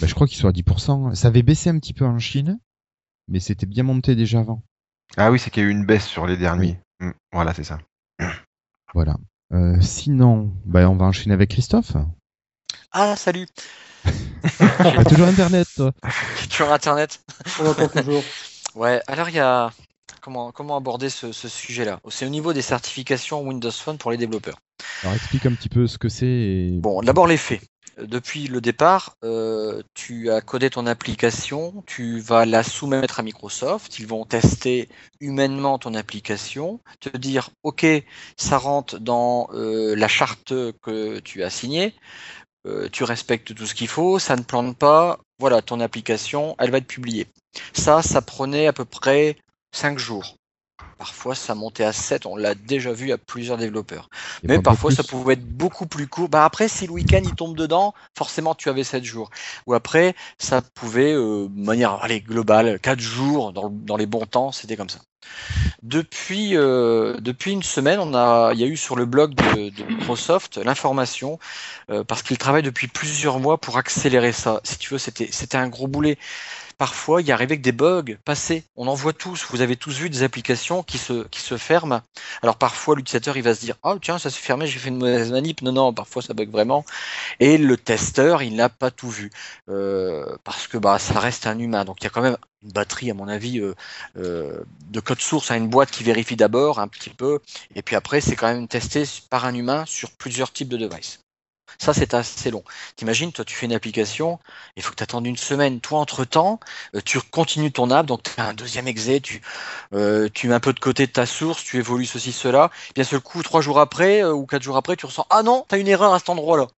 [0.00, 1.14] Bah, je crois qu'ils sont à 10%.
[1.14, 2.58] Ça avait baissé un petit peu en Chine,
[3.28, 4.62] mais c'était bien monté déjà avant.
[5.16, 6.78] Ah oui, c'est qu'il y a eu une baisse sur les derniers.
[7.00, 7.78] Mm, Voilà, c'est ça.
[8.94, 9.16] Voilà.
[9.52, 11.92] Euh, sinon, bah, on va enchaîner avec Christophe.
[12.92, 13.46] Ah, salut
[14.58, 15.92] T'as toujours Internet, toi.
[16.50, 17.20] Toujours Internet
[17.60, 18.22] On entend toujours.
[18.76, 19.72] Ouais, alors il y a...
[20.20, 21.98] Comment, comment aborder ce, ce sujet-là?
[22.10, 24.58] C'est au niveau des certifications Windows Phone pour les développeurs.
[25.02, 26.70] Alors explique un petit peu ce que c'est.
[26.72, 27.60] Bon, d'abord les faits.
[27.98, 33.98] Depuis le départ, euh, tu as codé ton application, tu vas la soumettre à Microsoft,
[33.98, 34.90] ils vont tester
[35.20, 37.86] humainement ton application, te dire OK,
[38.36, 41.94] ça rentre dans euh, la charte que tu as signée,
[42.66, 46.70] euh, tu respectes tout ce qu'il faut, ça ne plante pas, voilà, ton application, elle
[46.70, 47.26] va être publiée.
[47.72, 49.36] Ça, ça prenait à peu près
[49.72, 50.36] 5 jours.
[50.98, 54.08] Parfois, ça montait à 7, on l'a déjà vu à plusieurs développeurs.
[54.48, 56.30] Mais parfois, ça pouvait être beaucoup plus court.
[56.30, 59.28] Bah après, si le week-end il tombe dedans, forcément, tu avais 7 jours.
[59.66, 64.06] Ou après, ça pouvait, euh, de manière allez, globale, 4 jours dans, le- dans les
[64.06, 65.00] bons temps, c'était comme ça.
[65.82, 69.70] Depuis, euh, depuis une semaine, on a, il y a eu sur le blog de,
[69.70, 71.38] de Microsoft l'information,
[71.90, 74.60] euh, parce qu'ils travaillent depuis plusieurs mois pour accélérer ça.
[74.64, 76.18] Si tu veux, c'était, c'était un gros boulet.
[76.78, 78.64] Parfois, il y arrivait que des bugs passaient.
[78.76, 79.46] On en voit tous.
[79.50, 82.02] Vous avez tous vu des applications qui se, qui se ferment.
[82.42, 84.98] Alors parfois, l'utilisateur, il va se dire, ah tiens, ça s'est fermé, j'ai fait une
[84.98, 85.62] mauvaise manip.
[85.62, 86.84] Non, non, parfois ça bug vraiment.
[87.40, 89.30] Et le testeur, il n'a pas tout vu.
[89.70, 91.86] Euh, parce que bah, ça reste un humain.
[91.86, 93.74] Donc il y a quand même une batterie, à mon avis, euh,
[94.18, 94.60] euh,
[94.90, 97.40] de code source à une boîte qui vérifie d'abord un petit peu.
[97.74, 101.20] Et puis après, c'est quand même testé par un humain sur plusieurs types de devices.
[101.80, 102.64] Ça, c'est assez long.
[102.96, 104.38] T'imagines, toi, tu fais une application,
[104.76, 105.80] il faut que tu attendes une semaine.
[105.80, 106.60] Toi, entre-temps,
[106.94, 109.42] euh, tu continues ton app, donc tu as un deuxième exé, tu,
[109.94, 112.70] euh, mets un peu de côté ta source, tu évolues ceci, cela.
[112.94, 115.64] Bien seul coup, trois jours après euh, ou quatre jours après, tu ressens Ah non,
[115.68, 116.68] tu as une erreur à cet endroit-là.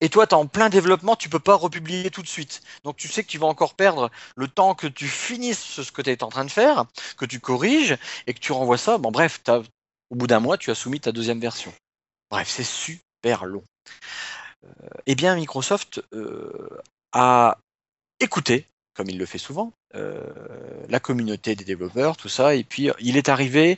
[0.00, 2.62] Et toi, tu es en plein développement, tu peux pas republier tout de suite.
[2.84, 6.02] Donc tu sais que tu vas encore perdre le temps que tu finisses ce que
[6.02, 6.84] tu es en train de faire,
[7.16, 8.98] que tu corriges et que tu renvoies ça.
[8.98, 9.62] Bon, bref, t'as-
[10.10, 11.72] au bout d'un mois, tu as soumis ta deuxième version.
[12.30, 13.64] Bref, c'est super long.
[14.64, 16.80] Euh, eh bien, Microsoft euh,
[17.12, 17.58] a
[18.20, 20.22] écouté, comme il le fait souvent, euh,
[20.88, 23.76] la communauté des développeurs, tout ça, et puis il est arrivé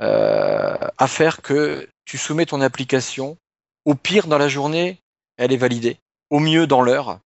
[0.00, 3.36] à faire que tu soumets ton application,
[3.84, 5.00] au pire dans la journée,
[5.36, 5.98] elle est validée,
[6.30, 7.18] au mieux dans l'heure.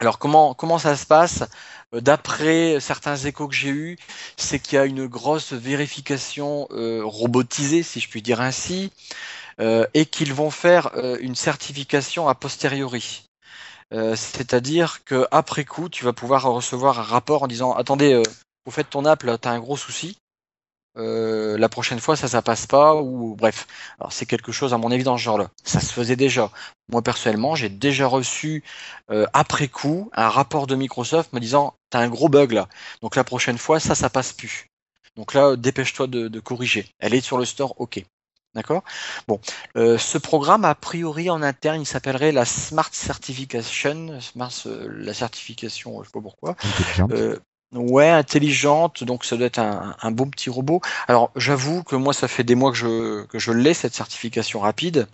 [0.00, 1.44] Alors comment comment ça se passe?
[1.92, 3.98] D'après certains échos que j'ai eus,
[4.36, 6.66] c'est qu'il y a une grosse vérification
[7.04, 8.90] robotisée, si je puis dire ainsi,
[9.94, 13.24] et qu'ils vont faire euh, une certification a posteriori.
[13.92, 18.22] Euh, C'est-à-dire que après coup, tu vas pouvoir recevoir un rapport en disant attendez, euh,
[18.66, 20.16] au fait ton app là, t'as un gros souci.
[20.96, 23.66] Euh, la prochaine fois, ça, ça passe pas ou bref.
[24.00, 25.48] Alors c'est quelque chose à mon avis dans ce genre-là.
[25.64, 26.50] Ça se faisait déjà.
[26.90, 28.64] Moi personnellement, j'ai déjà reçu
[29.10, 32.68] euh, après coup un rapport de Microsoft me disant t'as un gros bug là.
[33.00, 34.66] Donc la prochaine fois, ça, ça passe plus.
[35.16, 36.86] Donc là, dépêche-toi de, de corriger.
[36.98, 38.04] Elle est sur le store, ok.
[38.58, 38.82] D'accord?
[39.28, 39.38] Bon,
[39.76, 45.14] euh, ce programme, a priori en interne, il s'appellerait la Smart Certification, Smart, euh, la
[45.14, 46.56] certification, je sais pas pourquoi.
[46.64, 47.12] Intelligente.
[47.12, 47.38] Euh,
[47.72, 50.80] ouais, intelligente, donc ça doit être un, un beau petit robot.
[51.06, 54.58] Alors, j'avoue que moi, ça fait des mois que je, que je l'ai, cette certification
[54.58, 55.06] rapide.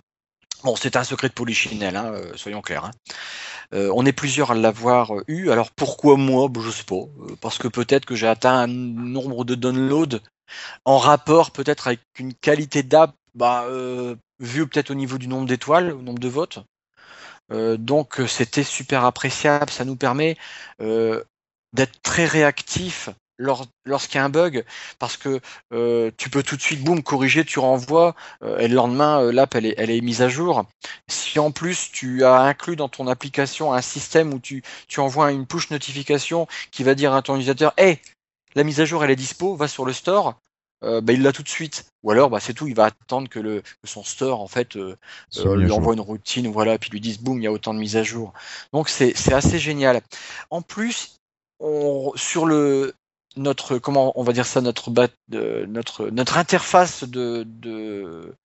[0.63, 2.85] Bon, c'est un secret de polichinelle, hein, euh, soyons clairs.
[2.85, 2.91] hein.
[3.75, 5.51] Euh, on est plusieurs à l'avoir euh, eu.
[5.51, 6.47] Alors pourquoi moi?
[6.47, 6.95] Bon, Je sais pas.
[6.95, 10.19] Euh, Parce que peut-être que j'ai atteint un nombre de downloads
[10.85, 15.47] en rapport peut-être avec une qualité d'app, bah, euh, vu peut-être au niveau du nombre
[15.47, 16.59] d'étoiles, au nombre de votes.
[17.51, 19.69] Euh, donc euh, c'était super appréciable.
[19.69, 20.37] Ça nous permet
[20.79, 24.63] d'être très réactif lors- lorsqu'il y a un bug,
[24.97, 25.41] parce que
[26.17, 28.15] tu peux tout de suite, boum, corriger, tu renvoies,
[28.59, 30.65] et le lendemain, l'app, elle est, elle est mise à jour.
[31.09, 35.33] Si en plus tu as inclus dans ton application un système où tu, tu envoies
[35.33, 37.99] une push notification qui va dire à ton utilisateur, hey,
[38.55, 40.39] la mise à jour, elle est dispo, va sur le store,
[40.83, 41.85] euh, bah, il l'a tout de suite.
[42.03, 44.75] Ou alors, bah, c'est tout, il va attendre que, le, que son store, en fait,
[44.75, 44.95] euh,
[45.37, 47.79] euh, lui envoie une routine, voilà, puis lui disent boum, il y a autant de
[47.79, 48.33] mises à jour.
[48.73, 50.01] Donc c'est c'est assez génial.
[50.49, 51.17] En plus,
[51.59, 52.93] on, sur le
[53.37, 54.91] notre comment on va dire ça notre
[55.29, 58.35] de- notre notre interface de, de,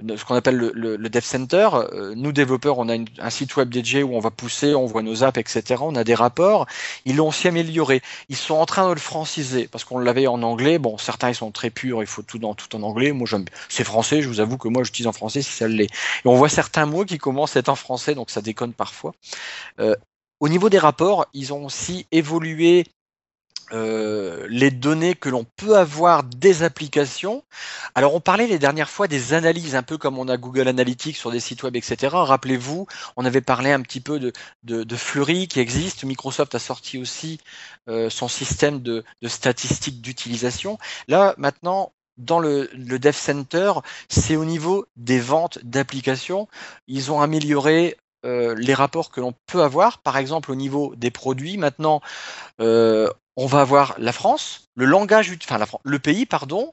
[0.00, 1.68] de ce qu'on appelle le, le, le Dev Center.
[1.74, 5.02] euh, nous développeurs, on a un site web dédié où on va pousser, on voit
[5.02, 5.82] nos apps, etc.
[5.82, 6.66] On a des rapports.
[7.04, 8.02] Ils l'ont aussi amélioré.
[8.28, 10.78] Ils sont en train de le franciser parce qu'on l'avait en anglais.
[10.78, 13.12] Bon, certains ils sont très purs, il faut tout dans tout en anglais.
[13.12, 14.22] Moi, j'aime c'est français.
[14.22, 15.84] Je vous avoue que moi, j'utilise en français si ça l'est.
[15.86, 19.12] Et on voit certains mots qui commencent à être en français, donc ça déconne parfois.
[19.80, 19.94] Euh,
[20.40, 22.84] au niveau des rapports, ils ont aussi évolué
[23.72, 27.44] euh, les données que l'on peut avoir des applications.
[27.94, 31.16] Alors on parlait les dernières fois des analyses, un peu comme on a Google Analytics
[31.16, 32.08] sur des sites web, etc.
[32.12, 32.86] Rappelez-vous,
[33.16, 34.32] on avait parlé un petit peu de,
[34.64, 36.04] de, de Fleury qui existe.
[36.04, 37.40] Microsoft a sorti aussi
[37.88, 40.78] euh, son système de, de statistiques d'utilisation.
[41.08, 43.72] Là maintenant, dans le, le Dev Center,
[44.08, 46.48] c'est au niveau des ventes d'applications.
[46.86, 51.10] Ils ont amélioré euh, les rapports que l'on peut avoir, par exemple au niveau des
[51.10, 51.58] produits.
[51.58, 52.00] Maintenant,
[52.60, 56.72] euh, on va avoir la France, le langage, enfin le pays, pardon,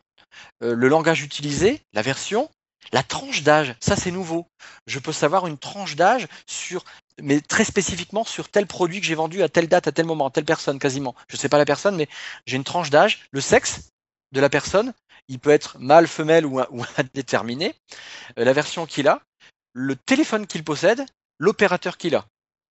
[0.64, 2.50] euh, le langage utilisé, la version,
[2.92, 3.76] la tranche d'âge.
[3.80, 4.48] Ça, c'est nouveau.
[4.88, 6.84] Je peux savoir une tranche d'âge sur,
[7.22, 10.28] mais très spécifiquement sur tel produit que j'ai vendu à telle date, à tel moment,
[10.28, 11.16] à telle personne, quasiment.
[11.30, 12.08] Je sais pas la personne, mais
[12.46, 13.90] j'ai une tranche d'âge, le sexe
[14.32, 14.94] de la personne.
[15.28, 17.76] Il peut être mâle, femelle ou, ou indéterminé.
[18.38, 19.22] Euh, la version qu'il a,
[19.74, 21.06] le téléphone qu'il possède,
[21.40, 22.26] l'opérateur qu'il a.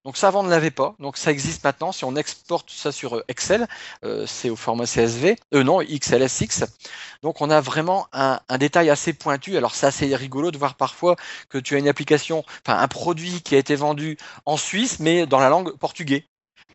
[0.04, 1.92] Donc ça avant on ne l'avait pas, donc ça existe maintenant.
[1.92, 3.68] Si on exporte ça sur euh, Excel,
[4.04, 6.64] euh, c'est au format CSV, euh, non XLSX.
[7.22, 9.56] Donc on a vraiment un, détail assez pointu.
[9.58, 11.16] Alors c'est assez rigolo de voir parfois
[11.50, 14.16] que tu as une application, enfin un produit qui a été vendu
[14.46, 16.24] en Suisse, mais dans la langue portugais.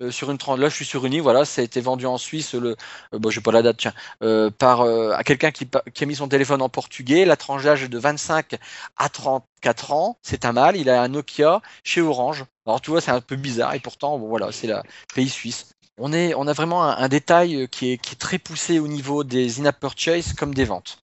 [0.01, 2.17] Euh, sur une là je suis sur une île voilà ça a été vendu en
[2.17, 2.75] Suisse le
[3.13, 3.93] euh, bon j'ai pas la date tiens
[4.23, 7.83] euh, par à quelqu'un qui, qui, a mis son téléphone en portugais la tranche d'âge
[7.83, 8.55] est de 25
[8.97, 13.01] à 34 ans c'est un mâle il a un Nokia chez Orange alors tu vois
[13.01, 14.81] c'est un peu bizarre et pourtant bon, voilà c'est le
[15.13, 19.23] pays suisse on a vraiment un, détail qui est, qui est très poussé au niveau
[19.23, 20.99] des in-app purchase comme des ventes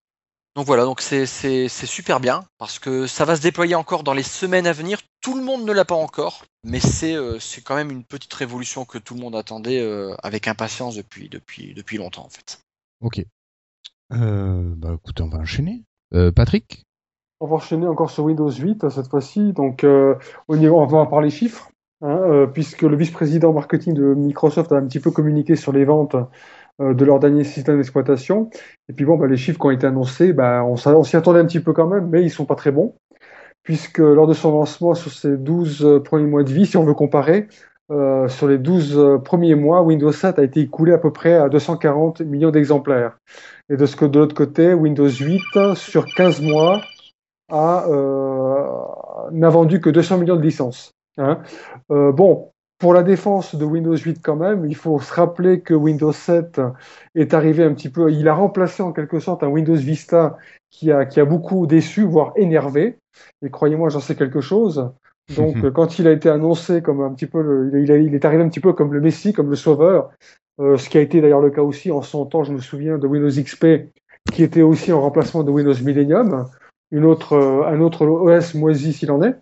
[0.55, 1.27] donc voilà, donc c'est
[1.69, 5.01] super bien parce que ça va se déployer encore dans les semaines à venir.
[5.23, 8.85] Tout le monde ne l'a pas encore, mais c'est euh, quand même une petite révolution
[8.85, 11.31] que tout le monde attendait euh, avec impatience depuis,
[11.97, 12.61] longtemps en fait.
[13.01, 13.25] Ok.
[14.13, 15.85] Euh, bah écoute, on va enchaîner.
[16.13, 16.85] Euh, Patrick?
[17.43, 19.53] On va enchaîner encore sur Windows 8 cette fois-ci.
[19.53, 20.15] Donc euh,
[20.47, 24.77] au niveau, on va parler chiffres, hein, euh, puisque le vice-président marketing de Microsoft a
[24.77, 26.15] un petit peu communiqué sur les ventes
[26.81, 28.49] euh, de leur dernier système d'exploitation.
[28.89, 31.45] Et puis bon, bah, les chiffres qui ont été annoncés, bah, on, s'y attendait un
[31.45, 32.95] petit peu quand même, mais ils sont pas très bons,
[33.65, 36.95] puisque lors de son lancement sur ces 12 premiers mois de vie, si on veut
[36.95, 37.49] comparer,
[37.91, 41.49] euh, sur les 12 premiers mois, Windows 7 a été écoulé à peu près à
[41.49, 43.19] 240 millions d'exemplaires.
[43.69, 46.81] Et de, ce que, de l'autre côté, Windows 8, sur 15 mois,
[47.51, 48.69] euh,
[49.33, 50.93] n'a vendu que 200 millions de licences.
[51.19, 51.41] Hein.
[51.91, 55.75] Euh, bon, pour la défense de Windows 8 quand même, il faut se rappeler que
[55.75, 56.61] Windows 7
[57.15, 60.37] est arrivé un petit peu, il a remplacé en quelque sorte un Windows Vista
[60.71, 62.99] qui a, qui a beaucoup déçu, voire énervé.
[63.43, 64.91] Et croyez-moi, j'en sais quelque chose.
[65.37, 68.25] Donc, quand il a été annoncé comme un petit peu, le, il, a, il, est
[68.25, 70.11] arrivé un petit peu comme le Messie, comme le Sauveur,
[70.61, 72.99] euh, ce qui a été d'ailleurs le cas aussi en son temps, je me souviens
[72.99, 73.93] de Windows XP,
[74.33, 76.49] qui était aussi en remplacement de Windows Millennium,
[76.93, 77.37] une autre,
[77.67, 79.37] un autre OS moisi s'il en est.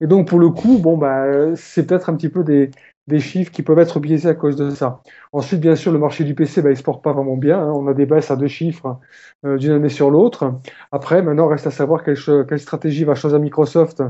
[0.00, 2.70] Et donc, pour le coup, bon, bah, c'est peut-être un petit peu des,
[3.06, 5.02] des chiffres qui peuvent être biaisés à cause de ça.
[5.32, 7.60] Ensuite, bien sûr, le marché du PC, bah, il se porte pas vraiment bien.
[7.60, 7.72] Hein.
[7.72, 8.98] On a des baisses à deux chiffres
[9.44, 10.54] euh, d'une année sur l'autre.
[10.90, 12.16] Après, maintenant, reste à savoir quelle,
[12.48, 14.02] quelle stratégie va choisir Microsoft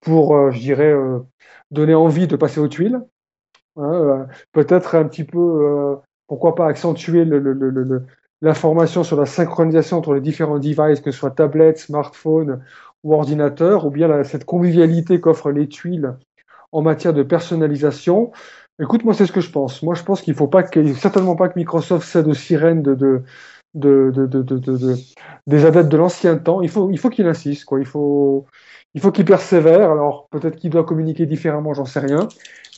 [0.00, 1.18] pour, euh, je dirais, euh,
[1.70, 3.00] donner envie de passer aux tuiles.
[3.76, 5.96] Hein, Peut-être un petit peu,
[6.26, 8.06] pourquoi pas accentuer le,
[8.40, 12.62] l'information sur la synchronisation entre les différents devices, que ce soit tablette, smartphone
[13.04, 16.14] ou ordinateur, ou bien la, cette convivialité qu'offrent les tuiles
[16.72, 18.32] en matière de personnalisation.
[18.80, 19.82] Écoute, moi, c'est ce que je pense.
[19.82, 22.94] Moi, je pense qu'il faut pas que, certainement pas que Microsoft cède aux sirènes de,
[22.94, 23.24] de,
[23.74, 24.96] de, de
[25.46, 26.62] des adeptes de l'ancien temps.
[26.62, 27.80] Il faut, il faut qu'il insiste, quoi.
[27.80, 28.46] Il faut,
[28.94, 29.90] il faut qu'il persévère.
[29.90, 32.28] Alors, peut-être qu'il doit communiquer différemment, j'en sais rien.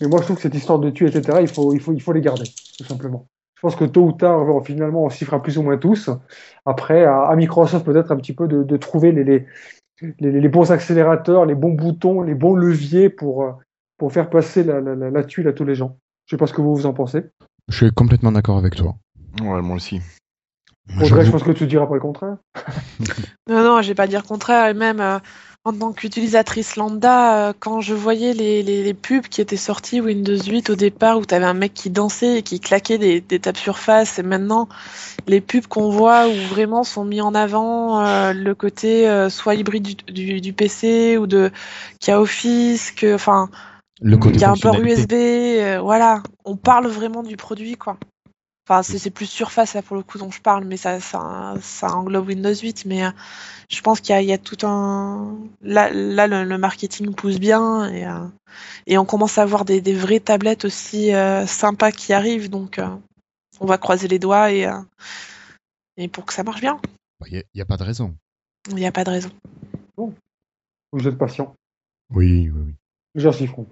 [0.00, 2.00] Mais moi, je trouve que cette histoire de tuer, etc., il faut, il faut, il
[2.00, 2.44] faut les garder,
[2.78, 3.26] tout simplement.
[3.60, 6.08] Je pense que tôt ou tard, finalement, on s'y fera plus ou moins tous.
[6.64, 9.46] Après, à, à Microsoft, peut-être un petit peu de, de trouver les, les,
[10.18, 13.60] les, les, bons accélérateurs, les bons boutons, les bons leviers pour,
[13.98, 15.98] pour faire passer la, la, la, tuile à tous les gens.
[16.24, 17.24] Je sais pas ce que vous vous en pensez.
[17.68, 18.96] Je suis complètement d'accord avec toi.
[19.42, 20.00] Ouais, moi aussi.
[20.98, 22.38] Audrey, je pense que tu diras pas le contraire.
[23.46, 24.70] non, non, je vais pas dire le contraire.
[24.70, 25.18] Et même euh,
[25.64, 30.00] en tant qu'utilisatrice lambda, euh, quand je voyais les, les, les, pubs qui étaient sorties
[30.00, 33.20] Windows 8 au départ, où tu avais un mec qui dansait et qui claquait des,
[33.20, 34.68] des tapes surface, et maintenant
[35.26, 39.54] les pubs qu'on voit où vraiment sont mis en avant euh, le côté euh, soit
[39.54, 41.50] hybride du, du, du, PC ou de
[42.00, 43.50] qui a Office, que enfin
[44.00, 47.76] le côté il y a un port USB, euh, voilà, on parle vraiment du produit
[47.76, 47.98] quoi.
[48.70, 51.92] Enfin, c'est plus surface là pour le coup dont je parle, mais ça, ça, ça
[51.92, 52.84] englobe Windows 8.
[52.84, 53.10] Mais euh,
[53.68, 55.36] je pense qu'il y, y, a tout un.
[55.60, 58.28] Là, là le, le, marketing pousse bien et, euh,
[58.86, 62.48] et on commence à avoir des, des vraies tablettes aussi euh, sympas qui arrivent.
[62.48, 62.86] Donc, euh,
[63.58, 64.80] on va croiser les doigts et, euh,
[65.96, 66.80] et pour que ça marche bien.
[67.26, 68.14] Il n'y a, a, pas de raison.
[68.68, 69.30] Il n'y a pas de raison.
[69.96, 70.14] Bon.
[70.92, 71.56] Vous êtes patient.
[72.14, 72.74] Oui, oui, oui.
[73.16, 73.66] J'en suis fond.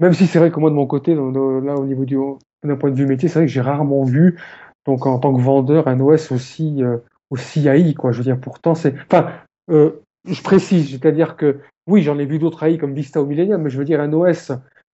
[0.00, 2.16] Même si c'est vrai que moi, de mon côté, dans- là, au niveau du,
[2.64, 4.38] d'un point de vue métier, c'est vrai que j'ai rarement vu,
[4.86, 6.98] donc en tant que vendeur, un OS aussi, euh,
[7.30, 8.12] aussi AI, quoi.
[8.12, 9.28] Je veux dire, pourtant, c'est, enfin,
[9.70, 13.62] euh, je précise, c'est-à-dire que, oui, j'en ai vu d'autres AI comme Vista ou Millennium,
[13.62, 14.50] mais je veux dire, un OS,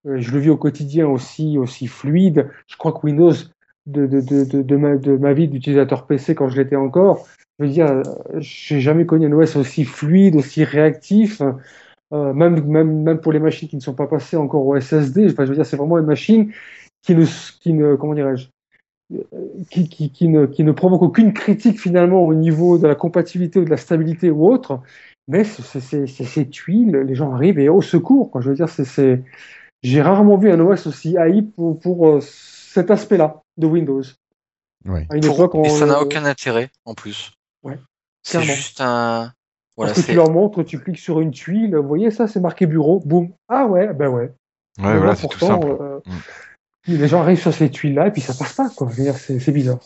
[0.07, 2.49] euh, je le vis au quotidien aussi, aussi fluide.
[2.67, 3.33] Je crois que Windows,
[3.87, 7.27] de, de, de, de, ma, ma vie d'utilisateur PC quand je l'étais encore,
[7.59, 8.03] je veux dire, euh,
[8.39, 11.41] j'ai jamais connu un OS aussi fluide, aussi réactif.
[12.13, 15.31] Euh, même, même, même pour les machines qui ne sont pas passées encore au SSD,
[15.31, 16.53] enfin, je veux dire, c'est vraiment une machine
[17.03, 17.25] qui ne,
[17.61, 18.49] qui ne comment dirais-je,
[19.15, 19.19] euh,
[19.71, 23.61] qui, qui, qui, ne, qui ne provoque aucune critique finalement au niveau de la compatibilité
[23.61, 24.81] ou de la stabilité ou autre,
[25.29, 28.41] mais c'est ces tuiles, les gens arrivent et au secours, quoi.
[28.41, 29.23] Je veux dire, c'est,
[29.85, 34.03] j'ai rarement vu un OS aussi AI pour, pour euh, cet aspect-là de Windows.
[34.85, 35.07] Ouais.
[35.11, 37.33] À une Pour- époque, on, et ça n'a aucun intérêt en plus.
[37.63, 37.79] Ouais,
[38.23, 39.33] C'est juste un.
[39.81, 42.41] Voilà, parce que tu leur montres, tu cliques sur une tuile, vous voyez ça, c'est
[42.41, 43.31] marqué bureau, boum.
[43.49, 44.33] Ah ouais, ben ouais.
[44.79, 45.77] Ouais, voilà, là, c'est tout pourtant, simple.
[45.81, 46.01] euh,
[46.87, 48.89] les gens arrivent sur ces tuiles-là et puis ça passe pas, quoi.
[48.91, 49.79] Je veux dire, c'est c'est bizarre.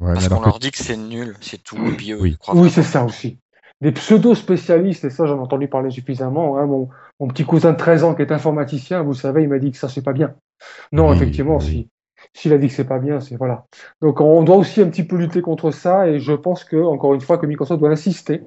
[0.00, 1.76] Ouais, parce qu'on que- leur dit que c'est nul, c'est tout.
[1.86, 2.30] Et puis eux, Oui.
[2.32, 3.38] ils croient Oui, c'est ça aussi.
[3.80, 6.58] Des pseudo-spécialistes, et ça j'en ai entendu parler suffisamment.
[6.58, 6.66] Hein.
[6.66, 6.88] Mon,
[7.20, 9.78] mon petit cousin de 13 ans qui est informaticien, vous savez, il m'a dit que
[9.78, 10.34] ça c'est pas bien.
[10.92, 11.64] Non, Oui, effectivement, oui.
[11.64, 11.88] si
[12.32, 13.66] s'il a dit que c'est pas bien, c'est voilà.
[14.00, 17.12] Donc on doit aussi un petit peu lutter contre ça, et je pense que encore
[17.14, 18.42] une fois que Microsoft doit insister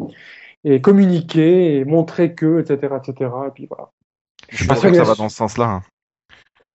[0.73, 3.31] et communiquer et montrer que, etc., etc.
[3.48, 3.89] Et puis voilà.
[4.49, 5.65] Je suis pas sûr que ça va dans ce sens-là.
[5.65, 5.81] hein.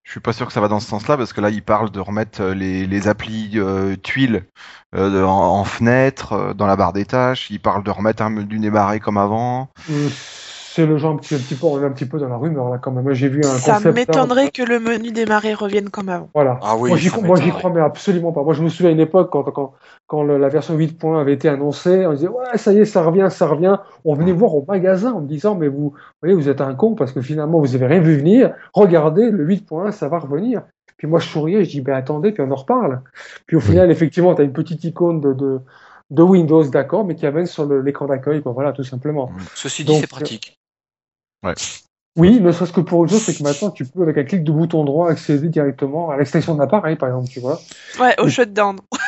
[0.04, 1.90] Je suis pas sûr que ça va dans ce sens-là parce que là, il parle
[1.90, 4.44] de remettre euh, les, les applis euh, tuiles
[4.94, 7.50] euh, en, en fenêtre, euh, dans la barre des tâches.
[7.50, 9.68] Il parle de remettre un menu démarré comme avant.
[9.90, 10.08] Euh,
[10.74, 12.36] C'est le genre un petit, un petit peu, on est un petit peu dans la
[12.38, 13.04] rumeur là quand même.
[13.04, 13.94] Moi j'ai vu un Ça concept.
[13.94, 16.30] m'étonnerait que le menu démarrer revienne comme avant.
[16.32, 16.58] Voilà.
[16.62, 17.58] Ah oui, moi, j'y crois, moi, j'y m'étonnerait.
[17.58, 18.42] crois, mais absolument pas.
[18.42, 19.74] Moi, je me souviens à une époque, quand, quand,
[20.06, 23.02] quand le- la version 8.1 avait été annoncée, on disait, ouais, ça y est, ça
[23.02, 23.76] revient, ça revient.
[24.06, 26.74] On venait voir au magasin en me disant, mais vous, vous voyez, vous êtes un
[26.74, 28.54] con parce que finalement, vous avez rien vu venir.
[28.72, 30.62] Regardez, le 8.1, ça va revenir.
[30.96, 33.02] Puis moi, je souriais, je dis, ben attendez, puis on en reparle.
[33.46, 35.60] Puis au final, effectivement, tu as une petite icône de, de,
[36.10, 38.52] de Windows, d'accord, mais qui amène sur l'écran d'accueil, quoi.
[38.52, 39.30] Voilà, tout simplement.
[39.54, 40.58] Ceci dit, c'est pratique.
[42.16, 44.44] Oui, ne serait-ce que pour une chose, c'est que maintenant, tu peux, avec un clic
[44.44, 47.58] de bouton droit, accéder directement à l'extension de l'appareil, par exemple, tu vois.
[47.98, 48.76] Ouais, au shutdown.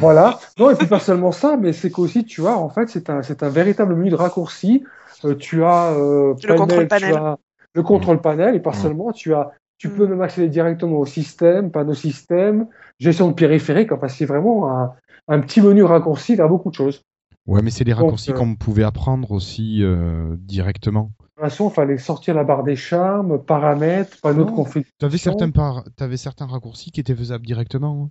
[0.00, 0.38] Voilà.
[0.58, 3.22] Non, et puis pas seulement ça, mais c'est qu'aussi, tu as, en fait, c'est un,
[3.22, 4.84] c'est un véritable menu de raccourci.
[5.24, 7.08] Euh, tu as euh, Le contrôle panel.
[7.10, 7.36] Tu as
[7.74, 8.74] le contrôle panel, et pas Mm.
[8.74, 9.92] seulement, tu as, tu Mm.
[9.96, 12.68] peux même accéder directement au système, panneau système,
[13.00, 13.90] gestion de périphérique.
[13.92, 14.92] Enfin, c'est vraiment un,
[15.28, 17.02] un petit menu raccourci vers beaucoup de choses.
[17.46, 21.10] Ouais, mais c'est des raccourcis euh, qu'on pouvait apprendre aussi euh, directement.
[21.42, 24.92] Il fallait sortir la barre des charmes, paramètres, panneau de configuration.
[24.98, 25.84] Tu avais certains, par...
[25.96, 28.04] t'avais certains raccourcis qui étaient faisables directement.
[28.06, 28.10] hein.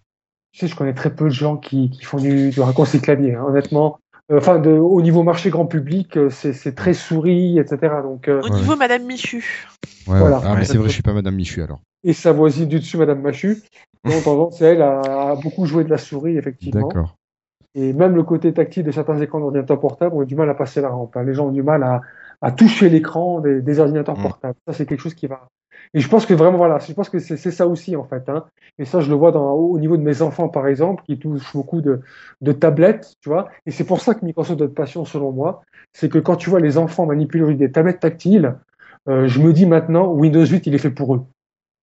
[0.52, 3.34] Tu sais, je connais très peu de gens qui, qui font du, du raccourci clavier,
[3.36, 4.00] hein, honnêtement.
[4.32, 8.02] Euh, Enfin, de, au niveau marché grand public, euh, c'est c'est très souris, etc.
[8.04, 8.52] Donc, euh, Au Ouais.
[8.52, 9.68] niveau Madame Michu.
[10.08, 10.40] Ouais, Voilà.
[10.44, 10.66] Ah, mais Ouais.
[10.66, 11.80] c'est vrai, je suis pas Madame Michu alors.
[12.04, 13.62] et sa voisine du dessus, Madame Machu,
[14.06, 16.88] dont tendance, elle, a, a beaucoup joué de la souris, effectivement.
[16.88, 17.16] D'accord.
[17.78, 20.80] Et même le côté tactile de certains écrans d'ordinateurs portables ont du mal à passer
[20.80, 21.18] la rampe.
[21.18, 21.24] hein.
[21.24, 22.02] Les gens ont du mal à,
[22.42, 24.24] à toucher l'écran des, des ordinateurs Mm.
[24.24, 24.56] portables.
[24.68, 25.48] Ça, c'est quelque chose qui va.
[25.94, 28.28] Et je pense que vraiment, voilà, je pense que c'est ça aussi, en fait.
[28.28, 28.46] Hein.
[28.80, 31.54] Et ça, je le vois dans, au niveau de mes enfants, par exemple, qui touchent
[31.54, 32.02] beaucoup de,
[32.42, 33.50] de tablettes, tu vois.
[33.66, 35.62] Et c'est pour ça que Microsoft a de passion, selon moi.
[35.94, 38.56] C'est que quand tu vois les enfants manipuler des tablettes tactiles,
[39.08, 41.26] euh, je me dis maintenant, Windows 8, il est fait pour eux.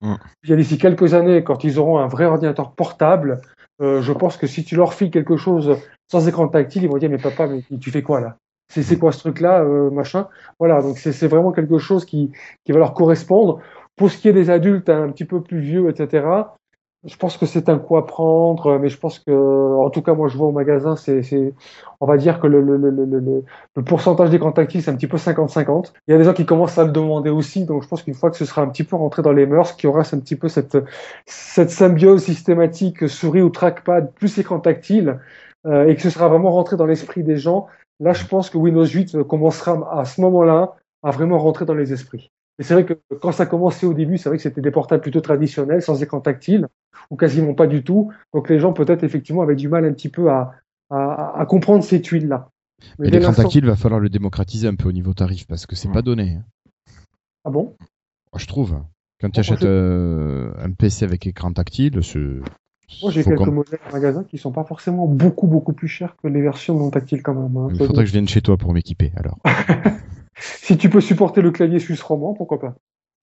[0.01, 0.15] Mm.
[0.43, 3.41] Il y a d'ici quelques années, quand ils auront un vrai ordinateur portable,
[3.81, 5.77] euh, je pense que si tu leur files quelque chose
[6.11, 8.37] sans écran tactile, ils vont dire mais papa, mais tu fais quoi là?
[8.81, 10.27] C'est quoi ce truc-là, euh, machin
[10.59, 12.31] Voilà, donc c'est vraiment quelque chose qui,
[12.65, 13.59] qui va leur correspondre.
[13.95, 16.25] Pour ce qui est des adultes un petit peu plus vieux, etc.,
[17.05, 19.31] je pense que c'est un coup à prendre, mais je pense que,
[19.75, 21.53] en tout cas, moi je vois au magasin, c'est,
[21.99, 25.17] on va dire que le, le, le, le, pourcentage d'écran tactile, c'est un petit peu
[25.17, 25.91] 50-50.
[26.07, 28.13] Il y a des gens qui commencent à le demander aussi, donc je pense qu'une
[28.13, 30.19] fois que ce sera un petit peu rentré dans les mœurs, qu'il y aura un
[30.19, 30.77] petit peu cette,
[31.25, 35.19] cette symbiose systématique souris ou trackpad plus écran tactile,
[35.65, 37.67] euh, et que ce sera vraiment rentré dans l'esprit des gens,
[37.99, 41.93] là je pense que Windows 8 commencera à ce moment-là à vraiment rentrer dans les
[41.93, 42.31] esprits.
[42.59, 45.01] Et c'est vrai que quand ça commençait au début, c'est vrai que c'était des portables
[45.01, 46.67] plutôt traditionnels, sans écran tactile,
[47.09, 48.11] ou quasiment pas du tout.
[48.33, 50.53] Donc les gens peut-être effectivement avaient du mal un petit peu à,
[50.91, 52.49] à, à comprendre ces tuiles-là.
[52.99, 55.87] Mais l'écran tactile, va falloir le démocratiser un peu au niveau tarif parce que c'est
[55.87, 55.93] Mm.
[55.93, 56.33] pas donné.
[56.35, 56.43] hein.
[57.45, 57.75] Ah bon?
[58.35, 58.79] Je trouve.
[59.19, 62.01] Quand tu achètes euh, un PC avec écran tactile.
[63.01, 66.27] Moi j'ai quelques modèles en magasin qui sont pas forcément beaucoup beaucoup plus chers que
[66.27, 67.55] les versions non tactiles quand même.
[67.57, 67.67] hein.
[67.71, 69.39] Il faudrait que je vienne chez toi pour m'équiper alors.
[70.39, 72.75] Si tu peux supporter le clavier suisse roman, pourquoi pas?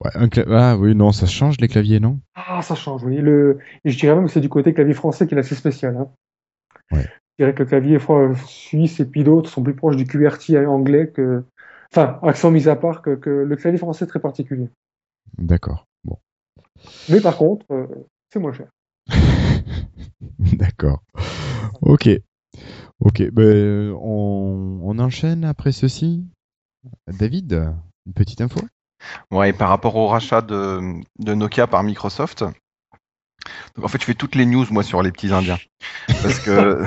[0.02, 2.20] Ouais, un cla- Ah oui, non, ça change les claviers, non?
[2.34, 3.16] Ah, ça change, oui.
[3.18, 3.58] Le...
[3.84, 5.96] Et je dirais même que c'est du côté clavier français qui est assez spécial.
[5.96, 6.08] Hein.
[6.92, 7.02] Ouais.
[7.38, 7.98] Je dirais que le clavier
[8.46, 11.42] suisse et puis d'autres sont plus proches du QWERTY anglais que.
[11.92, 14.68] Enfin, accent mis à part, que, que le clavier français est très particulier.
[15.36, 15.86] D'accord.
[16.04, 16.18] Bon.
[17.08, 17.86] Mais par contre, euh,
[18.32, 18.68] c'est moins cher.
[20.38, 21.02] D'accord.
[21.82, 22.08] Ok.
[23.00, 23.22] Ok.
[23.30, 26.24] Ben, on, enchaîne après ceci.
[27.06, 27.72] David,
[28.06, 28.60] une petite info?
[29.30, 32.44] Ouais, par rapport au rachat de, Nokia par Microsoft.
[33.82, 35.58] En fait, je fais toutes les news, moi, sur les petits Indiens.
[36.06, 36.84] Parce que.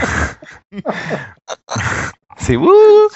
[2.38, 3.10] c'est wouh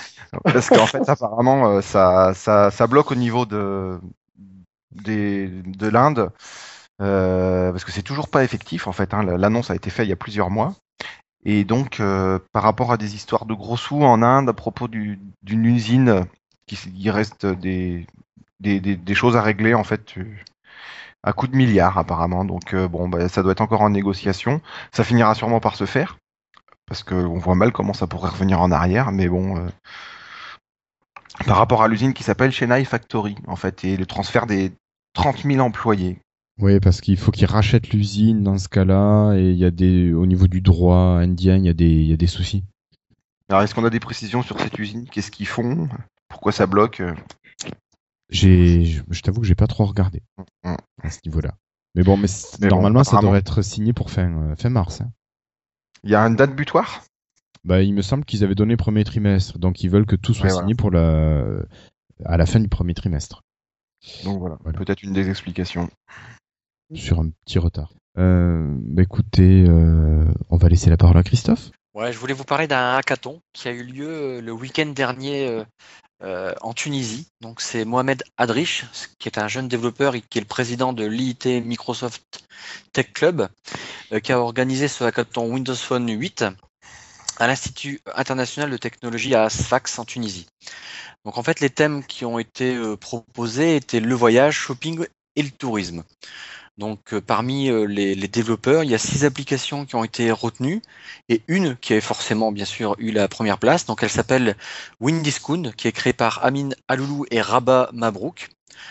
[0.43, 3.99] Parce qu'en fait, apparemment, euh, ça, ça, bloque au niveau de
[5.81, 6.31] l'Inde.
[7.01, 9.13] Euh, parce que c'est toujours pas effectif, en fait.
[9.13, 9.23] hein.
[9.23, 10.73] L'annonce a été faite il y a plusieurs mois.
[11.45, 14.87] Et donc, euh, par rapport à des histoires de gros sous en Inde, à propos
[14.87, 16.25] du- d'une usine,
[16.67, 18.07] qui, il reste des,
[18.59, 20.15] des, des, choses à régler, en fait,
[21.23, 22.43] à coup de milliards, apparemment.
[22.45, 24.61] Donc, euh, bon, bah, ça doit être encore en négociation.
[24.91, 26.17] Ça finira sûrement par se faire,
[26.87, 29.57] parce qu'on voit mal comment ça pourrait revenir en arrière, mais bon.
[29.57, 29.67] euh,
[31.45, 34.71] par rapport à l'usine qui s'appelle Chennai Factory, en fait, et le transfert des
[35.13, 36.19] 30 000 employés.
[36.59, 40.11] Oui, parce qu'il faut qu'ils rachètent l'usine dans ce cas-là, et il y a des,
[40.13, 42.63] au niveau du droit indien, il y a des, il y a des soucis.
[43.49, 45.05] Alors, est-ce qu'on a des précisions sur cette usine?
[45.09, 45.87] Qu'est-ce qu'ils font?
[46.27, 47.01] Pourquoi ça bloque?
[48.29, 50.21] J'ai, je, je t'avoue que j'ai pas trop regardé
[50.63, 50.75] Mm.
[51.03, 51.53] à ce niveau-là.
[51.95, 52.27] Mais bon, mais,
[52.59, 55.01] bon, normalement, ça devrait être signé pour fin, euh, fin mars.
[55.01, 55.11] hein.
[56.03, 57.03] Il y a une date butoir?
[57.63, 60.47] Bah, il me semble qu'ils avaient donné premier trimestre, donc ils veulent que tout soit
[60.47, 61.43] Ouais, signé pour la,
[62.25, 63.43] à la fin du premier trimestre,
[64.23, 64.77] Donc voilà, Voilà.
[64.77, 65.89] peut-être une des explications.
[66.93, 67.93] Sur un petit retard.
[68.17, 71.71] Euh, bah, écoutez, euh, on va laisser la parole à Christophe.
[71.93, 75.47] Ouais, je voulais vous parler d'un hackathon qui a eu lieu euh, le week-end dernier
[75.47, 75.63] euh,
[76.23, 77.27] euh, en Tunisie.
[77.41, 78.85] Donc c'est Mohamed Adrich,
[79.19, 82.43] qui est un jeune développeur et qui est le président de l'IIT Microsoft
[82.91, 83.47] Tech Club,
[84.11, 86.45] euh, qui a organisé ce hackathon Windows Phone 8
[87.39, 90.47] à l'Institut international de technologie à Sfax en Tunisie.
[91.23, 95.05] Donc en fait, les thèmes qui ont été euh, proposés étaient le voyage, shopping
[95.35, 96.03] et le tourisme.
[96.77, 100.81] Donc euh, parmi euh, les, développeurs, il y a six applications qui ont été retenues
[101.27, 103.85] et une qui a forcément bien sûr eu la première place.
[103.85, 104.55] Donc elle s'appelle
[104.99, 108.49] Windiscoon, qui est créée par Amin Aloulou et Rabat Mabrouk.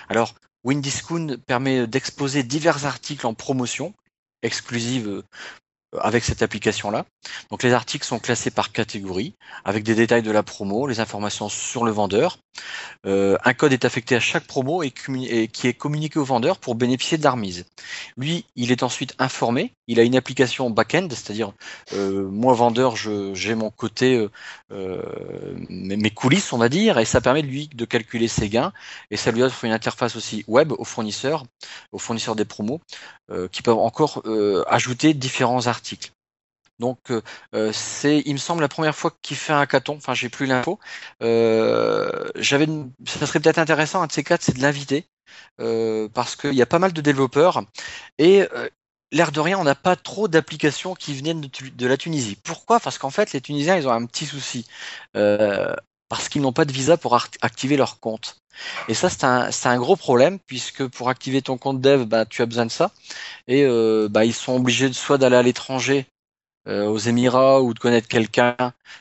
[0.09, 0.35] Alors
[0.65, 3.95] Windiscoon permet d'exposer divers articles en promotion
[4.43, 5.23] exclusive euh,
[6.01, 7.05] avec cette application-là.
[7.51, 9.35] Donc les articles sont classés par catégorie,
[9.65, 12.39] avec des détails de la promo, les informations sur le vendeur.
[13.07, 16.75] Euh, un code est affecté à chaque promo et, qui est communiqué au vendeur pour
[16.75, 17.67] bénéficier de la remise.
[18.17, 19.73] Lui, il est ensuite informé.
[19.87, 21.53] Il a une application back-end, c'est-à-dire
[21.93, 24.27] euh, moi vendeur, j'ai mon côté,
[24.73, 25.03] euh,
[25.69, 28.73] mes, coulisses, on va dire, et ça permet lui de calculer ses gains
[29.11, 31.45] et ça lui offre une interface aussi web aux fournisseurs,
[31.93, 32.81] aux fournisseurs des promos,
[33.53, 34.23] qui peuvent encore
[34.69, 35.76] ajouter différents articles.
[36.78, 37.23] Donc euh,
[37.55, 39.97] euh, c'est, il me semble, la première fois qu'il fait un hackathon.
[39.97, 40.78] Enfin, j'ai plus l'info.
[41.23, 42.66] Euh, j'avais,
[43.07, 45.07] ça serait peut-être intéressant un de ces quatre, c'est de l'inviter
[46.15, 47.62] parce qu'il y a pas mal de développeurs
[48.19, 48.47] et
[49.12, 52.36] l'air de rien, on n'a pas trop d'applications qui viennent de la Tunisie.
[52.36, 52.78] Pourquoi?
[52.81, 54.66] Parce qu'en fait, les Tunisiens, ils ont un petit souci.
[56.09, 58.41] Parce qu'ils n'ont pas de visa pour activer leur compte.
[58.89, 62.47] Et ça, c'est un, gros problème, puisque pour activer ton compte dev, bah, tu as
[62.47, 62.93] besoin de ça.
[63.49, 66.07] Et euh, bah, ils sont obligés de, soit d'aller à l'étranger,
[66.69, 68.57] euh, aux Émirats, ou de connaître quelqu'un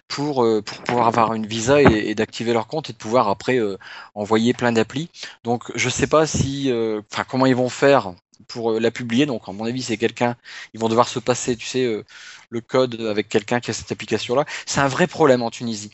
[0.07, 3.57] pour, euh, pour pouvoir avoir une visa et, d'activer leur compte et de pouvoir après
[3.57, 3.77] euh,
[4.13, 5.09] envoyer plein d'applis.
[5.43, 6.71] Donc je sais pas si,
[7.11, 8.13] enfin comment ils vont faire
[8.47, 9.25] pour la publier.
[9.25, 10.35] Donc à mon avis, c'est quelqu'un,
[10.75, 12.03] ils vont devoir se passer, tu sais,
[12.49, 14.45] le code avec quelqu'un qui a cette application-là.
[14.67, 15.91] C'est un vrai problème en Tunisie.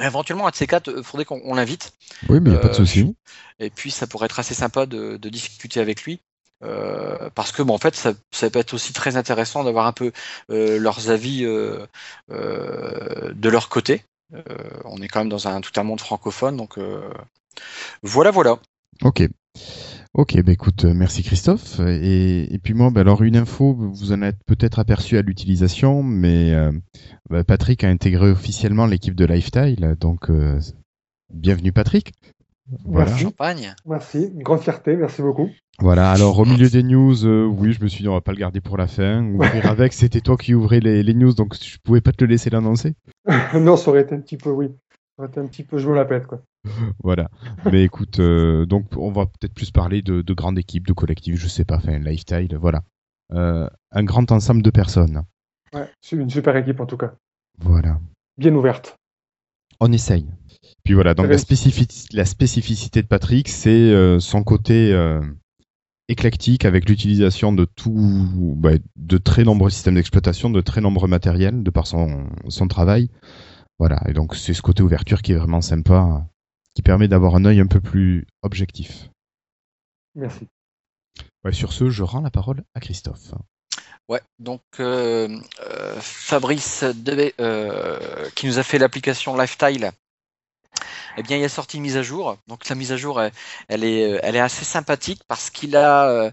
[0.00, 1.92] Éventuellement, un de ces quatre, il faudrait qu'on on l'invite.
[2.28, 3.14] Oui, mais il n'y a pas de Euh, souci.
[3.58, 6.20] Et puis, ça pourrait être assez sympa de, de discuter avec lui.
[6.62, 9.92] euh, parce que, bon, en fait, ça, ça peut être aussi très intéressant d'avoir un
[9.92, 10.12] peu
[10.50, 11.84] euh, leurs avis euh,
[12.30, 14.04] euh, de leur côté.
[14.34, 14.40] Euh,
[14.84, 17.08] on est quand même dans un tout un monde francophone, donc euh,
[18.02, 18.58] voilà, voilà.
[19.02, 19.22] Ok.
[20.14, 21.80] Ok, bah écoute, euh, merci Christophe.
[21.80, 26.04] Et, et puis moi, bah alors une info, vous en êtes peut-être aperçu à l'utilisation,
[26.04, 26.70] mais euh,
[27.28, 30.60] bah, Patrick a intégré officiellement l'équipe de Lifestyle, donc euh,
[31.32, 32.12] bienvenue Patrick.
[32.84, 33.06] Voilà.
[33.10, 33.24] Merci.
[33.24, 33.74] Champagne.
[33.86, 35.50] Merci, une grande fierté, merci beaucoup.
[35.80, 38.30] Voilà, alors au milieu des news, euh, oui, je me suis dit on va pas
[38.30, 39.24] le garder pour la fin.
[39.24, 42.30] Ouvrir avec, c'était toi qui ouvrais les, les news, donc je pouvais pas te le
[42.30, 42.94] laisser l'annoncer.
[43.54, 44.68] non, ça aurait été un petit peu, oui.
[45.16, 46.42] Ça un petit peu, me la pète, quoi.
[47.04, 47.30] Voilà.
[47.70, 51.36] Mais écoute, euh, donc on va peut-être plus parler de, de grandes équipes, de collectifs,
[51.40, 52.82] je sais pas, enfin Lifestyle, voilà.
[53.32, 55.22] Euh, un grand ensemble de personnes.
[55.72, 57.14] Ouais, c'est une super équipe en tout cas.
[57.58, 58.00] Voilà.
[58.38, 58.96] Bien ouverte.
[59.80, 60.26] On essaye.
[60.84, 61.44] Puis voilà, donc la, Réussi.
[61.44, 64.92] spécifici- la spécificité de Patrick, c'est euh, son côté
[66.08, 71.62] éclectique avec l'utilisation de tout, bah, de très nombreux systèmes d'exploitation, de très nombreux matériels,
[71.62, 73.10] de par son, son travail.
[73.78, 76.26] Voilà, et donc c'est ce côté ouverture qui est vraiment sympa,
[76.74, 79.10] qui permet d'avoir un œil un peu plus objectif.
[80.14, 80.46] Merci.
[81.44, 83.34] Ouais, sur ce, je rends la parole à Christophe.
[84.08, 89.90] Ouais, donc euh, euh, Fabrice Debé, euh, qui nous a fait l'application Lifestyle,
[91.16, 92.36] eh bien, il a sorti une mise à jour.
[92.46, 93.32] Donc la mise à jour, elle,
[93.68, 96.30] elle est, elle est assez sympathique parce qu'il a euh,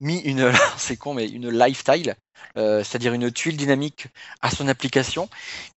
[0.00, 2.14] mis une, c'est con, mais une lifestyle,
[2.56, 4.06] euh, c'est-à-dire une tuile dynamique
[4.40, 5.28] à son application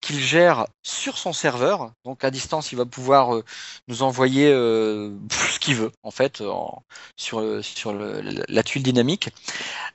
[0.01, 1.93] qu'il gère sur son serveur.
[2.05, 3.45] Donc à distance, il va pouvoir euh,
[3.89, 5.11] nous envoyer euh,
[5.53, 6.83] ce qu'il veut en fait en-
[7.17, 9.31] sur, sur le- la tuile dynamique.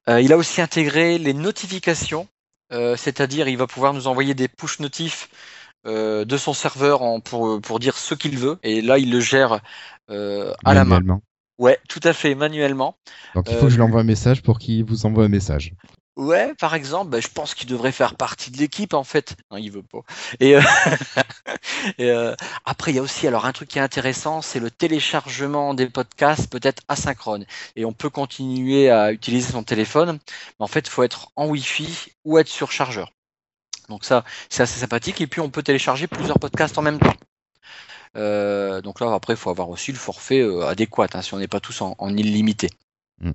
[0.07, 2.27] Il a aussi intégré les notifications,
[2.72, 5.30] c'est-à-dire il va pouvoir nous envoyer des push notifs
[5.85, 8.60] de son serveur en- pour, pour dire ce qu'il veut.
[8.64, 9.61] Et là, il le gère
[10.10, 11.02] à la main.
[11.60, 12.98] Ouais, tout à fait, manuellement.
[13.35, 15.30] Donc il faut Euh, que je lui envoie un message pour qu'il vous envoie un
[15.30, 15.73] message.
[16.15, 19.35] Ouais, par exemple, bah, je pense qu'il devrait faire partie de l'équipe en fait.
[19.49, 20.02] Non, il veut pas.
[20.40, 20.61] Et, euh,
[21.98, 22.35] et, euh,
[22.65, 25.90] après, il y a aussi alors un truc qui est intéressant, c'est le téléchargement des
[25.90, 27.45] podcasts peut-être asynchrone.
[27.76, 30.19] Et on peut continuer à utiliser son téléphone,
[30.60, 33.11] mais en fait, il faut être en Wi-Fi ou être sur chargeur.
[33.90, 35.22] Donc ça, c'est assez sympathique.
[35.22, 37.15] Et puis, on peut télécharger plusieurs podcasts en même temps.
[38.18, 41.40] Euh, donc là, après, il faut avoir aussi le forfait euh, adéquat, hein, si on
[41.40, 42.69] n'est pas tous en illimité.
[43.19, 43.31] Mm.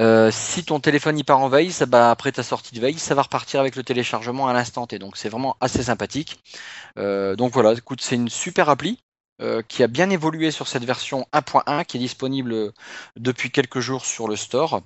[0.00, 3.22] Euh, si ton téléphone y part en veille, après ta sortie de veille, ça va
[3.22, 4.98] repartir avec le téléchargement à l'instant T.
[4.98, 6.40] Donc c'est vraiment assez sympathique.
[6.98, 8.98] Euh, donc voilà, écoute, c'est une super appli
[9.40, 12.72] euh, qui a bien évolué sur cette version 1.1 qui est disponible
[13.16, 14.82] depuis quelques jours sur le store.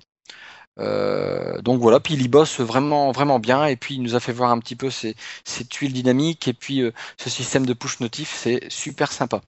[0.81, 4.21] Euh, donc voilà, puis il y bosse vraiment vraiment bien et puis il nous a
[4.21, 5.15] fait voir un petit peu ses,
[5.45, 9.41] ses tuiles dynamiques et puis euh, ce système de push notif, c'est super sympa.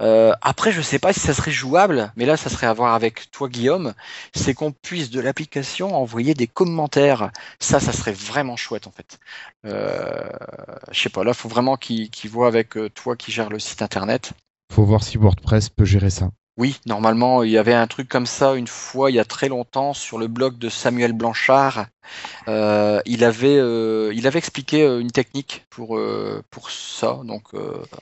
[0.00, 2.94] Euh, après, je sais pas si ça serait jouable, mais là, ça serait à voir
[2.94, 3.94] avec toi, Guillaume.
[4.34, 7.30] C'est qu'on puisse de l'application envoyer des commentaires.
[7.58, 9.18] Ça, ça serait vraiment chouette en fait.
[9.64, 10.28] Euh,
[10.90, 11.24] je sais pas.
[11.24, 14.32] Là, faut vraiment qu'il voit avec euh, toi qui gère le site internet.
[14.72, 16.30] Faut voir si WordPress peut gérer ça.
[16.58, 19.48] Oui, normalement, il y avait un truc comme ça une fois, il y a très
[19.48, 21.86] longtemps, sur le blog de Samuel Blanchard.
[22.48, 27.44] Euh, il avait, euh, il avait expliqué euh, une technique pour euh, pour ça, donc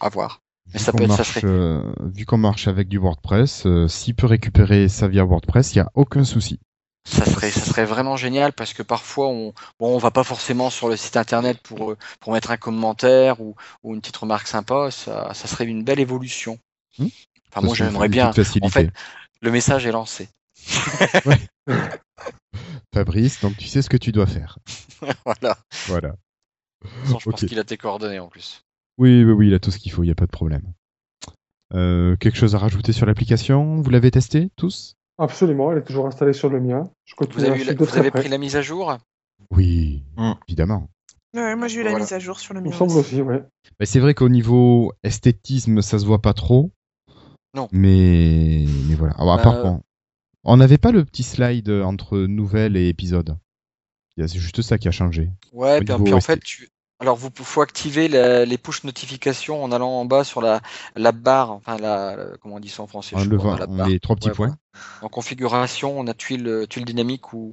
[0.00, 0.40] à voir.
[0.72, 1.82] Mais Vu ça qu'on peut être- ça marche, serait-
[2.14, 5.90] vu qu'on marche avec du WordPress, s'il peut récupérer ça via WordPress, il n'y a
[5.94, 6.58] aucun souci.
[7.04, 10.70] Ça serait, ça serait vraiment génial parce que parfois on, bon, on va pas forcément
[10.70, 13.54] sur le site internet pour, pour mettre un commentaire ou,
[13.84, 14.90] ou une petite remarque sympa.
[14.90, 16.58] Ça, ça serait une belle évolution.
[16.98, 17.06] Hmm.
[17.56, 18.30] Enfin, moi j'aimerais bien.
[18.62, 18.90] En fait,
[19.40, 20.28] le message est lancé.
[22.94, 24.58] Fabrice, donc tu sais ce que tu dois faire.
[25.24, 25.56] voilà.
[25.86, 26.14] Voilà.
[27.04, 28.62] Je pense qu'il a tes coordonnées en plus.
[28.98, 30.72] Oui, oui, oui, il a tout ce qu'il faut, il n'y a pas de problème.
[31.74, 33.80] Euh, quelque chose à rajouter sur l'application?
[33.82, 34.94] Vous l'avez testé tous?
[35.18, 36.84] Absolument, elle est toujours installée sur le mien.
[37.04, 38.96] Je Vous avez, la- vous pris la mise à jour?
[39.50, 40.32] Oui, Hmm.
[40.48, 40.88] évidemment.
[41.34, 42.04] Ouais, moi j'ai eu la Voilà.
[42.04, 42.70] mise à jour sur le Il mien.
[42.70, 43.14] me semble aussi.
[43.16, 43.42] aussi, ouais.
[43.80, 46.72] Mais c'est vrai qu'au niveau esthétisme, ça se voit pas trop.
[47.56, 47.68] Non.
[47.72, 49.14] Mais, mais voilà.
[49.14, 49.82] Alors, à Bah, part, bon,
[50.44, 53.36] on n'avait pas le petit slide entre nouvelles et épisodes.
[54.18, 55.30] C'est juste ça qui a changé.
[55.52, 56.68] Ouais, puis, puis en fait, tu...
[57.00, 60.60] alors vous faut activer la- les push notifications en allant en bas sur la,
[60.94, 63.56] la barre, enfin la, comment on dit ça en français En je sais pas, levant
[63.58, 63.88] la barre.
[63.88, 64.46] les trois petits Ouais, points.
[64.46, 64.58] voilà.
[65.02, 67.52] En configuration, on a tuile, tuile dynamique ou,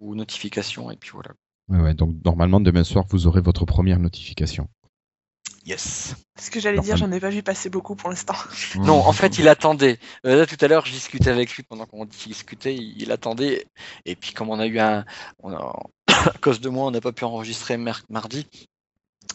[0.00, 1.30] ou notification, et puis voilà.
[1.68, 4.68] Ouais, ouais, donc normalement demain soir vous aurez votre première notification.
[5.64, 6.16] Yes.
[6.40, 8.34] Ce que j'allais Non, dire, j'en ai pas vu passer beaucoup pour l'instant.
[8.76, 9.98] Non, en fait, il attendait.
[10.26, 13.66] Euh, là, tout à l'heure, je discutais avec lui pendant qu'on discutait, il, il attendait.
[14.04, 15.04] Et puis, comme on a eu un.
[15.40, 15.78] On a,
[16.08, 18.48] à cause de moi, on n'a pas pu enregistrer mardi.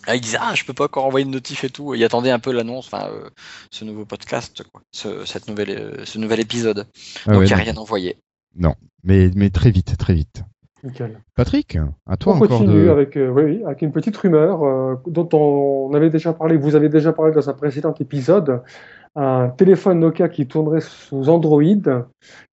[0.05, 1.93] Ah, il disait, ah, je peux pas encore envoyer une notif et tout.
[1.95, 3.29] Il attendait un peu l'annonce, enfin, euh,
[3.71, 6.87] ce nouveau podcast, quoi, ce, cette nouvelle, euh, ce nouvel épisode.
[7.25, 8.17] Ah Donc, ouais, il n'y a donc- rien envoyé.
[9.03, 10.41] mais, mais très vite, très vite.
[10.87, 11.19] Nickel.
[11.35, 11.77] Patrick,
[12.07, 12.89] à toi on encore continue de.
[12.89, 16.75] avec, euh, oui, oui, avec une petite rumeur euh, dont on avait déjà parlé, vous
[16.75, 18.61] avez déjà parlé dans un précédent épisode,
[19.15, 21.61] un téléphone Nokia qui tournerait sous Android,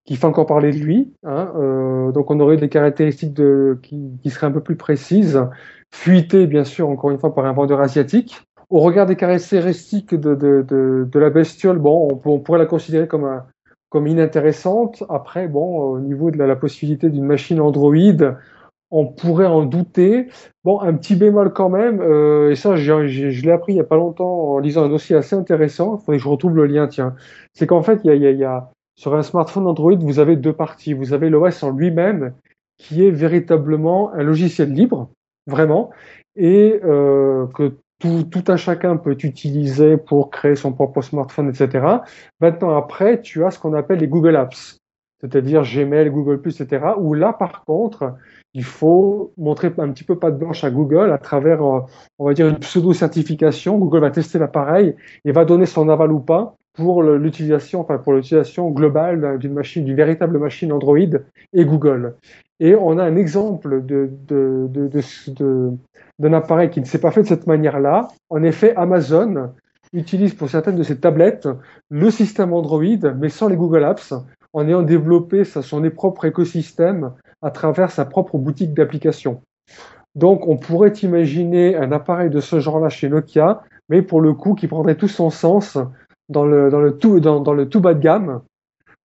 [0.05, 1.13] qui fait encore parler de lui.
[1.25, 5.41] hein, euh, donc on aurait des caractéristiques de, qui, qui seraient un peu plus précises,
[5.93, 8.43] fuitées bien sûr encore une fois par un vendeur asiatique.
[8.71, 13.07] Au regard des caractéristiques de, de, de, la bestiole, bon, on, on pourrait la considérer
[13.07, 13.45] comme un,
[13.91, 15.05] comme inintéressante.
[15.09, 17.95] Après, bon, au niveau de la, possibilité d'une machine Android,
[18.91, 20.29] on pourrait en douter.
[20.63, 23.85] Bon, un petit bémol quand même, euh, et ça, je l'ai appris il y a
[23.85, 25.97] pas longtemps en lisant un dossier assez intéressant.
[25.97, 27.15] Il faudrait que je retrouve le lien, tiens.
[27.55, 30.21] C'est qu'en fait, il y a, y a- y a- sur un smartphone Android, vous
[30.21, 30.93] avez deux parties.
[30.93, 32.33] Vous avez l'OS en lui-même,
[32.79, 35.11] qui est véritablement un logiciel libre,
[35.47, 35.91] vraiment,
[36.37, 41.87] et euh, que tout, tout un chacun peut utiliser pour créer son propre smartphone, etc.
[42.41, 44.79] Maintenant, après, tu as ce qu'on appelle les Google Apps,
[45.21, 48.15] c'est-à-dire Gmail, Google+, etc., où là, par contre,
[48.53, 51.81] il faut montrer un petit peu patte blanche à Google à travers, euh,
[52.19, 53.79] on va dire, une pseudo-certification.
[53.79, 54.95] Google va tester l'appareil
[55.25, 59.85] et va donner son aval ou pas pour l'utilisation, enfin pour l'utilisation globale d'une machine,
[59.85, 60.99] d'une véritable machine Android
[61.53, 62.17] et Google.
[62.61, 65.73] Et on a un exemple de, de, de,
[66.19, 68.09] d'un appareil qui ne s'est pas fait de cette manière-là.
[68.29, 69.53] En effet, Amazon
[69.93, 71.49] utilise pour certaines de ses tablettes
[71.91, 74.13] le système Android, mais sans les Google Apps,
[74.53, 79.43] en ayant développé son propre écosystème à travers sa propre boutique d'applications.
[80.15, 84.55] Donc, on pourrait imaginer un appareil de ce genre-là chez Nokia, mais pour le coup,
[84.55, 85.77] qui prendrait tout son sens
[86.29, 88.41] dans le, dans le, tout, dans, dans le tout bas de gamme,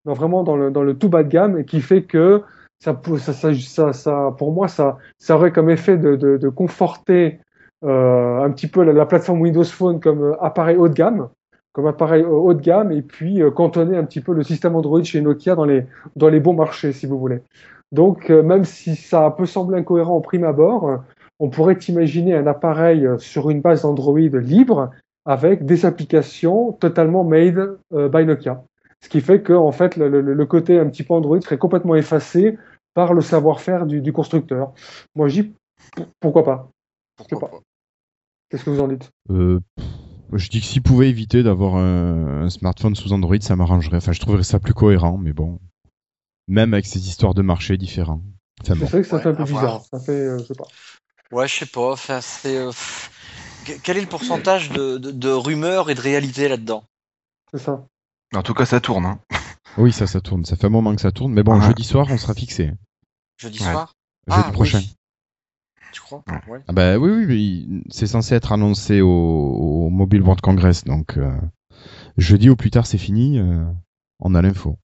[0.06, 2.44] dans, vraiment dans le, dans le tout bas de gamme, et qui fait que
[2.80, 7.40] ça, ça, ça, ça, pour moi, ça, ça aurait comme effet de, de, de conforter
[7.84, 11.30] euh, un petit peu la, la, plateforme Windows Phone comme euh, appareil haut de gamme,
[11.74, 15.04] comme appareil haut de gamme, et puis euh, cantonner un petit peu le système Android
[15.04, 15.86] chez Nokia dans les,
[16.16, 17.42] dans les bons marchés, si vous voulez.
[17.92, 21.00] Donc, euh, même si ça peut sembler incohérent au prime abord,
[21.40, 24.92] on pourrait imaginer un appareil sur une base Android libre
[25.30, 28.64] avec des applications totalement made by Nokia.
[29.02, 31.60] Ce qui fait que, en fait, le, le, le, côté un petit peu Android serait
[31.60, 32.58] complètement effacé
[32.96, 34.74] par le savoir-faire du, du, constructeur.
[35.16, 35.54] Moi, je dis
[36.20, 36.72] pourquoi pas?
[37.16, 37.52] Pourquoi pas.
[38.50, 39.12] Qu'est-ce que vous en dites?
[39.30, 39.60] Euh,
[40.34, 43.98] Je dis que s'ils pouvaient éviter d'avoir un, un, smartphone sous Android, ça m'arrangerait.
[43.98, 45.60] Enfin, je trouverais ça plus cohérent, mais bon.
[46.48, 48.24] Même avec ces histoires de marché différents.
[48.62, 48.86] Enfin, bon.
[48.86, 49.84] C'est vrai que ça ouais, fait un peu bizarre.
[49.86, 50.68] Ça fait, euh, je sais pas.
[51.32, 51.92] Ouais, je sais pas.
[51.92, 52.58] Enfin, c'est.
[52.58, 52.72] Euh,
[53.84, 56.84] quel est le pourcentage de, de, de rumeurs et de réalité là-dedans?
[57.52, 57.86] C'est ça.
[58.36, 59.06] En tout cas, ça tourne.
[59.06, 59.20] Hein.
[59.78, 60.46] Oui, ça, ça tourne.
[60.46, 61.32] Ça fait un moment que ça tourne.
[61.32, 61.66] Mais bon, Ouais.
[61.68, 62.72] jeudi soir, on sera fixé.
[63.38, 63.72] Jeudi Ouais.
[63.72, 63.94] soir?
[64.28, 64.80] Jeudi Ah, prochain.
[64.80, 64.96] oui.
[65.92, 66.24] Tu crois?
[66.28, 66.42] Ouais.
[66.54, 66.60] Ouais.
[66.68, 67.84] Ah bah oui, oui, oui.
[67.90, 70.84] C'est censé être annoncé au, au Mobile World Congress.
[70.86, 71.32] Donc, euh,
[72.18, 73.38] jeudi au plus tard, c'est fini.
[73.40, 73.64] euh,
[74.20, 74.78] on a l'info.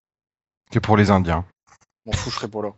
[0.72, 1.46] C'est pour les Indiens.
[2.06, 2.70] M'en fous, je serai pas là.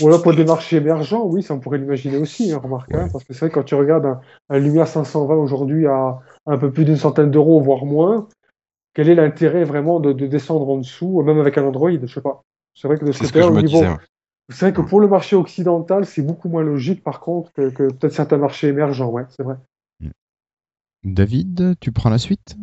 [0.00, 2.92] Ou alors pour des marchés émergents, oui, ça on pourrait l'imaginer aussi, hein, remarque.
[2.94, 4.20] hein, parce que c'est vrai que quand tu regardes un,
[4.50, 8.28] un Lumia 520 aujourd'hui à un peu plus d'une centaine d'euros, voire moins,
[8.94, 12.20] quel est l'intérêt vraiment de, de descendre en dessous, même avec un Android Je sais
[12.20, 12.42] pas.
[12.74, 13.82] C'est vrai que de ce côté-là, au niveau,
[14.48, 17.92] c'est vrai que pour le marché occidental, c'est beaucoup moins logique, par contre, que, que
[17.92, 19.56] peut-être certains marchés émergents, ouais, c'est vrai.
[21.04, 22.56] David, tu prends la suite?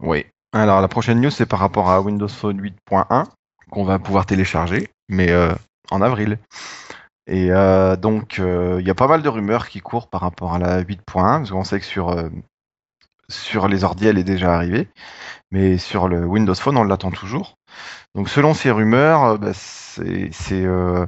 [0.00, 0.26] Oui.
[0.52, 3.24] Alors la prochaine news c'est par rapport à Windows Phone 8.1
[3.70, 5.54] qu'on va pouvoir télécharger, mais euh,
[5.90, 6.38] en avril.
[7.26, 10.54] Et euh, donc euh, il y a pas mal de rumeurs qui courent par rapport
[10.54, 12.28] à la 8.1 parce qu'on sait que sur euh,
[13.28, 14.88] sur les ordi elle est déjà arrivée,
[15.52, 17.54] mais sur le Windows Phone on l'attend toujours.
[18.16, 19.52] Donc selon ces rumeurs, euh, bah,
[20.00, 21.06] euh,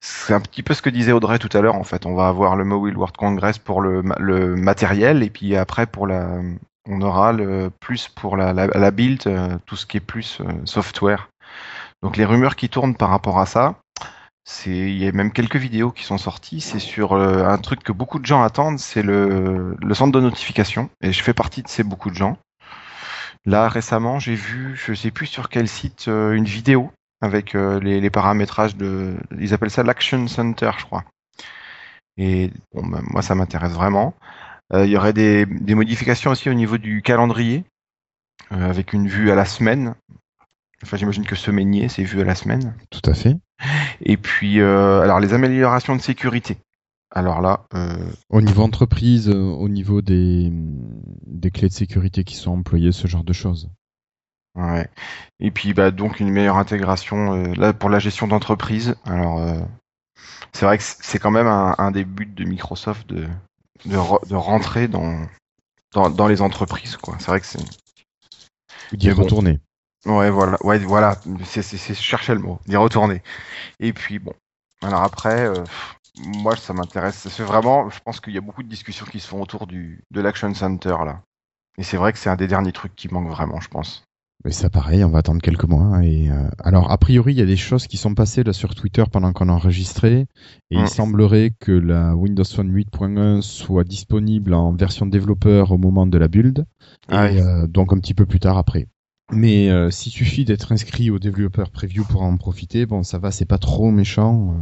[0.00, 2.06] c'est un petit peu ce que disait Audrey tout à l'heure en fait.
[2.06, 6.06] On va avoir le Mobile World Congress pour le, le matériel et puis après pour
[6.06, 6.42] la
[6.88, 9.24] on aura le plus pour la, la, la build,
[9.66, 11.28] tout ce qui est plus software.
[12.02, 13.74] Donc les rumeurs qui tournent par rapport à ça,
[14.66, 16.60] il y a même quelques vidéos qui sont sorties.
[16.60, 20.20] C'est sur euh, un truc que beaucoup de gens attendent, c'est le, le centre de
[20.20, 20.88] notification.
[21.02, 22.38] Et je fais partie de ces beaucoup de gens.
[23.44, 27.80] Là récemment, j'ai vu, je sais plus sur quel site, euh, une vidéo avec euh,
[27.80, 31.04] les, les paramétrages de, ils appellent ça l'Action Center, je crois.
[32.16, 34.14] Et bon, ben, moi ça m'intéresse vraiment.
[34.72, 37.64] Euh, il y aurait des, des modifications aussi au niveau du calendrier,
[38.52, 39.94] euh, avec une vue à la semaine.
[40.86, 42.74] Enfin, j'imagine que semainier, c'est vu à la semaine.
[42.90, 43.36] Tout à fait.
[44.00, 46.58] Et puis, euh, alors les améliorations de sécurité.
[47.10, 50.50] Alors là, euh, Au niveau entreprise, euh, au niveau des,
[51.26, 53.68] des clés de sécurité qui sont employées, ce genre de choses.
[54.54, 54.88] ouais.
[55.40, 58.94] Et puis, bah, donc une meilleure intégration euh, là pour la gestion d'entreprise.
[59.04, 59.40] Alors,
[60.52, 63.26] c'est vrai que c'est quand même un, un des buts de Microsoft de
[63.84, 65.26] de, re- de rentrer dans,
[65.94, 67.16] dans dans les entreprises, quoi.
[67.18, 67.60] C'est vrai que c'est
[68.92, 69.58] D'y retourner.
[70.06, 71.62] Ouais, voilà, ouais, voilà, c'est,
[71.94, 73.22] chercher le mot, d'y retourner.
[73.80, 74.32] Et puis bon,
[74.82, 75.64] alors après, euh,
[76.16, 79.26] moi ça m'intéresse, c'est vraiment, je pense qu'il y a beaucoup de discussions qui se
[79.28, 81.22] font autour du de l'Action Center là.
[81.78, 84.04] Et c'est vrai que c'est un des derniers trucs qui manque vraiment, je pense.
[84.44, 86.02] Mais ça, pareil, on va attendre quelques mois.
[86.04, 88.74] Et euh, alors, a priori, il y a des choses qui sont passées là sur
[88.74, 90.26] Twitter pendant qu'on a enregistré,
[90.70, 90.84] et Mm.
[90.84, 96.16] il semblerait que la Windows Phone 8.1 soit disponible en version développeur au moment de
[96.16, 96.64] la build,
[97.08, 97.40] Ah et oui.
[97.40, 98.86] euh, donc un petit peu plus tard après.
[99.32, 103.30] Mais euh, s'il suffit d'être inscrit au développeur preview pour en profiter, bon, ça va,
[103.32, 104.54] c'est pas trop méchant.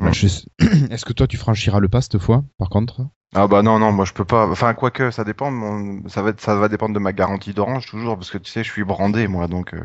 [0.00, 0.12] euh.
[0.12, 0.26] Je-
[0.90, 3.06] Est-ce que toi, tu franchiras le pas cette fois, par contre?
[3.34, 4.46] Ah bah non, non, moi je peux pas.
[4.48, 5.50] Enfin, quoique, ça dépend.
[5.50, 6.08] de Mon...
[6.08, 8.62] Ça va, être- ça va dépendre de ma garantie d'orange toujours, parce que tu sais,
[8.62, 9.74] je suis brandé moi, donc.
[9.74, 9.84] euh,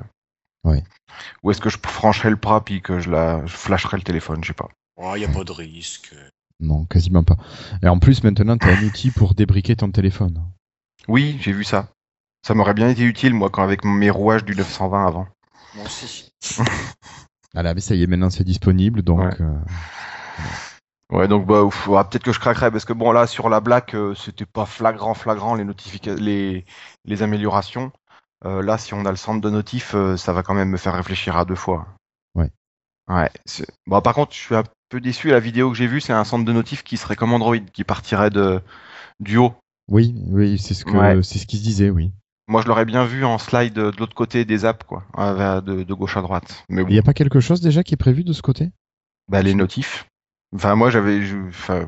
[0.64, 0.84] Ouais.
[1.42, 4.44] Ou est-ce que je francherai le pas puis que je la, je flasherai le téléphone,
[4.44, 4.70] je sais pas.
[4.98, 6.14] Oh, y a pas de risque.
[6.60, 7.38] Non, quasiment pas.
[7.82, 10.40] Et en plus, maintenant, tu as un outil pour débriquer ton téléphone.
[11.08, 11.90] Oui, j'ai vu ça.
[12.46, 15.28] Ça m'aurait bien été utile moi quand avec mes rouages du 920 avant.
[15.76, 16.32] Moi aussi.
[17.54, 19.42] Voilà, mais ça y est, maintenant c'est disponible, donc Ouais.
[19.42, 19.60] euh,
[21.12, 23.60] Ouais, donc bah ouf, ouais, peut-être que je craquerai parce que bon là sur la
[23.60, 26.66] Black, euh, c'était pas flagrant flagrant les notifications, les
[27.04, 27.92] les améliorations.
[28.46, 30.78] Euh, là, si on a le centre de notif, euh, ça va quand même me
[30.78, 31.86] faire réfléchir à deux fois.
[32.34, 32.50] Ouais.
[33.10, 33.30] Ouais.
[33.86, 35.28] Bon, par contre, je suis un peu déçu.
[35.28, 37.84] La vidéo que j'ai vue, c'est un centre de notif qui serait comme Android, qui
[37.84, 38.62] partirait de
[39.20, 39.54] du haut.
[39.90, 41.22] Oui, oui, c'est ce que Ouais.
[41.22, 42.14] c'est ce qui se disait, oui.
[42.52, 45.06] Moi, je l'aurais bien vu en slide de l'autre côté des apps, quoi,
[45.62, 46.66] de, de gauche à droite.
[46.68, 48.72] Mais Il n'y a pas quelque chose déjà qui est prévu de ce côté?
[49.30, 50.06] Bah, les notifs.
[50.54, 51.88] Enfin, moi, j'avais, enfin,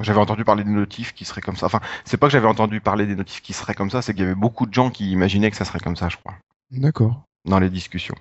[0.00, 1.66] j'avais entendu parler des notifs qui seraient comme ça.
[1.66, 4.24] Enfin, c'est pas que j'avais entendu parler des notifs qui seraient comme ça, c'est qu'il
[4.24, 6.34] y avait beaucoup de gens qui imaginaient que ça serait comme ça, je crois,
[6.72, 7.22] D'accord.
[7.44, 8.16] dans les discussions.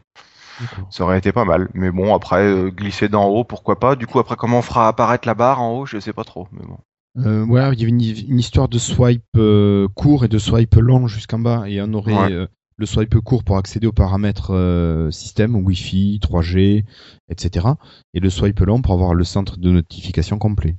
[0.92, 1.70] Ça aurait été pas mal.
[1.74, 3.96] Mais bon, après, euh, glisser d'en haut, pourquoi pas?
[3.96, 6.48] Du coup, après, comment on fera apparaître la barre en haut, je sais pas trop.
[6.52, 6.78] Mais bon.
[7.18, 10.76] Euh, ouais, il y avait une, une histoire de swipe euh, court et de swipe
[10.76, 12.32] long jusqu'en bas, et on aurait Ouais.
[12.32, 16.84] euh, le swipe court pour accéder aux paramètres euh, système, Wi-Fi, 3G,
[17.30, 17.68] etc.
[18.16, 20.76] Et le swipe long pour avoir le centre de notification complet.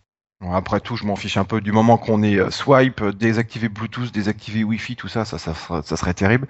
[0.50, 1.60] Après tout, je m'en fiche un peu.
[1.60, 6.12] Du moment qu'on est swipe, désactiver Bluetooth, désactiver Wi-Fi, tout ça, ça, ça, ça serait
[6.14, 6.48] terrible.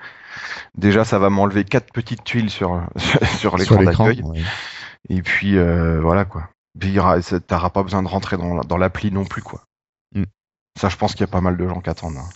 [0.77, 2.83] Déjà, ça va m'enlever quatre petites tuiles sur,
[3.39, 4.23] sur l'écran d'accueil.
[4.23, 4.43] ouais.
[5.11, 6.49] Et puis, euh, voilà, quoi.
[6.81, 6.97] Puis,
[7.47, 9.63] t'auras pas besoin de rentrer dans, dans l'appli non plus, quoi.
[10.79, 12.17] Ça, je pense qu'il y a pas mal de gens qui attendent.
[12.17, 12.29] hein.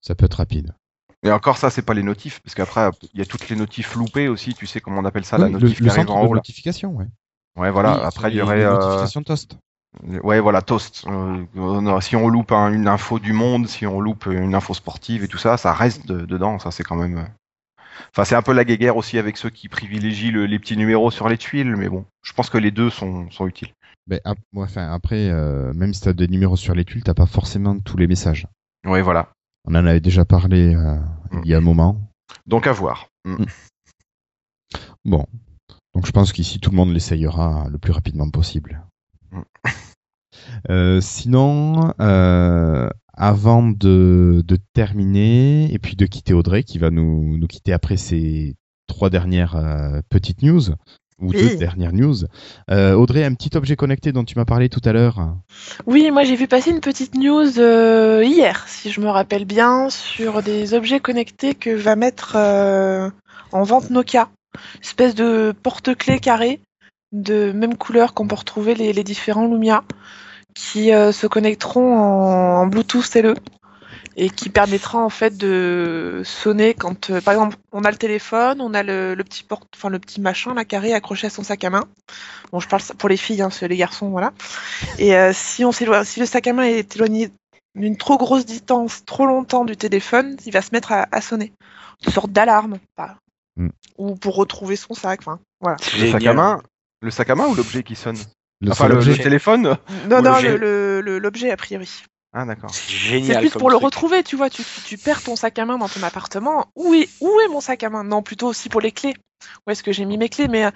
[0.00, 0.74] Ça peut être rapide.
[1.24, 3.94] Et encore, ça, c'est pas les notifs, parce qu'après, il y a toutes les notifs
[3.96, 6.00] loupées aussi, tu sais comment on appelle ça, la Oui, le, notif le qui arrive
[6.06, 6.38] centre en de haut, là.
[6.38, 7.06] notification, ouais.
[7.56, 7.96] Ouais, voilà.
[7.98, 8.58] Oui, Après, il y les- aurait.
[8.58, 9.58] les euh, notifications toast.
[10.22, 11.04] Ouais, voilà, toast.
[11.08, 14.74] Euh, on si on loupe un- une info du monde, si on loupe une info
[14.74, 16.58] sportive et tout ça, ça reste de- dedans.
[16.60, 17.18] Ça, c'est quand même.
[17.18, 17.24] euh,
[18.12, 21.10] Enfin, c'est un peu la guéguerre aussi avec ceux qui privilégient le- les petits numéros
[21.10, 23.72] sur les tuiles, mais bon, je pense que les deux sont, sont utiles.
[24.08, 27.04] Ben, ap- ouais, enfin, après, euh, même si tu as des numéros sur les tuiles,
[27.04, 28.46] t'as pas forcément tous les messages.
[28.86, 29.30] Ouais, voilà.
[29.66, 30.96] On en avait déjà parlé euh,
[31.30, 31.40] Mm.
[31.44, 32.00] il y a un moment.
[32.46, 33.08] Donc à voir.
[33.26, 33.44] Mm.
[35.04, 35.26] Bon.
[35.94, 38.82] Donc je pense qu'ici, tout le monde l'essayera le plus rapidement possible.
[39.30, 39.40] Mm.
[40.70, 41.92] Euh, sinon,
[43.14, 47.96] avant de, de terminer et puis de quitter Audrey, qui va nous, nous quitter après
[47.98, 48.54] ces
[48.86, 49.56] trois dernières
[50.08, 50.62] petites news,
[51.20, 51.40] ou Oui.
[51.40, 52.16] deux dernières news,
[52.70, 55.34] euh, Audrey, un petit objet connecté dont tu m'as parlé tout à l'heure.
[55.86, 59.90] Oui, moi j'ai vu passer une petite news euh, hier, si je me rappelle bien,
[59.90, 63.10] sur des objets connectés que va mettre euh,
[63.52, 64.28] en vente Nokia.
[64.82, 66.60] Espèce de porte-clés carré
[67.12, 69.82] de même couleur qu'on peut retrouver les, les différents Lumia,
[70.54, 73.34] qui se connecteront en, en Bluetooth LE
[74.20, 78.60] et qui permettra en fait de sonner quand, euh, par exemple, on a le téléphone,
[78.60, 81.44] on a le, le petit porte, enfin le petit machin, la carré accroché à son
[81.44, 81.84] sac à main.
[82.50, 84.32] Bon, je parle pour les filles, hein, parce que les garçons, voilà.
[84.98, 87.30] Et euh, si on s'éloigne, si le sac à main est éloigné
[87.76, 91.52] d'une trop grosse distance, trop longtemps du téléphone, il va se mettre à, à sonner.
[92.04, 93.18] Une sorte d'alarme, pas.
[93.56, 93.68] Mm.
[93.98, 95.76] Ou pour retrouver son sac, enfin, voilà.
[95.96, 96.60] Le sac à main,
[97.02, 98.18] le sac à main ou l'objet qui sonne?
[98.60, 99.78] Le Enfin, le, le téléphone?
[100.10, 100.38] Non, non,
[101.20, 102.02] l'objet a priori.
[102.34, 102.70] Ah d'accord.
[102.70, 103.40] C'est C'est génial.
[103.40, 104.50] plus comme pour le retrouver, tu vois.
[104.50, 106.66] Tu, tu perds ton sac à main dans ton appartement.
[106.76, 108.04] Où est, où est mon sac à main?
[108.04, 109.14] Non, plutôt aussi pour les clés.
[109.66, 110.48] Où est-ce que j'ai mis mes clés?
[110.48, 110.70] Mais euh,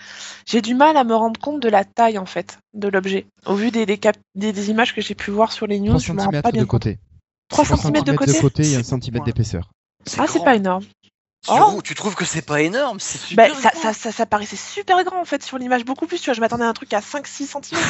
[0.46, 3.26] j'ai du mal à me rendre compte de la taille, en fait, de l'objet.
[3.44, 5.90] Au vu des, des, cap- des, des images que j'ai pu voir sur les news,
[5.98, 6.98] 3 je me rends cm pas bien de côté.
[7.48, 9.68] 3 3 cm de centimètres côté et 1 C'est- cm d'épaisseur.
[10.18, 10.84] Ah, c'est pas énorme.
[11.48, 11.80] Oh.
[11.82, 15.20] tu trouves que c'est pas énorme C'est Bah, ça, ça, ça, ça paraissait super grand,
[15.20, 15.84] en fait, sur l'image.
[15.84, 16.34] Beaucoup plus, tu vois.
[16.34, 17.80] Je m'attendais à un truc à 5-6 cm.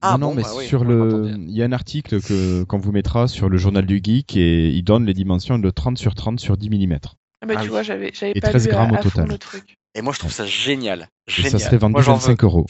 [0.00, 2.62] Ah non, non, bon, mais bah oui, sur le, il y a un article que
[2.64, 5.98] qu'on vous mettra sur le journal du geek et il donne les dimensions de 30
[5.98, 6.98] sur 30 sur 10 mm.
[7.40, 7.68] Ah, bah, Ah tu oui.
[7.68, 9.28] vois, j'avais j'avais Et pas 13 lu grammes à, au total.
[9.28, 9.76] le truc.
[9.94, 11.08] Et moi, je trouve ça génial.
[11.26, 11.52] Et Génial.
[11.52, 12.66] ça serait vendu Moi, j'en veux 25 euros.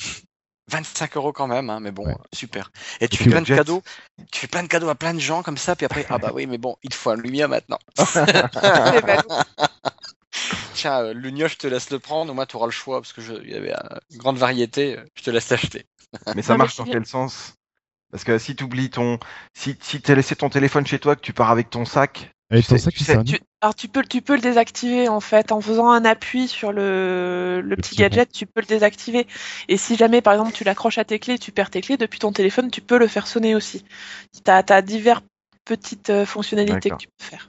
[0.70, 2.14] 25 euros quand même, hein, mais bon, Ouais.
[2.34, 2.70] super.
[3.00, 3.82] Et tu fais plein de cadeaux,
[4.30, 6.30] tu fais plein de cadeaux à plein de gens comme ça, puis après, ah bah
[6.34, 7.78] oui, mais bon, il te faut un Lumia maintenant.
[10.74, 13.12] Tiens, euh, Lumia, je te laisse le prendre, au moins tu auras le choix, parce
[13.12, 13.72] que je, il y avait
[14.10, 15.86] une grande variété, euh, je te laisse acheter.
[16.34, 17.54] Mais ça marche dans quel sens?
[18.10, 19.18] Parce que si tu oublies ton,
[19.54, 22.62] si si t'as laissé ton téléphone chez toi, que tu pars avec ton sac, Et
[22.62, 23.24] Tu ton sais- sac tu qui sais, sonne.
[23.24, 26.72] Tu- alors tu peux, tu peux le désactiver en fait en faisant un appui sur
[26.72, 29.26] le, le petit petit gadget, tu peux le désactiver.
[29.68, 32.18] Et si jamais par exemple tu l'accroches à tes clés, tu perds tes clés depuis
[32.18, 33.84] ton téléphone, tu peux le faire sonner aussi.
[34.32, 35.22] Tu as, diverses
[35.66, 37.48] petites euh, fonctionnalités que tu peux faire.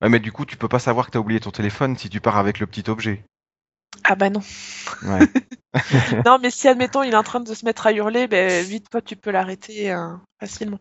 [0.00, 2.20] Ouais, mais du coup, tu peux pas savoir que t'as oublié ton téléphone si tu
[2.20, 3.24] pars avec le petit objet.
[4.04, 4.40] Ah bah non.
[5.02, 5.20] Ouais.
[6.26, 8.88] non mais si admettons il est en train de se mettre à hurler, ben vite
[8.90, 10.08] toi tu peux l'arrêter euh,
[10.40, 10.78] facilement.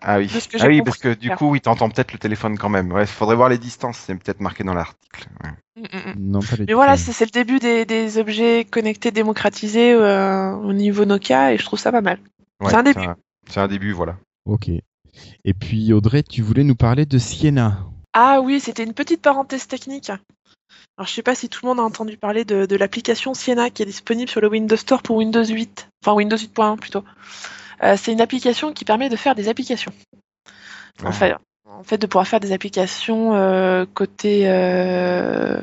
[0.00, 0.30] Ah oui.
[0.30, 0.82] Ah oui, compris.
[0.82, 2.92] parce que du coup, il t'entend peut-être le téléphone quand même.
[2.92, 3.98] Ouais, faudrait voir les distances.
[3.98, 5.28] C'est peut-être marqué dans l'article.
[5.42, 5.50] Ouais.
[5.76, 6.30] Mm, mm, mm.
[6.30, 10.72] Non, pas les Mais voilà, c'est le début des, des objets connectés démocratisés euh, au
[10.72, 12.20] niveau Nokia et je trouve ça pas mal.
[12.60, 13.06] Ouais, C'est un début.
[13.48, 14.16] C'est un début, voilà.
[14.44, 14.68] Ok.
[15.44, 17.84] Et puis Audrey, tu voulais nous parler de Sienna.
[18.12, 20.12] Ah oui, c'était une petite parenthèse technique.
[20.96, 23.70] Alors je sais pas si tout le monde a entendu parler de, de l'application Sienna
[23.70, 27.04] qui est disponible sur le Windows Store pour Windows 8, enfin Windows 8.1 plutôt.
[27.82, 29.92] Euh, c'est une application qui permet de faire des applications.
[31.04, 35.62] Enfin, en fait de pouvoir faire des applications euh, côté euh,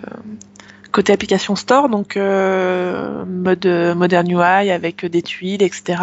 [0.94, 6.02] côté application store, donc mode modern UI avec des tuiles, etc.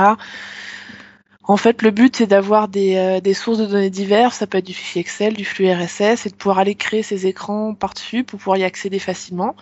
[1.44, 4.36] En fait, le but c'est d'avoir des, euh, des sources de données diverses.
[4.39, 7.27] Ça peut être du fichier Excel, du flux RSS, et de pouvoir aller créer ces
[7.27, 9.56] écrans par-dessus pour pouvoir y accéder facilement.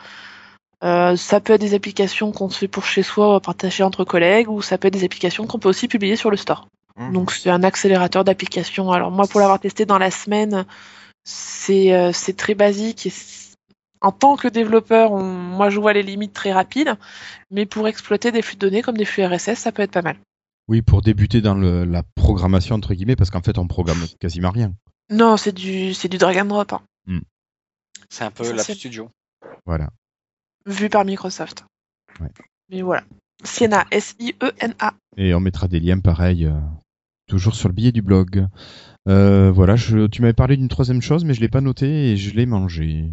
[0.82, 4.50] Euh, ça peut être des applications qu'on se fait pour chez soi, partager entre collègues,
[4.50, 6.68] ou ça peut être des applications qu'on peut aussi publier sur le store.
[6.96, 7.12] Mhm.
[7.12, 8.90] Donc c'est un accélérateur d'applications.
[8.90, 10.64] Alors moi, pour l'avoir testé dans la semaine,
[11.24, 13.06] c'est euh, très basique.
[13.06, 13.12] Et
[14.00, 16.94] en tant que développeur, on- moi je vois les limites très rapides,
[17.50, 20.02] mais pour exploiter des flux de données comme des flux RSS, ça peut être pas
[20.02, 20.16] mal.
[20.70, 24.50] Oui, pour débuter dans le- la programmation, entre guillemets, parce qu'en fait, on programme quasiment
[24.50, 24.72] rien.
[25.10, 26.80] Non, c'est du c'est du drag and drop, hein,
[28.08, 29.10] C'est un peu l'App Studio.
[29.66, 29.90] Voilà.
[30.66, 31.64] vu par Microsoft.
[32.20, 32.28] Ouais.
[32.70, 33.02] Mais voilà.
[33.42, 34.94] Siena, S-I-E-N-A.
[35.16, 36.60] Et on mettra des liens pareils, euh,
[37.26, 38.46] toujours sur le billet du blog.
[39.08, 42.16] Euh, voilà, je, tu m'avais parlé d'une troisième chose, mais je l'ai pas noté et
[42.16, 43.10] je l'ai mangé.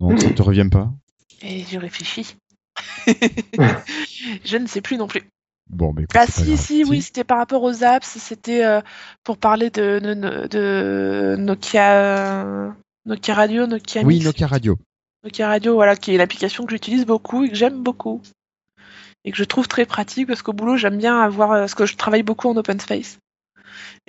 [0.00, 0.92] Donc ça te revient pas?
[1.40, 2.36] Et je réfléchis.
[4.44, 5.22] je ne sais plus non plus.
[5.70, 8.80] Bon, mais écoute, Ah si, si, oui, c'était par rapport aux apps, c'était euh,
[9.22, 12.70] pour parler de, de, de Nokia, euh,
[13.04, 14.26] Nokia Radio, Nokia Oui, Mix.
[14.26, 14.78] Nokia Radio.
[15.24, 18.22] Nokia Radio, voilà, qui est une application que j'utilise beaucoup et que j'aime beaucoup.
[19.24, 21.86] Et que je trouve très pratique parce qu'au boulot, j'aime bien avoir, euh, parce que
[21.86, 23.18] je travaille beaucoup en open space.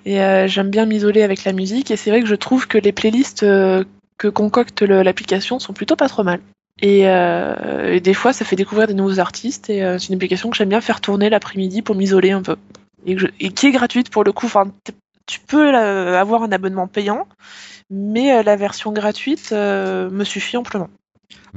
[0.06, 1.91] Et euh, j'aime bien m'isoler avec la musique.
[1.91, 3.84] Et c'est vrai que je trouve que les playlists euh,
[4.18, 6.40] que concocte l'application sont plutôt pas trop mal.
[6.81, 9.69] Et, euh, des fois, ça fait découvrir des nouveaux artistes.
[9.69, 12.56] Et euh, c'est une application que j'aime bien faire tourner l'après-midi pour m'isoler un peu.
[13.06, 13.15] Et,
[13.49, 14.45] qui est gratuite pour le coup.
[14.45, 14.72] Enfin,
[15.26, 17.27] tu peux euh, avoir un abonnement payant,
[17.89, 20.89] mais euh, la version gratuite me suffit amplement.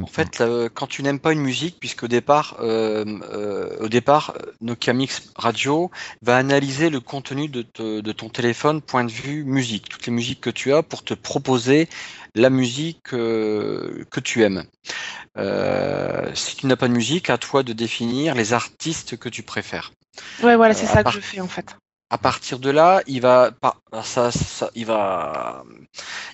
[0.03, 4.35] En fait, là, quand tu n'aimes pas une musique, puisqu'au départ, euh, euh, au départ,
[4.37, 5.91] euh, Nokia Mix Radio
[6.23, 10.13] va analyser le contenu de, te- de ton téléphone point de vue musique, toutes les
[10.13, 11.89] musiques que tu as pour te proposer
[12.35, 14.65] la musique euh, que tu aimes.
[15.39, 19.43] Euh, si tu n'as pas de musique, à toi de définir les artistes que tu
[19.43, 19.93] préfères.
[20.43, 21.77] Ouais, voilà, c'est Euh, ça que je fais en fait.
[22.13, 25.65] À partir de là, il va pas ça, ça- il va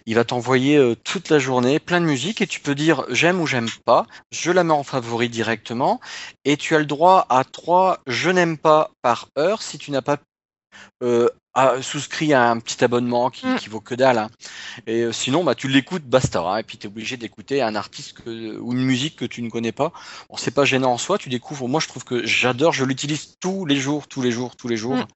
[0.06, 3.40] il va t'envoyer euh, toute la journée plein de musique et tu peux dire j'aime
[3.40, 4.04] ou j'aime pas.
[4.32, 6.00] Je la mets en favori directement
[6.44, 10.02] et tu as le droit à trois je n'aime pas par heure si tu n'as
[10.02, 10.18] pas
[11.02, 13.56] euh, à- souscrit à un petit abonnement qui, Mm.
[13.56, 14.18] qui vaut que dalle.
[14.18, 14.30] hein.
[14.86, 16.40] Et euh, sinon, bah, tu l'écoutes, basta.
[16.42, 19.42] hein, et puis tu es obligé d'écouter un artiste que, ou une musique que tu
[19.42, 19.92] ne connais pas.
[20.30, 21.68] Bon, c'est pas gênant en soi, tu découvres.
[21.68, 24.76] Moi, je trouve que j'adore, je l'utilise tous les jours, tous les jours, tous les
[24.76, 25.06] jours.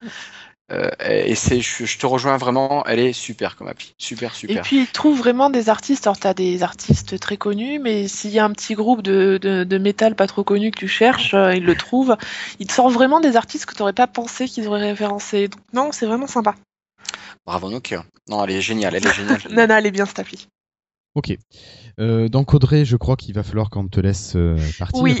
[0.71, 3.93] Euh, et c'est, je, je te rejoins vraiment, elle est super comme appli.
[3.97, 4.63] Super, Et super.
[4.63, 6.07] puis, ils trouvent vraiment des artistes.
[6.07, 9.63] Alors, t'as des artistes très connus, mais s'il y a un petit groupe de, de,
[9.63, 12.15] de métal pas trop connu que tu cherches, euh, ils le trouvent.
[12.59, 15.49] Ils te sortent vraiment des artistes que tu n'aurais pas pensé qu'ils auraient référencés.
[15.49, 16.55] Donc, non, c'est vraiment sympa.
[17.45, 18.05] Bravo Nokia.
[18.29, 19.41] Non, elle est géniale, elle est géniale.
[19.49, 20.47] Non, non, elle est bien cette appli.
[21.15, 21.35] Ok.
[21.99, 25.03] Euh, donc Audrey, je crois qu'il va falloir qu'on te laisse euh, partir.
[25.03, 25.19] Oui.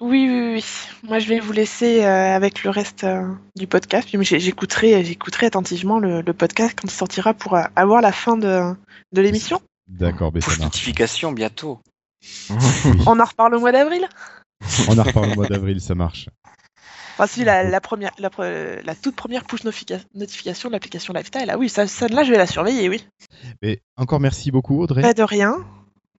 [0.00, 0.64] Oui, oui, oui.
[1.02, 4.08] Moi, je vais vous laisser euh, avec le reste euh, du podcast.
[4.10, 8.36] Puis, j'écouterai, j'écouterai attentivement le, le podcast quand il sortira pour euh, avoir la fin
[8.36, 8.72] de,
[9.12, 9.60] de l'émission.
[9.86, 11.80] D'accord, ça Push notification bientôt.
[12.50, 13.02] Oui.
[13.06, 14.08] On en reparle au mois d'avril?
[14.88, 16.30] On en reparle au mois d'avril, ça marche.
[17.12, 21.12] Enfin, si, la, la, première, la, pre- la toute première push notifica- notification de l'application
[21.12, 23.06] Lifestyle, ah oui, ça, celle-là, je vais la surveiller, oui.
[23.62, 25.02] Mais encore merci beaucoup Audrey.
[25.02, 25.56] Pas de rien.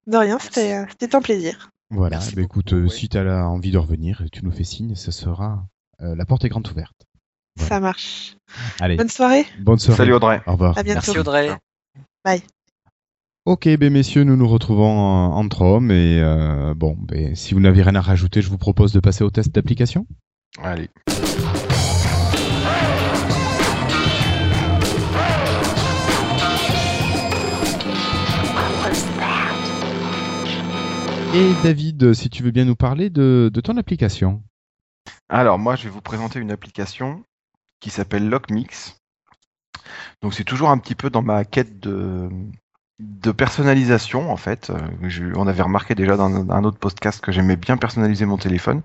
[0.08, 1.72] De rien, c'était un plaisir.
[1.92, 5.12] Voilà, bah écoute, euh, si tu as envie de revenir, tu nous fais signe, ce
[5.12, 5.66] sera
[6.02, 7.06] euh, la porte est grande ouverte.
[7.56, 7.70] Voilà.
[7.70, 8.36] Ça marche.
[8.80, 9.46] Allez, Bonne soirée.
[9.62, 9.98] bonne soirée.
[9.98, 10.42] Salut Audrey.
[10.48, 10.78] Au revoir.
[10.78, 11.02] À bientôt.
[11.06, 11.50] Merci Audrey.
[13.46, 17.60] Ok, ben messieurs, nous nous retrouvons en- entre hommes et euh, bon, ben, si vous
[17.60, 20.08] n'avez rien à rajouter, je vous propose de passer au test d'application.
[20.64, 20.90] Allez.
[31.36, 34.42] Et David, si tu veux bien nous parler de, ton application.
[35.28, 37.26] Alors moi, je vais vous présenter une application
[37.82, 38.96] qui s'appelle Lockmix.
[40.22, 42.30] Donc c'est toujours un petit peu dans ma quête de,
[43.34, 44.70] personnalisation en fait.
[44.70, 48.82] Euh, on avait remarqué déjà dans un autre podcast que j'aimais bien personnaliser mon téléphone.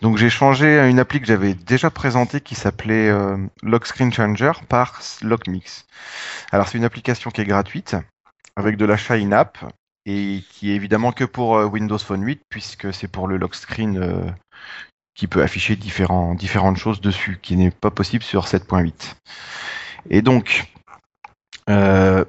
[0.00, 5.02] Donc j'ai changé une appli que j'avais déjà présentée qui s'appelait euh, Lock Changer par
[5.20, 5.84] Lockmix.
[6.50, 7.94] Alors c'est une application qui est gratuite
[8.56, 9.58] avec de l'achat in-app
[10.06, 13.54] et qui est évidemment que pour euh, Windows Phone 8 puisque c'est pour le lock
[13.54, 14.30] screen euh,
[15.14, 19.16] qui peut afficher différentes choses dessus, qui n'est pas possible sur 7.8.
[20.10, 20.66] Et donc,
[21.70, 22.24] euh,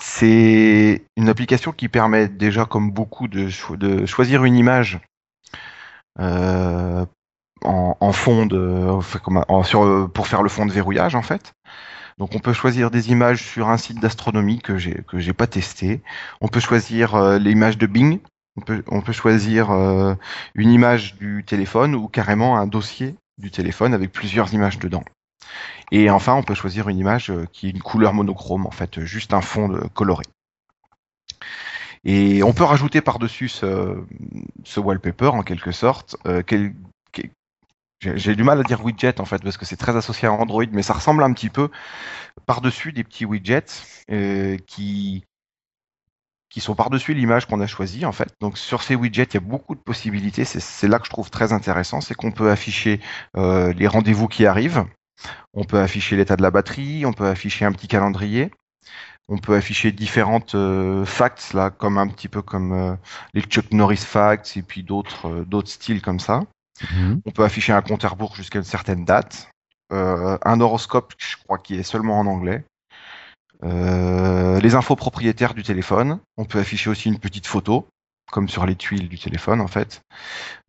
[0.00, 5.00] c'est une application qui permet déjà, comme beaucoup, de, cho- de choisir une image
[7.64, 8.48] en, fond
[10.14, 11.52] pour faire le fond de verrouillage, en fait.
[12.22, 16.02] Donc on peut choisir des images sur un site d'astronomie que j'ai que pas testé.
[16.40, 18.20] On peut choisir euh, l'image de Bing.
[18.86, 20.14] On peut choisir euh,
[20.54, 25.02] une image du téléphone ou carrément un dossier du téléphone avec plusieurs images dedans.
[25.90, 29.00] Et enfin, on peut choisir une image euh, qui est une couleur monochrome, en fait,
[29.00, 30.22] juste un fond coloré.
[32.04, 33.98] Et on peut rajouter par-dessus ce,
[34.76, 36.16] wallpaper, en quelque sorte,
[38.16, 40.64] j'ai du mal à dire widget, en fait, parce que c'est très associé à Android,
[40.72, 41.70] mais ça ressemble un petit peu
[42.46, 43.64] par-dessus des petits widgets
[44.10, 45.24] euh, qui
[46.50, 48.34] qui sont par-dessus l'image qu'on a choisie en fait.
[48.40, 50.44] Donc sur ces widgets, il y a beaucoup de possibilités.
[50.44, 53.00] C'est- C'est là que je trouve très intéressant, c'est qu'on peut afficher
[53.36, 54.84] euh, les rendez-vous qui arrivent,
[55.54, 58.50] on peut afficher l'état de la batterie, on peut afficher un petit calendrier,
[59.28, 62.96] on peut afficher différentes euh, facts là, comme un petit peu comme euh,
[63.34, 66.42] les Chuck Norris facts et puis d'autres euh, d'autres styles comme ça.
[66.90, 67.22] Mhm.
[67.24, 69.48] On peut afficher un compte à rebours jusqu'à une certaine date.
[69.92, 72.64] Euh, un horoscope, je crois, qui est seulement en anglais.
[73.64, 76.18] Euh, les infos propriétaires du téléphone.
[76.36, 77.86] On peut afficher aussi une petite photo,
[78.30, 80.00] comme sur les tuiles du téléphone, en fait.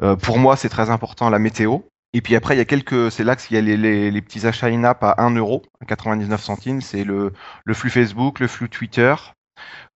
[0.01, 1.79] Euh, pour moi, c'est très important la météo.
[2.13, 4.67] Et puis après, il y a quelques, c'est là qu'il y a les, petits achats
[4.67, 6.81] in-app à 1 euro, à 99 centimes.
[6.81, 7.33] C'est le,
[7.71, 9.15] flux Facebook, le flux Twitter,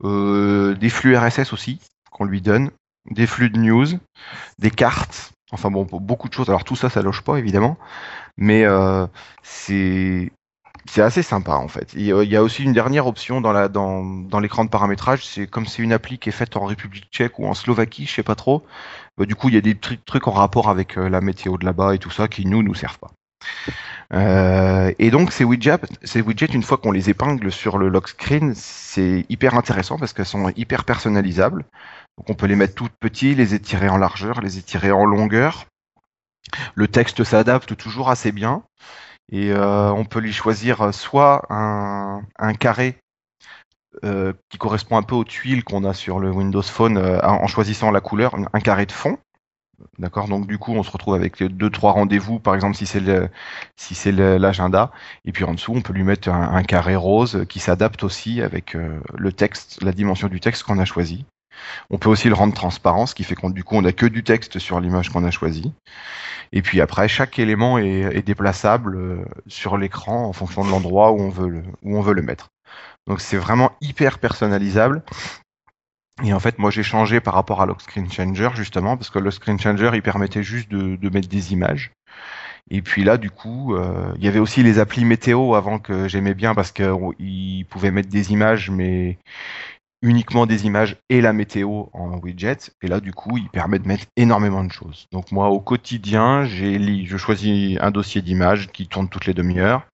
[0.04, 1.80] des flux RSS aussi
[2.10, 2.72] qu'on lui donne,
[3.12, 3.86] des flux de news,
[4.58, 5.32] des cartes.
[5.52, 6.50] Enfin bon, beaucoup de choses.
[6.50, 7.78] Alors tout ça, ça loge pas évidemment,
[8.38, 9.08] mais euh,
[9.44, 10.32] c'est
[10.98, 11.94] assez sympa en fait.
[11.96, 15.94] Il y a- aussi une dernière option dans l'écran de paramétrage, c'est comme c'est une
[15.94, 18.64] appli qui est faite en République Tchèque ou en Slovaquie, je sais pas trop.
[19.18, 21.58] bah, du coup, il y a des trucs, trucs en rapport avec euh, la météo
[21.58, 23.12] de là-bas et tout ça qui nous nous servent pas.
[24.14, 28.10] Euh, et donc ces widgets, ces widgets, une fois qu'on les épingle sur le lock
[28.10, 31.66] screen, c'est hyper intéressant parce qu'elles sont hyper personnalisables.
[32.26, 35.66] On peut les mettre toutes petits, les étirer en largeur, les étirer en longueur.
[36.76, 38.64] Le texte s'adapte toujours assez bien.
[39.32, 42.24] Et euh, on peut lui choisir soit un,
[42.60, 42.98] carré
[44.06, 47.48] euh, qui correspond un peu aux tuiles qu'on a sur le Windows Phone euh, en
[47.48, 49.18] choisissant la couleur, un carré de fond.
[50.00, 53.04] D'accord, donc du coup on se retrouve avec deux trois rendez-vous, par exemple si c'est
[53.76, 54.92] si l'agenda,
[55.24, 58.74] et puis en dessous on peut lui mettre un, carré rose qui s'adapte aussi avec
[58.74, 61.28] le texte, la dimension du texte qu'on a choisi.
[61.90, 64.06] On peut aussi le rendre transparent, ce qui fait qu'on du coup on a que
[64.06, 65.74] du texte sur l'image qu'on a choisie.
[66.52, 71.20] Et puis après chaque élément est, déplaçable euh, sur l'écran en fonction de l'endroit où
[71.20, 72.50] on veut le, où on veut le mettre.
[73.08, 75.04] Donc c'est vraiment hyper personnalisable.
[76.24, 79.20] Et en fait, moi, j'ai changé par rapport à Lock Screen Changer, justement, parce que
[79.20, 81.92] le Screen Changer, il permettait juste de, mettre des images.
[82.70, 86.08] Et puis là, du coup, euh, il y avait aussi les applis météo avant que
[86.08, 89.20] j'aimais bien parce qu'ils pouvaient mettre des images, mais
[90.02, 92.72] uniquement des images et la météo en widget.
[92.82, 95.06] Et là, du coup, il permet de mettre énormément de choses.
[95.12, 99.86] Donc moi, au quotidien, j'ai je choisis un dossier d'images qui tourne toutes les demi-heures.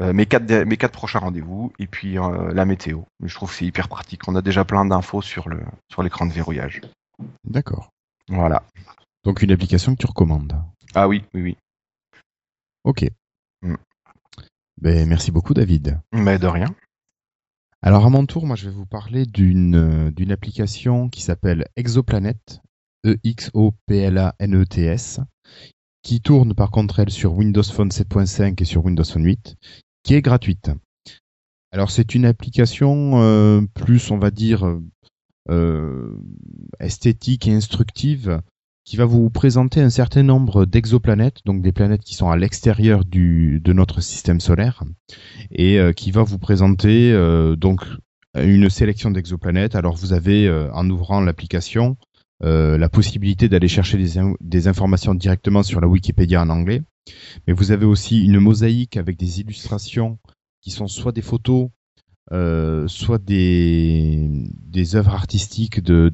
[0.00, 3.00] euh, mes quatre de- mes quatre prochains rendez-vous et puis euh, la météo.
[3.20, 4.28] Mais je trouve que c'est hyper pratique.
[4.28, 5.60] On a déjà plein d'infos sur le
[5.90, 6.82] sur l'écran de verrouillage.
[7.44, 7.88] D'accord.
[8.28, 8.62] Voilà.
[9.24, 10.54] Donc une application que tu recommandes.
[10.94, 11.56] Ah oui, oui, oui.
[12.84, 13.06] Ok.
[13.62, 13.74] Mm.
[14.82, 15.98] Ben, merci beaucoup David.
[16.12, 16.74] Mais de rien.
[17.86, 21.66] Alors à mon tour, moi je vais vous parler d'une euh, d'une application qui s'appelle
[21.76, 22.60] Exoplanet,
[23.06, 25.20] E X O P L A N E T S,
[26.02, 29.54] qui tourne par contre elle sur Windows Phone 7.5 et sur Windows Phone 8,
[30.02, 30.72] qui est gratuite.
[31.70, 34.68] Alors c'est une application euh, plus on va dire
[35.48, 36.20] euh,
[36.80, 38.42] esthétique et instructive
[38.86, 43.04] qui va vous présenter un certain nombre d'exoplanètes, donc des planètes qui sont à l'extérieur
[43.04, 44.84] du de notre système solaire
[45.50, 47.82] et euh, qui va vous présenter euh, donc
[48.38, 49.74] une sélection d'exoplanètes.
[49.74, 51.96] Alors vous avez euh, en ouvrant l'application
[52.42, 56.82] la possibilité d'aller chercher des, des informations directement sur la Wikipédia en anglais,
[57.46, 60.18] mais vous avez aussi une mosaïque avec des illustrations
[60.60, 61.70] qui sont soit des photos,
[62.32, 64.42] euh, soit des,
[64.94, 66.12] œuvres artistiques de,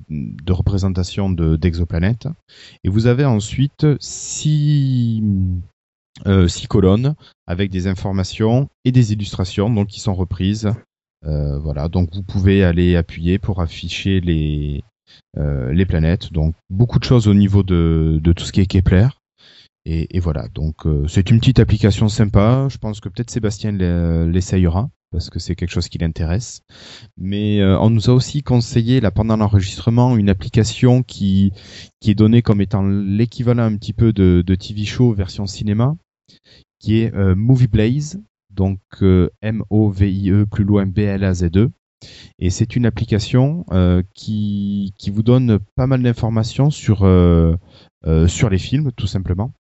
[0.49, 2.29] représentation de- d'exoplanètes.
[2.85, 5.23] Et vous avez ensuite six,
[6.27, 7.15] euh, six colonnes
[7.47, 10.71] avec des informations et des illustrations donc qui sont reprises.
[11.25, 14.83] Euh, voilà, donc vous pouvez aller appuyer pour afficher les
[15.89, 16.33] planètes.
[16.33, 19.09] Donc beaucoup de choses au niveau de, tout ce qui est Kepler.
[19.85, 22.69] Et, voilà, donc c'est une petite application sympa.
[22.71, 26.63] Je pense que peut-être Sébastien l'e- l'essayera parce que c'est quelque chose qui l'intéresse.
[27.17, 31.53] Mais euh, on nous a aussi conseillé là pendant l'enregistrement une application qui
[32.01, 35.95] qui est donnée comme étant l'équivalent un petit peu de, de TV show version cinéma,
[36.81, 38.21] qui est euh, Movie Blaze,
[38.51, 41.71] donc euh, M-O-V-I-E plus loin B-L-A-Z-E.
[42.39, 47.55] Et c'est une application euh, qui, qui vous donne pas mal d'informations sur, euh,
[48.07, 49.53] euh, sur les films, tout simplement.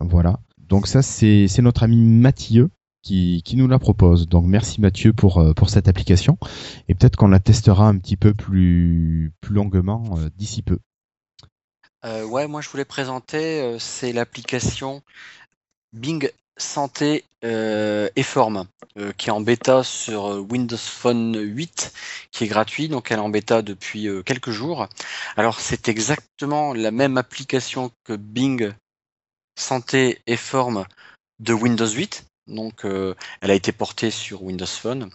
[0.00, 0.40] Voilà.
[0.58, 2.68] Donc ça, c'est c'est notre ami Mathieu
[3.02, 4.28] qui, nous la propose.
[4.28, 6.38] Donc merci Mathieu pour, euh, pour cette application.
[6.88, 10.78] Et peut-être qu'on la testera un petit peu plus, plus longuement euh, d'ici peu.
[12.04, 15.02] Euh, ouais, moi je voulais présenter, c'est l'application
[15.92, 18.66] Bing Santé et Forme,
[19.16, 21.92] qui est en bêta sur Windows Phone 8,
[22.30, 24.88] qui est gratuit, donc elle est en bêta depuis quelques jours.
[25.36, 28.72] Alors c'est exactement la même application que Bing
[29.56, 30.86] Santé et Forme
[31.40, 32.28] de Windows 8.
[32.48, 35.10] Donc euh, elle a été portée sur Windows Phone.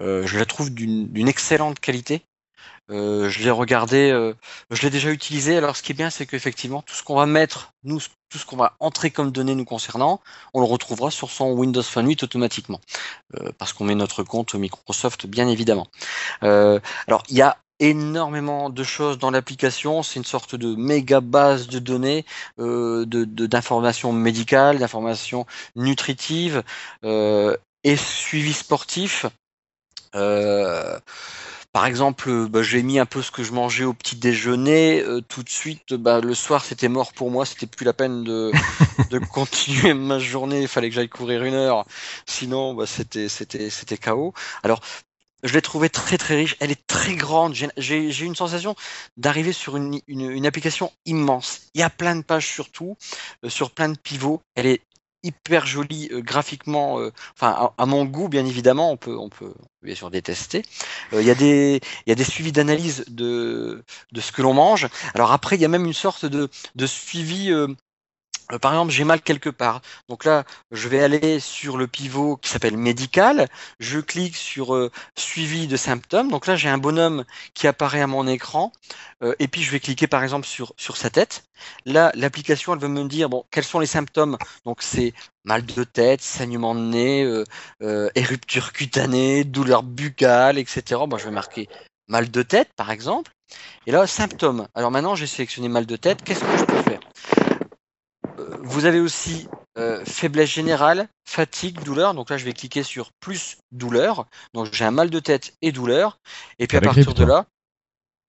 [0.00, 2.22] Euh, je la trouve d'une excellente qualité.
[2.90, 4.34] Euh, je l'ai regardé, euh,
[4.70, 5.56] je l'ai déjà utilisé.
[5.56, 8.44] Alors, ce qui est bien, c'est qu'effectivement, tout ce qu'on va mettre, nous, tout ce
[8.44, 10.20] qu'on va entrer comme données nous concernant,
[10.52, 12.80] on le retrouvera sur son Windows Phone 8 automatiquement,
[13.58, 15.86] parce qu'on met notre compte Microsoft, bien évidemment.
[16.40, 20.02] Alors, il y a énormément de choses dans l'application.
[20.02, 22.24] C'est une sorte de méga base de données,
[22.58, 25.46] euh, de de- d'informations médicales, d'informations
[25.76, 26.62] nutritives
[27.04, 29.26] euh, et suivi sportif.
[30.14, 30.98] Euh,
[31.72, 35.02] par exemple, bah, j'ai mis un peu ce que je mangeais au petit déjeuner.
[35.02, 37.46] euh, tout de suite, bah, le soir, c'était mort pour moi.
[37.46, 38.52] C'était plus la peine de,
[39.10, 40.62] de continuer ma journée.
[40.62, 41.86] Il fallait que j'aille courir une heure.
[42.26, 44.34] Sinon, bah, c'était, c'était, c'était chaos.
[44.62, 44.80] Alors,
[45.42, 46.56] je l'ai trouvée très très riche.
[46.60, 47.54] Elle est très grande.
[47.76, 48.74] J'ai, eu une sensation
[49.16, 51.62] d'arriver sur une, application immense.
[51.74, 52.96] Il y a plein de pages surtout,
[53.44, 54.40] euh, sur plein de pivots.
[54.54, 54.82] Elle est
[55.24, 56.98] hyper jolie euh, graphiquement.
[57.00, 60.62] euh, enfin, à, mon goût, bien évidemment, on peut, on peut bien sûr détester.
[61.12, 64.88] Il y a des, y a des suivis d'analyse de, de ce que l'on mange.
[65.14, 67.52] Alors après, il y a même une sorte de, de suivi.
[68.52, 69.80] Euh, par exemple, j'ai mal quelque part.
[70.08, 73.48] Donc là, je vais aller sur le pivot qui s'appelle médical.
[73.80, 76.30] Je clique sur euh, suivi de symptômes.
[76.30, 77.24] Donc là, j'ai un bonhomme
[77.54, 78.72] qui apparaît à mon écran.
[79.22, 81.44] Euh, et puis, je vais cliquer par exemple sur, sa tête.
[81.86, 84.36] Là, l'application, elle va me dire, bon, quels sont les symptômes?
[84.64, 85.14] Donc, c'est
[85.44, 87.44] mal de tête, saignement de nez,
[88.14, 91.00] éruption cutanée, douleur buccale, etc.
[91.08, 91.68] Bon, je vais marquer
[92.08, 93.32] mal de tête, par exemple.
[93.86, 94.68] Et là, symptômes.
[94.74, 96.22] Alors maintenant, j'ai sélectionné mal de tête.
[96.22, 96.91] Qu'est-ce que je peux faire?
[98.60, 99.48] Vous avez aussi
[99.78, 102.14] euh, faiblesse générale, fatigue, douleur.
[102.14, 104.26] Donc là, je vais cliquer sur plus douleur.
[104.54, 106.18] Donc j'ai un mal de tête et douleur.
[106.58, 107.46] Et puis à partir de là,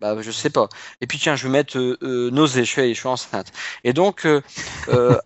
[0.04, 0.68] bah, je sais pas.
[1.00, 3.54] Et puis tiens, je vais mettre euh, euh, nausée, je suis, je suis enceinte.
[3.86, 4.42] Et donc, euh,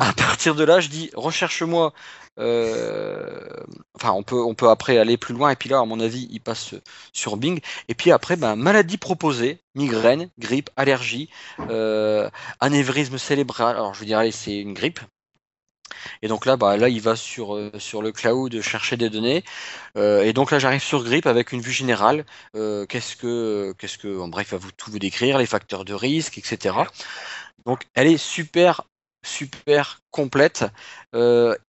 [0.00, 1.94] à partir de là, je dis recherche-moi.
[2.36, 5.50] enfin, on peut, on peut après aller plus loin.
[5.50, 6.74] Et puis là, à mon avis, il passe
[7.14, 7.60] sur Bing.
[7.88, 11.30] Et puis après, ben, maladie proposée, migraine, grippe, allergie,
[12.60, 13.76] anévrisme cérébral.
[13.76, 15.00] Alors, je veux dire, allez, c'est une grippe.
[16.22, 19.44] Et donc là, bah, là, il va sur, euh, sur le cloud chercher des données.
[19.96, 22.24] Euh, et donc là, j'arrive sur Grip avec une vue générale.
[22.54, 25.94] Euh, qu'est-ce que, qu'est-ce que, en bref, va vous tout vous décrire, les facteurs de
[25.94, 26.76] risque, etc.
[27.64, 28.82] Donc, elle est super,
[29.24, 30.64] super complète.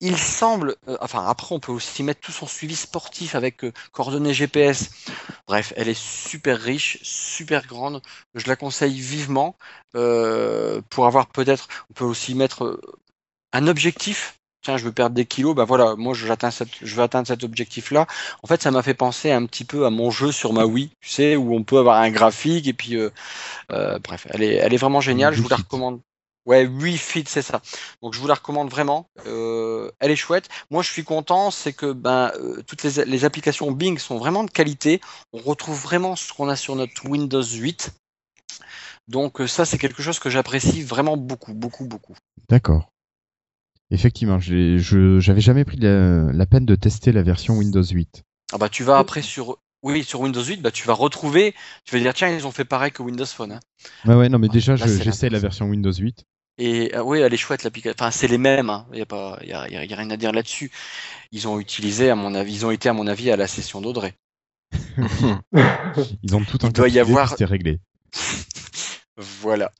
[0.01, 4.89] Il semble, enfin, après, on peut aussi mettre tout son suivi sportif avec coordonnées GPS.
[5.47, 8.01] Bref, elle est super riche, super grande.
[8.35, 9.55] Je la conseille vivement
[9.93, 12.80] pour avoir peut-être, on peut aussi mettre
[13.57, 14.39] un objectif.
[14.63, 17.43] Tiens, je veux perdre des kilos, bah voilà, moi j'atteins cette, je veux atteindre cet
[17.43, 18.05] objectif-là.
[18.43, 20.89] En fait, ça m'a fait penser un petit peu à mon jeu sur ma Wii,
[20.99, 23.09] tu sais, où on peut avoir un graphique et puis, euh,
[23.71, 25.34] euh, bref, elle est, elle est vraiment géniale.
[25.34, 26.01] Je vous la recommande.
[26.45, 27.61] Ouais, Wii Fit, c'est ça.
[28.01, 29.09] Donc je vous la recommande vraiment.
[29.25, 30.49] Euh, elle est chouette.
[30.71, 34.43] Moi, je suis content, c'est que ben euh, toutes les, les applications Bing sont vraiment
[34.43, 35.01] de qualité.
[35.34, 37.91] On retrouve vraiment ce qu'on a sur notre Windows 8.
[39.07, 42.15] Donc ça, c'est quelque chose que j'apprécie vraiment beaucoup, beaucoup, beaucoup.
[42.49, 42.89] D'accord.
[43.91, 48.23] Effectivement, j'avais jamais pris la, la peine de tester la version Windows 8.
[48.53, 51.53] Ah bah tu vas après sur oui sur Windows 8 bah tu vas retrouver
[51.85, 53.59] tu vas dire tiens ils ont fait pareil que Windows Phone hein.
[54.05, 56.23] Ouais, ouais, non, mais déjà, je- c'est j'essaie la version Windows 8.
[56.57, 58.88] et ah oui elle est chouette l'application enfin c'est les mêmes hein.
[58.93, 60.72] il y a pas il y a, y a- y a rien à dire là-dessus
[61.31, 63.80] ils ont utilisé à mon avis ils ont été à mon avis à la session
[63.81, 64.15] d'Audrey
[66.23, 67.80] Ils ont tout Il doit y avoir- C'était réglé.
[69.18, 69.72] voilà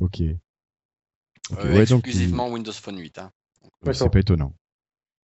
[0.00, 0.22] Ok.
[1.58, 3.30] Euh, ouais, donc, exclusivement Windows Phone 8 hein.
[3.92, 4.52] c'est pas étonnant.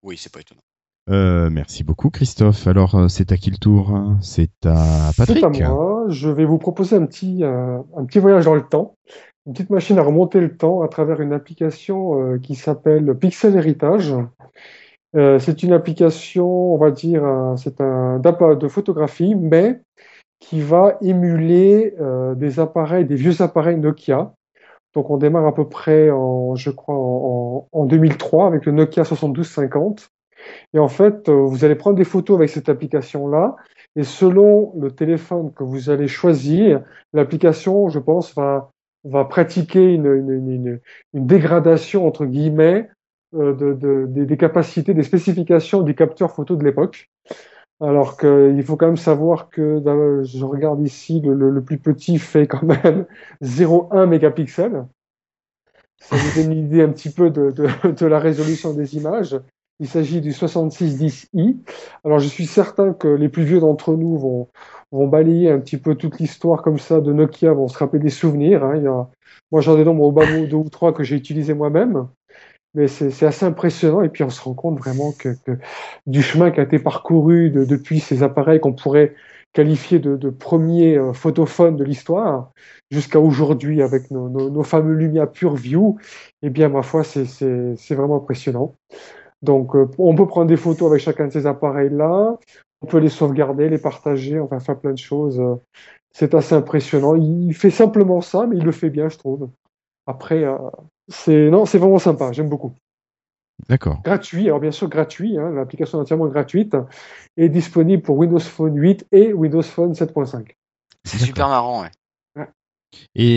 [0.03, 0.61] oui c'est pas étonnant
[1.09, 2.67] Euh, merci beaucoup, Christophe.
[2.67, 4.19] Alors, euh, c'est à qui le tour hein?
[4.23, 5.39] C'est à Patrick.
[5.39, 6.05] C'est à moi.
[6.09, 8.95] Je vais vous proposer un petit, euh, un petit voyage dans le temps.
[9.47, 13.55] Une petite machine à remonter le temps à travers une application euh, qui s'appelle Pixel
[13.55, 14.13] Héritage.
[15.15, 17.23] Euh, c'est une application, on va dire,
[17.57, 19.81] c'est un d'app- de photographie, mais
[20.41, 24.35] qui va émuler euh, des appareils, des vieux appareils Nokia.
[24.97, 29.05] Donc on démarre à peu près en, je crois, en, en 2003 avec le Nokia
[29.05, 30.11] 7250.
[30.73, 33.57] Et en fait, euh, vous allez prendre des photos avec cette application-là.
[33.95, 36.83] Et selon le téléphone que vous allez choisir,
[37.13, 38.71] l'application, je pense, va,
[39.05, 40.81] va pratiquer une, une,
[41.13, 42.89] dégradation, entre guillemets,
[43.35, 47.11] euh, de, de- des, des capacités, des spécifications du capteur photo de l'époque.
[47.81, 49.83] Alors qu'il faut quand même savoir que
[50.25, 53.07] je regarde ici, le, plus petit fait quand même
[53.43, 54.87] 0,1 mégapixels.
[56.01, 59.39] Ça vous donne une idée un petit peu de, la résolution des images.
[59.79, 61.59] Il s'agit du 6610i.
[62.05, 64.49] Alors je suis certain que les plus vieux d'entre nous vont,
[65.09, 68.65] balayer un petit peu toute l'histoire comme ça de Nokia, vont se rappeler des souvenirs.
[68.65, 69.09] hein.
[69.53, 72.09] Moi j'en ai dans mon bas mot deux ou trois que j'ai utilisé moi-même.
[72.77, 75.53] Mais c'est assez impressionnant et puis on se rend compte vraiment que, que
[76.07, 79.15] du chemin qui a été parcouru de- depuis ces appareils qu'on pourrait
[79.55, 82.53] qualifier de, de premiers euh, photophones de l'histoire
[82.91, 85.99] jusqu'à aujourd'hui avec nos, nos, nos fameux Lumia Pure View,
[86.43, 87.25] eh bien ma foi c'est-
[87.95, 88.75] vraiment impressionnant.
[89.43, 92.37] Donc euh, on peut prendre des photos avec chacun de ces appareils-là,
[92.83, 95.43] on peut les sauvegarder, les partager, enfin faire plein de choses.
[96.13, 97.15] C'est assez impressionnant.
[97.17, 99.51] Il fait simplement ça, mais il le fait bien, je trouve.
[100.07, 100.57] Après, euh,
[101.09, 102.33] c'est non, c'est vraiment sympa.
[102.33, 102.75] J'aime beaucoup.
[103.69, 104.03] D'accord.
[104.05, 105.37] Gratuit, alors bien sûr gratuit.
[105.37, 106.75] hein, L'application est entièrement gratuite
[107.37, 110.57] est disponible pour Windows Phone 8 et Windows Phone 7.5.
[111.05, 111.91] C'est super marrant, ouais.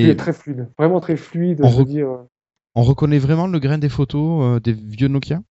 [0.02, 1.62] Il Et est très fluide, vraiment très fluide.
[1.62, 2.26] On je veux re- dire.
[2.76, 5.42] on reconnaît vraiment le grain des photos euh, des vieux Nokia?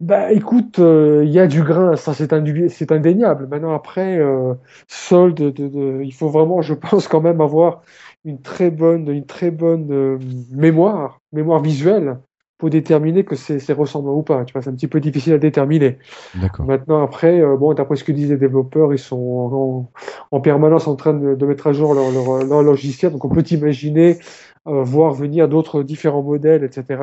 [0.00, 3.46] Bah écoute, euh, il y a du grain, ça c'est indéniable.
[3.48, 4.54] Maintenant après, euh,
[4.88, 7.82] solde, de, de- il faut vraiment, je pense quand même avoir
[8.24, 10.18] une très bonne, une très bonne euh,
[10.50, 12.18] mémoire, mémoire visuelle
[12.56, 14.44] pour déterminer que c'est ressemblant ou pas.
[14.44, 15.98] Tu vois, c'est un petit peu difficile à déterminer.
[16.34, 16.64] D'accord.
[16.64, 19.90] Maintenant après, euh, bon, d'après ce que disent les développeurs, ils sont en,
[20.30, 23.28] en permanence en train de, de mettre à jour leur, leur, leur logiciel, donc on
[23.28, 24.18] peut imaginer
[24.66, 27.02] euh, voir venir d'autres différents modèles, etc.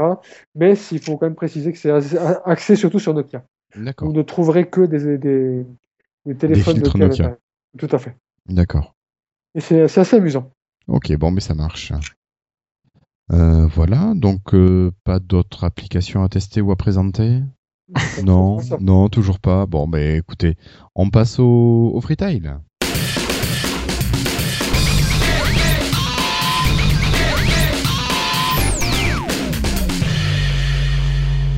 [0.55, 1.91] Mais il faut quand même préciser que c'est
[2.45, 3.43] axé surtout sur Nokia.
[3.75, 4.07] D'accord.
[4.07, 5.65] Vous ne trouverez que des, des,
[6.25, 7.23] des téléphones filtres Nokia.
[7.25, 7.37] Nokia.
[7.77, 8.15] Tout à fait.
[8.47, 8.95] D'accord.
[9.53, 10.49] Et c'est assez amusant.
[10.87, 11.93] Ok, bon, mais ça marche.
[13.31, 17.41] Euh, voilà, donc euh, pas d'autres applications à tester ou à présenter?
[18.23, 19.65] Non, non, toujours pas.
[19.65, 20.55] Bon, ben écoutez,
[20.95, 22.57] on passe au, au freetail.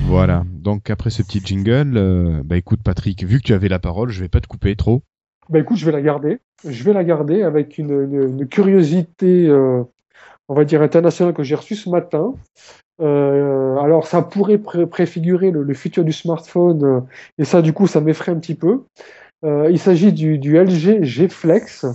[0.05, 3.79] Voilà, donc après ce petit jingle, euh, bah écoute Patrick, vu que tu avais la
[3.79, 5.01] parole, je vais pas te couper trop.
[5.53, 6.39] Bah écoute, je vais la garder.
[6.67, 9.84] Je vais la garder avec une, curiosité, euh,
[10.49, 12.34] on va dire internationale que j'ai reçue ce matin.
[12.99, 17.01] Euh, alors ça pourrait pré- préfigurer le, futur du smartphone, euh,
[17.38, 18.85] et ça du coup ça m'effraie un petit peu.
[19.43, 21.85] Il s'agit du, du LG G Flex,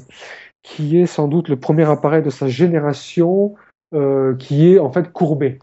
[0.63, 3.57] qui est sans doute le premier appareil de sa génération
[4.39, 5.59] qui est en fait courbé.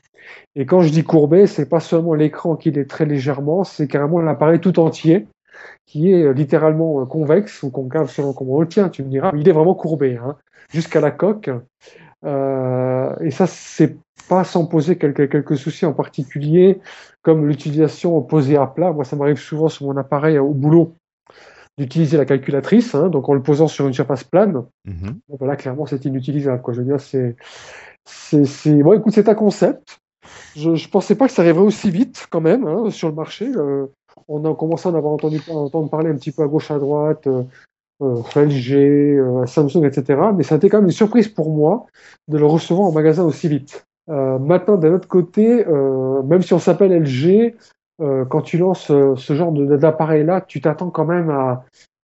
[0.56, 4.20] Et quand je dis courbé, c'est pas seulement l'écran qui est très légèrement, c'est carrément
[4.20, 5.28] l'appareil tout entier
[5.86, 9.10] qui est euh, littéralement euh, convexe ou concave selon comment on le tient, tu me
[9.10, 9.32] diras.
[9.36, 10.36] Il est vraiment courbé, hein,
[10.70, 11.50] jusqu'à la coque.
[12.26, 16.80] Euh, et ça, c'est pas sans poser quelques, quelques soucis en particulier,
[17.22, 18.92] comme l'utilisation posée à plat.
[18.92, 20.94] Moi, ça m'arrive souvent sur mon appareil au boulot
[21.78, 24.64] d'utiliser la calculatrice, hein, donc en le posant sur une surface plane.
[24.86, 26.62] Bon, voilà, clairement, c'est inutilisable.
[26.62, 26.74] Quoi.
[26.74, 27.36] Je veux dire, c'est,
[28.06, 28.82] c'est, c'est...
[28.82, 30.00] Bon, écoute, c'est un concept.
[30.56, 33.52] Je, je pensais pas que ça arriverait aussi vite, quand même, hein, sur le marché.
[33.54, 33.88] Euh,
[34.28, 36.72] on a commencé à en avoir entendu à entendre parler un petit peu à gauche,
[36.72, 37.44] à droite, euh,
[38.02, 40.20] euh, LG, euh, Samsung, etc.
[40.36, 41.86] Mais ça a été quand même une surprise pour moi
[42.28, 43.86] de le recevoir en magasin aussi vite.
[44.10, 47.56] Euh, maintenant, d'un autre côté, euh, même si on s'appelle LG,
[48.02, 51.64] euh, quand tu lances euh, ce genre d'appareil-là, tu t'attends quand même à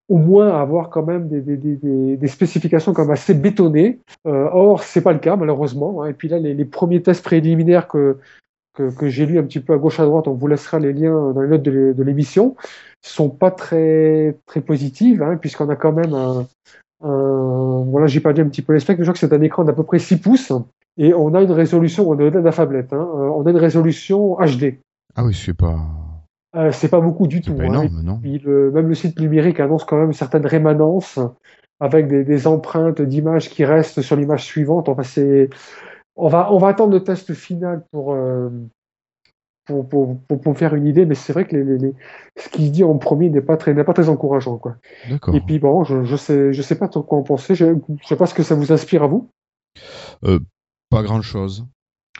[0.10, 4.00] au moins à avoir quand même des, des, des, des- spécifications comme assez bétonnées.
[4.26, 6.04] Or, c'est pas le cas malheureusement.
[6.04, 6.08] hein.
[6.08, 8.18] Et puis là, les premiers tests préliminaires que
[8.74, 10.94] que, que j'ai lus un petit peu à gauche à droite, on vous laissera les
[10.94, 12.56] liens dans les notes de l'é- de l'émission,
[13.02, 16.48] sont pas très très positives, hein, puisqu'on a quand même un,
[17.04, 19.42] un- voilà, j'ai perdu un petit peu les specs, mais je crois que c'est un
[19.42, 20.52] écran d'à peu près 6 pouces,
[20.98, 24.36] et on a une résolution, on de la tablette, hein, euh, on a une résolution
[24.36, 24.80] HD.
[25.16, 25.78] Ah oui, c'est pas,
[26.56, 27.54] Euh, c'est pas beaucoup du tout.
[27.56, 27.68] pas hein.
[27.68, 31.18] énorme, non Puis le, même le site numérique annonce quand même une certaine rémanence
[31.80, 34.88] avec des, des empreintes d'images qui restent sur l'image suivante.
[34.90, 35.50] Enfin, c'est,
[36.22, 38.50] on va, on va attendre le test final pour, euh,
[39.66, 41.96] pour, pour, pour, pour faire une idée, mais c'est vrai que les, les, les-
[42.38, 44.76] ce qui se dit en premier n'est pas très, n'est pas très encourageant, quoi.
[45.10, 45.36] D'accord.
[45.36, 47.56] Et puis bon, je, je sais, je sais pas trop quoi en penser.
[47.56, 49.30] Je, je sais pas ce que ça vous inspire à vous.
[50.24, 50.40] Euh,
[50.90, 51.66] pas grand chose.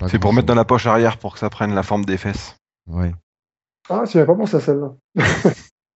[0.08, 2.56] C'est pour mettre dans la poche arrière pour que ça prenne la forme des fesses.
[2.88, 3.12] Ouais.
[3.90, 4.94] Ah, j'avais pas pensé à celle-là.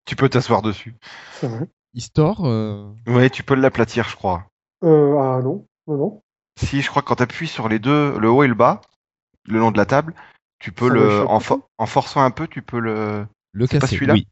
[0.05, 0.95] Tu peux t'asseoir dessus.
[1.31, 1.67] C'est vrai.
[1.95, 4.45] Histoire, euh, Ouais, tu peux l'aplatir, je crois.
[4.83, 6.21] Euh, ah non, non, non.
[6.59, 8.81] Si, je crois que quand tu appuies sur les deux, le haut et le bas,
[9.47, 10.13] le long de la table,
[10.59, 13.25] tu peux Ça le, en, for- en forçant un peu, tu peux le.
[13.51, 13.95] le pas casser.
[13.95, 14.27] celui-là Oui.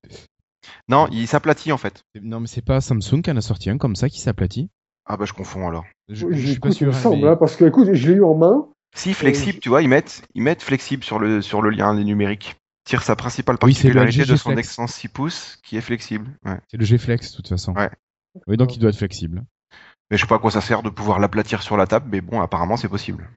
[0.88, 2.04] Non, il s'aplatit en fait.
[2.22, 4.70] Non, mais c'est pas Samsung qui en a sorti un comme ça qui s'aplatit.
[5.06, 5.84] Ah bah je confonds alors.
[6.08, 7.00] Je, Oui, je suis pas J'écoute, il me sûr.
[7.00, 8.68] hein, semble, mais- hein, parce que écoute, je l'ai eu en main.
[8.95, 12.04] Si flexible, tu vois, ils mettent, ils mettent flexible sur le sur le lien les
[12.06, 12.56] numériques.
[12.86, 15.82] tire sa principale Oui, c'est le particularité LG de son extension 6 pouces qui est
[15.82, 16.30] flexible.
[16.45, 16.60] Ouais.
[16.70, 17.74] C'est le G-Flex, de toute façon.
[17.74, 17.90] Ouais.
[18.48, 19.44] Oui, donc il doit être flexible.
[20.10, 22.22] Mais je sais pas à quoi ça sert de pouvoir l'aplatir sur la table, mais
[22.22, 23.30] bon, apparemment c'est possible.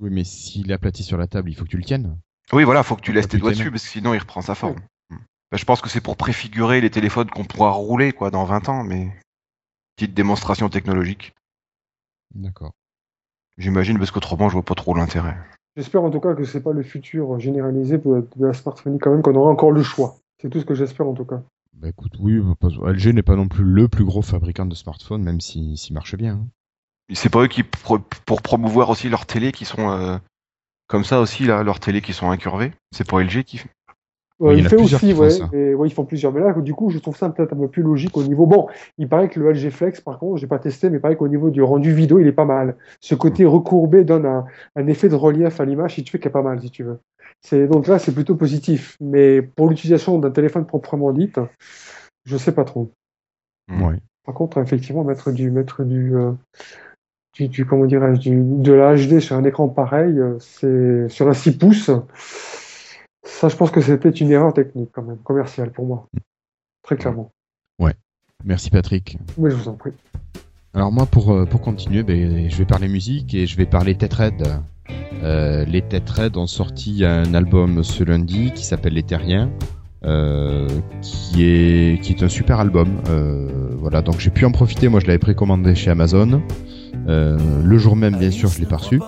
[0.00, 2.18] Oui, mais s'il est aplati sur la table, il faut que tu le tiennes.
[2.52, 4.54] Oui, voilà, faut que tu laisses tes doigts dessus, parce que sinon il reprend sa
[4.54, 4.80] forme.
[5.10, 5.16] Hmm.
[5.50, 8.68] Bah, je pense que c'est pour préfigurer les téléphones qu'on pourra rouler quoi dans 20
[8.68, 9.12] ans, mais
[9.96, 11.32] petite démonstration technologique.
[12.34, 12.72] D'accord.
[13.56, 15.36] J'imagine, parce qu'autrement je vois pas trop l'intérêt.
[15.76, 19.22] J'espère en tout cas que c'est pas le futur généralisé de la smartphone, quand même,
[19.22, 20.16] qu'on aura encore le choix.
[20.40, 21.42] C'est tout ce que j'espère en tout cas.
[21.76, 25.22] Bah écoute, oui, pas- LG n'est pas non plus le plus gros fabricant de smartphones,
[25.22, 26.34] même s'il s'il marche bien.
[26.34, 26.46] hein.
[27.12, 30.16] C'est pas eux qui, pro- pour promouvoir aussi leurs télé qui sont euh,
[30.86, 32.72] comme ça aussi, là, leurs télé qui sont incurvées.
[32.92, 33.68] C'est pas LG qui fait.
[34.40, 35.22] Oui, il fait aussi, qui font
[35.52, 36.32] ouais, ils font plusieurs.
[36.32, 38.46] Mais là, du coup, je trouve ça peut-être un peu plus logique au niveau.
[38.46, 38.68] Bon,
[38.98, 41.28] il paraît que le LG Flex, par contre, j'ai pas testé, mais il paraît qu'au
[41.28, 42.76] niveau du rendu vidéo, il est pas mal.
[43.00, 44.44] Ce côté recourbé donne un,
[44.76, 46.82] un effet de relief à l'image, si tu fais qu'il est pas mal, si tu
[46.82, 46.98] veux.
[47.40, 48.96] C'est donc là, c'est plutôt positif.
[49.00, 51.30] Mais pour l'utilisation d'un téléphone proprement dit,
[52.24, 52.92] je sais pas trop.
[53.68, 53.82] Hmm.
[53.82, 53.96] Ouais.
[54.24, 56.32] Par contre, effectivement, mettre du, mettre du, euh,
[57.34, 61.28] du, du- comment dirais-je, du, de la HD sur un écran pareil, euh, c'est sur
[61.28, 61.90] un 6 pouces.
[63.26, 66.08] Ça, je pense que c'était une erreur technique quand même, commerciale pour moi.
[66.82, 67.30] Très clairement.
[68.44, 69.16] Merci Patrick.
[69.38, 69.92] Mais je vous en prie.
[70.76, 73.94] Alors moi, pour, euh, pour continuer, ben, je vais parler musique et je vais parler
[73.94, 74.42] Tetraed.
[75.22, 79.50] Euh, les Tetraed ont sorti un album ce lundi qui s'appelle Les Terriens,
[80.04, 80.66] euh,
[81.00, 82.88] qui est qui est un super album.
[83.78, 84.88] Voilà, donc j'ai pu en profiter.
[84.88, 86.42] Moi, je l'avais précommandé chez Amazon.
[87.06, 89.00] Le jour même, bien sûr, je l'ai pas reçu.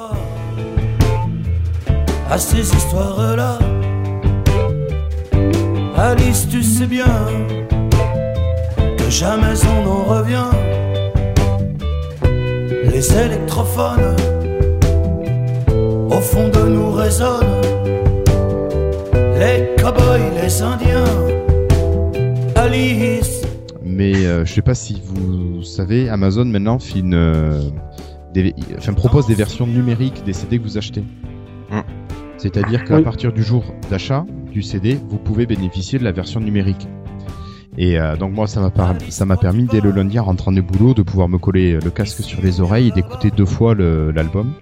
[2.36, 3.58] Ces histoires-là,
[5.96, 7.06] Alice, tu sais bien
[8.98, 10.75] que jamais on n'en revient.
[12.96, 14.16] Les électrophones,
[16.08, 17.60] au fond de nous résonnent.
[19.38, 21.04] Les cow-boys, les indiens,
[22.54, 23.42] Alice.
[23.84, 27.60] Mais euh, je sais pas si vous savez, Amazon maintenant fait une, euh,
[28.32, 31.02] des- enfin, propose des versions numériques des CD que vous achetez.
[31.70, 31.80] Mm.
[32.38, 33.02] C'est-à-dire qu'à Oui.
[33.02, 36.88] partir du jour d'achat du CD, vous pouvez bénéficier de la version numérique.
[37.78, 41.02] Et euh, donc moi, ça m'a permis dès le lundi en rentrant du boulot de
[41.02, 44.54] pouvoir me coller le casque sur les oreilles et d'écouter deux fois l'album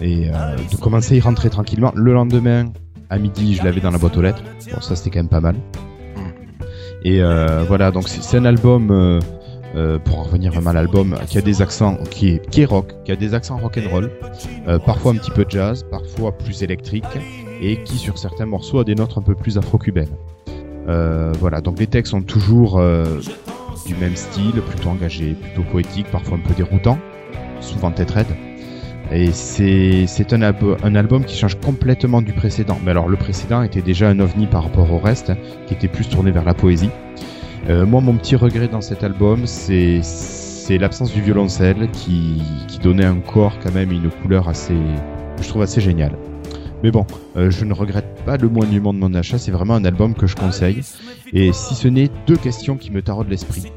[0.00, 1.92] et euh, de commencer à y rentrer tranquillement.
[1.94, 2.66] Le lendemain,
[3.10, 4.42] à midi, je l'avais dans la boîte aux lettres.
[4.72, 5.54] Bon, ça c'était quand même pas mal.
[7.04, 9.20] Et euh, voilà, donc c'est un album,
[10.04, 12.92] pour en revenir vraiment à l'album, qui a des accents, qui est, qui est rock,
[13.04, 14.10] qui a des accents rock and roll,
[14.84, 17.04] parfois un petit peu jazz, parfois plus électrique,
[17.60, 20.14] et qui sur certains morceaux a des notes un peu plus afro-cubaines.
[20.88, 23.20] Euh, voilà, donc les textes sont toujours euh,
[23.86, 26.98] du même style, plutôt engagé, plutôt poétique, parfois un peu déroutant,
[27.60, 28.26] souvent tête raide.
[29.10, 32.78] Et c'est un, un album qui change complètement du précédent.
[32.82, 35.32] Mais alors le précédent était déjà un ovni par rapport au reste,
[35.66, 36.90] qui était plus tourné vers la poésie.
[37.68, 40.00] Euh, moi, mon petit regret dans cet album, c'est
[40.78, 44.76] l'absence du violoncelle qui, qui donnait un corps quand même une couleur assez,
[45.40, 46.16] je trouve assez géniale.
[46.82, 47.06] Mais bon,
[47.36, 49.38] euh, je ne regrette pas le moins du monde mon achat.
[49.38, 50.82] C'est vraiment un album que je conseille.
[51.32, 53.72] Et si ce n'est deux questions qui me taraudent l'esprit.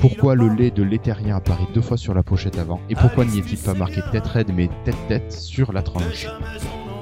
[0.00, 3.38] Pourquoi le lait de l'éthérien apparaît deux fois sur la pochette avant Et pourquoi n'y
[3.38, 6.26] est-il pas marqué tête raide mais tête tête sur la tranche?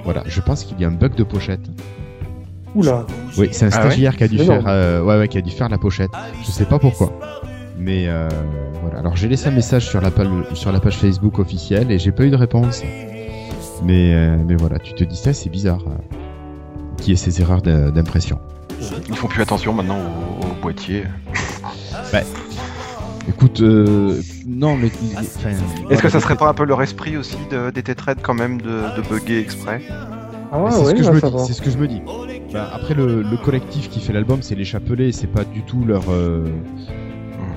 [0.04, 1.68] Voilà, je pense qu'il y a un bug de pochette.
[2.74, 3.06] Oula.
[3.36, 5.40] Oui, c'est un Ah ouais stagiaire qui a dû faire, euh, ouais, ouais, qui a
[5.40, 6.10] dû faire la pochette.
[6.44, 7.12] Je sais pas pourquoi.
[7.78, 8.28] Mais euh,
[8.82, 8.98] voilà.
[8.98, 12.12] Alors j'ai laissé un message sur la, page, sur la page Facebook officielle et j'ai
[12.12, 12.82] pas eu de réponse.
[13.82, 15.84] Mais, euh, mais voilà, tu te dis ça, c'est bizarre.
[15.86, 16.16] euh,
[16.98, 18.38] Qui est ces erreurs d'impression
[19.08, 21.04] Ils font plus attention maintenant au, au boîtier.
[23.28, 24.90] Écoute, euh, non, mais.
[25.16, 28.18] enfin, Est-ce voilà, que ça serait pas un peu leur esprit aussi de, des tétraides
[28.22, 29.82] quand même de, de bugger exprès?
[30.50, 31.36] Ah c'est ce ouais, que je ouais, me ça dis.
[31.36, 31.44] va.
[31.44, 32.00] C'est ce que je me dis.
[32.52, 35.12] Bah, après le, le collectif qui fait l'album, c'est les Chapelets.
[35.12, 36.46] C'est pas du tout leur euh,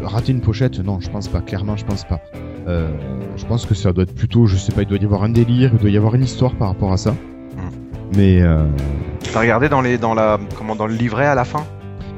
[0.04, 0.78] rater une pochette.
[0.80, 1.40] Non, je pense pas.
[1.40, 2.20] Clairement, je pense pas.
[2.72, 2.88] Euh,
[3.36, 5.30] je pense que ça doit être plutôt, je sais pas, il doit y avoir un
[5.30, 7.16] délire, il doit y avoir une histoire par rapport à ça.
[8.16, 8.66] Mais euh,
[9.34, 11.66] T'as regardé dans les dans la comment dans le livret à la fin?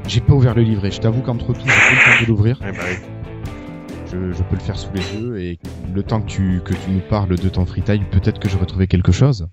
[0.08, 0.92] j'ai pas ouvert le livret.
[0.92, 2.60] Je t'avoue qu'entre tout, j'ai pas le temps de l'ouvrir.
[2.62, 2.80] Eh ben,
[4.12, 5.60] Je, je peux le faire sous les yeux et
[5.94, 8.66] le temps que tu que tu nous parles de ton free time, peut-être que j'aurais
[8.66, 9.48] trouvé quelque chose.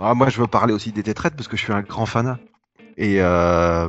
[0.00, 2.38] Ah, moi, je veux parler aussi des tétraides parce que je suis un grand fanat.
[2.96, 3.88] Et euh,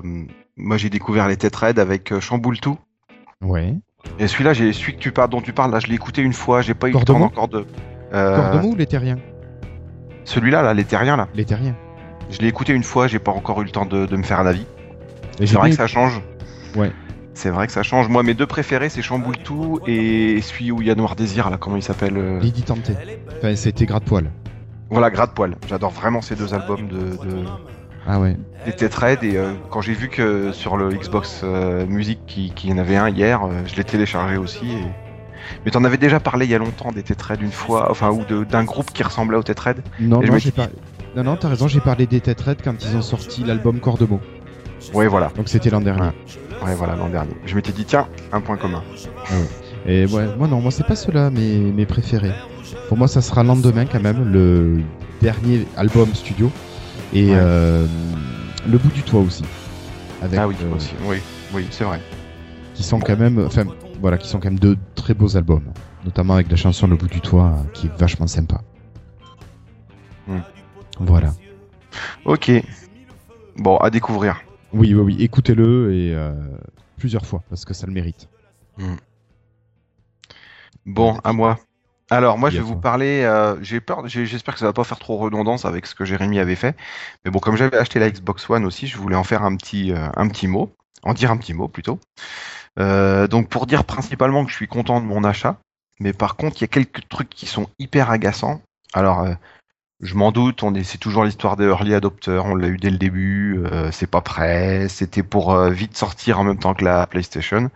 [0.58, 2.78] moi, j'ai découvert les tétraides avec euh, Chamboule tout.
[3.42, 3.74] Ouais.
[4.20, 6.34] Et celui-là, j'ai celui que tu parles, dont tu parles, là, je l'ai écouté une
[6.34, 6.62] fois.
[6.62, 7.66] J'ai pas eu le temps encore de.
[8.14, 9.18] Euh, Cordemont ou les terriens
[10.24, 11.28] Celui-là, là, les terriens, là.
[11.34, 11.76] Les terriens.
[12.30, 13.08] Je l'ai écouté une fois.
[13.08, 14.66] J'ai pas encore eu le temps de, de me faire un avis.
[15.40, 16.22] C'est vrai que ça change.
[16.76, 16.92] Ouais.
[17.34, 18.08] C'est vrai que ça change.
[18.10, 21.50] Moi, mes deux préférés, c'est Chamboule tout et celui où il y a Noir Désir,
[21.50, 22.94] là, comment il s'appelle euh, Lydie Tanté.
[23.40, 24.30] Enfin, c'était gratte poil.
[24.94, 25.56] Voilà, Gratte Poil.
[25.68, 27.46] J'adore vraiment ces deux albums de, de,
[28.08, 28.36] Ah ouais.
[28.66, 32.68] des Tetraids et euh, quand j'ai vu que sur le Xbox euh, Music qui, qui
[32.68, 34.66] y en avait un hier, euh, je l'ai téléchargé aussi.
[34.72, 34.84] Et...
[35.66, 38.24] Mais t'en avais déjà parlé il y a longtemps des Tetraids une fois, enfin ou
[38.26, 39.76] de- d'un groupe qui ressemblait aux Tetraids.
[40.00, 43.80] Non, non, j'ai t'as raison, j'ai parlé des Têtes Raides quand ils ont sorti l'album
[43.80, 44.22] Corps de mots.
[44.94, 46.10] Ouais voilà, Donc c'était l'an dernier.
[46.66, 47.34] ouais voilà l'an dernier.
[47.46, 48.82] Je m'étais dit tiens, un point commun.
[49.86, 52.32] Et ouais, moi non, moi c'est pas ceux-là mes, mes préférés.
[52.88, 54.80] Pour moi, ça sera Lendemain quand même, le
[55.22, 56.52] dernier album studio.
[57.14, 57.36] Et Ouais.
[57.38, 57.88] euh,
[58.68, 59.44] Le bout du toit aussi.
[60.22, 61.18] Avec, ah oui euh, aussi, oui,
[61.54, 62.00] oui c'est vrai.
[62.76, 63.66] qui sont quand même, enfin
[64.00, 65.66] voilà, qui sont quand même deux très beaux albums,
[66.06, 68.62] notamment avec la chanson Le bout du toit, qui est vachement sympa.
[70.28, 70.40] Hmm.
[71.00, 71.34] Voilà.
[72.26, 72.52] Ok.
[73.58, 74.42] Bon, à découvrir.
[74.72, 76.34] Oui, oui, oui, écoutez-le et euh,
[76.98, 78.28] plusieurs fois parce que ça le mérite.
[80.86, 81.60] Bon, à moi.
[82.14, 83.24] Alors, moi, je vais vous parler.
[83.24, 86.06] euh, j'ai peur, j'ai- j'espère que ça va pas faire trop redondance avec ce que
[86.06, 86.76] Jérémy avait fait.
[87.26, 89.92] Mais bon, comme j'avais acheté la Xbox One aussi, je voulais en faire un petit,
[89.92, 92.00] euh, un petit mot, en dire un petit mot plutôt.
[92.80, 95.58] Euh, donc, pour dire principalement que je suis content de mon achat,
[96.00, 98.62] mais par contre, il y a quelques trucs qui sont hyper agaçants.
[98.94, 99.34] Alors, euh,
[100.02, 102.90] je m'en doute, on est, c'est toujours l'histoire des early adopters, on l'a eu dès
[102.90, 106.84] le début, euh, c'est pas prêt, c'était pour euh, vite sortir en même temps que
[106.84, 107.70] la PlayStation.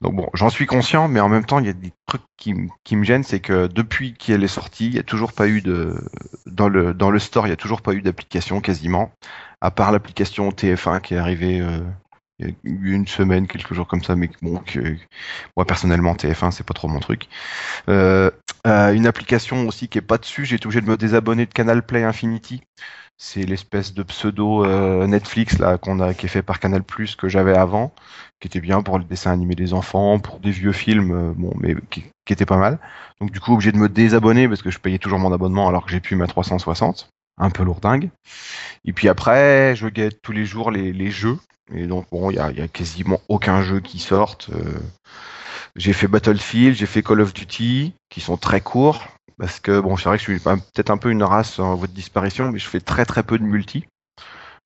[0.00, 2.54] Donc bon, j'en suis conscient, mais en même temps, il y a des trucs qui,
[2.84, 5.60] qui me gênent, c'est que depuis qu'elle est sortie, il y a toujours pas eu
[5.60, 5.94] de
[6.46, 9.12] dans le dans le store, il y a toujours pas eu d'application quasiment,
[9.60, 11.80] à part l'application TF1 qui est arrivée euh,
[12.64, 14.96] une semaine, quelques jours comme ça, mais bon, que,
[15.56, 17.28] moi personnellement TF1 c'est pas trop mon truc.
[17.88, 18.30] Euh,
[18.66, 21.52] euh, une application aussi qui est pas dessus, j'ai été obligé de me désabonner de
[21.52, 22.62] Canal Play Infinity.
[23.20, 27.16] C'est l'espèce de pseudo euh, Netflix là qu'on a qui est fait par Canal Plus
[27.16, 27.92] que j'avais avant
[28.40, 31.52] qui était bien pour le dessin animé des enfants, pour des vieux films, euh, bon,
[31.58, 32.78] mais qui, qui était pas mal.
[33.20, 35.84] Donc du coup, obligé de me désabonner parce que je payais toujours mon abonnement alors
[35.84, 38.10] que j'ai pu ma 360, un peu lourdingue.
[38.84, 41.38] Et puis après, je guette tous les jours les, les jeux.
[41.74, 44.50] Et donc bon, il y a, y a quasiment aucun jeu qui sorte.
[44.50, 44.78] Euh,
[45.76, 49.04] j'ai fait Battlefield, j'ai fait Call of Duty, qui sont très courts.
[49.38, 51.86] Parce que bon, c'est vrai que je suis peut-être un peu une race en voie
[51.86, 53.84] de disparition, mais je fais très très peu de multi.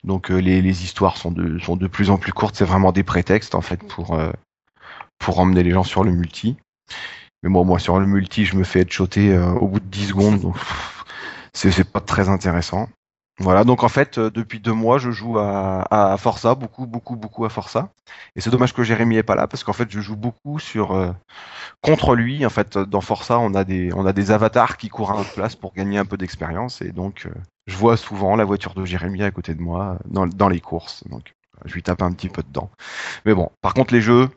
[0.04, 2.92] Donc euh, les, les histoires sont de, sont de plus en plus courtes, c'est vraiment
[2.92, 4.32] des prétextes en fait pour, euh,
[5.18, 6.56] pour emmener les gens sur le multi.
[7.42, 10.08] Mais bon, moi sur le multi, je me fais headshotter euh, au bout de 10
[10.08, 10.56] secondes, donc
[11.52, 12.88] c'est pas très intéressant.
[13.38, 17.16] Voilà, donc en fait, euh, depuis deux mois, je joue à, à Forza, beaucoup, beaucoup,
[17.16, 17.90] beaucoup à Forza.
[18.36, 20.92] Et c'est dommage que Jérémy est pas là, parce qu'en fait, je joue beaucoup sur
[20.92, 21.12] euh,
[21.80, 22.44] contre lui.
[22.44, 25.32] En fait, dans Forza, on a des, on a des avatars qui courent à notre
[25.32, 26.82] place pour gagner un peu d'expérience.
[26.82, 27.30] Et donc, euh,
[27.66, 31.02] je vois souvent la voiture de Jérémy à côté de moi dans, dans les courses.
[31.08, 31.34] Donc,
[31.64, 32.70] je lui tape un petit peu dedans.
[33.24, 34.28] Mais bon, par contre, les jeux,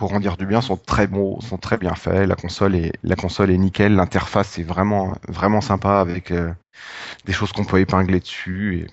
[0.00, 2.26] pour en dire du bien, sont très bons, sont très bien faits.
[2.26, 3.94] La console est, nickel.
[3.94, 6.50] L'interface est vraiment, vraiment sympa avec euh,
[7.26, 8.86] des choses qu'on peut épingler dessus.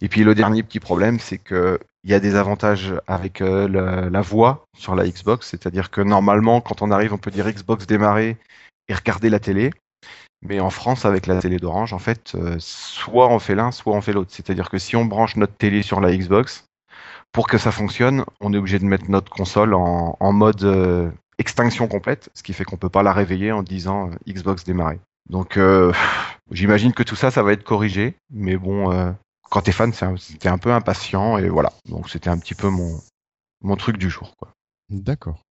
[0.00, 3.66] Et puis le dernier petit problème, c'est que il y a des avantages avec euh,
[3.66, 7.50] la, la voix sur la Xbox, c'est-à-dire que normalement, quand on arrive, on peut dire
[7.50, 8.36] Xbox démarrer
[8.86, 9.72] et regarder la télé.
[10.42, 13.92] Mais en France, avec la télé d'Orange, en fait, euh, soit on fait l'un, soit
[13.92, 14.30] on fait l'autre.
[14.32, 16.64] C'est-à-dire que si on branche notre télé sur la Xbox,
[17.36, 21.10] pour que ça fonctionne, on est obligé de mettre notre console en, en mode euh,
[21.36, 25.00] extinction complète, ce qui fait qu'on peut pas la réveiller en disant euh, Xbox démarrer.
[25.28, 25.92] Donc, euh,
[26.50, 28.16] j'imagine que tout ça, ça va être corrigé.
[28.30, 29.14] Mais bon,
[29.50, 31.74] quand t'es fan, un- c'était un peu impatient et voilà.
[31.90, 32.98] Donc, c'était un petit peu mon
[33.60, 34.54] mon truc du jour, quoi.
[34.88, 35.42] D'accord.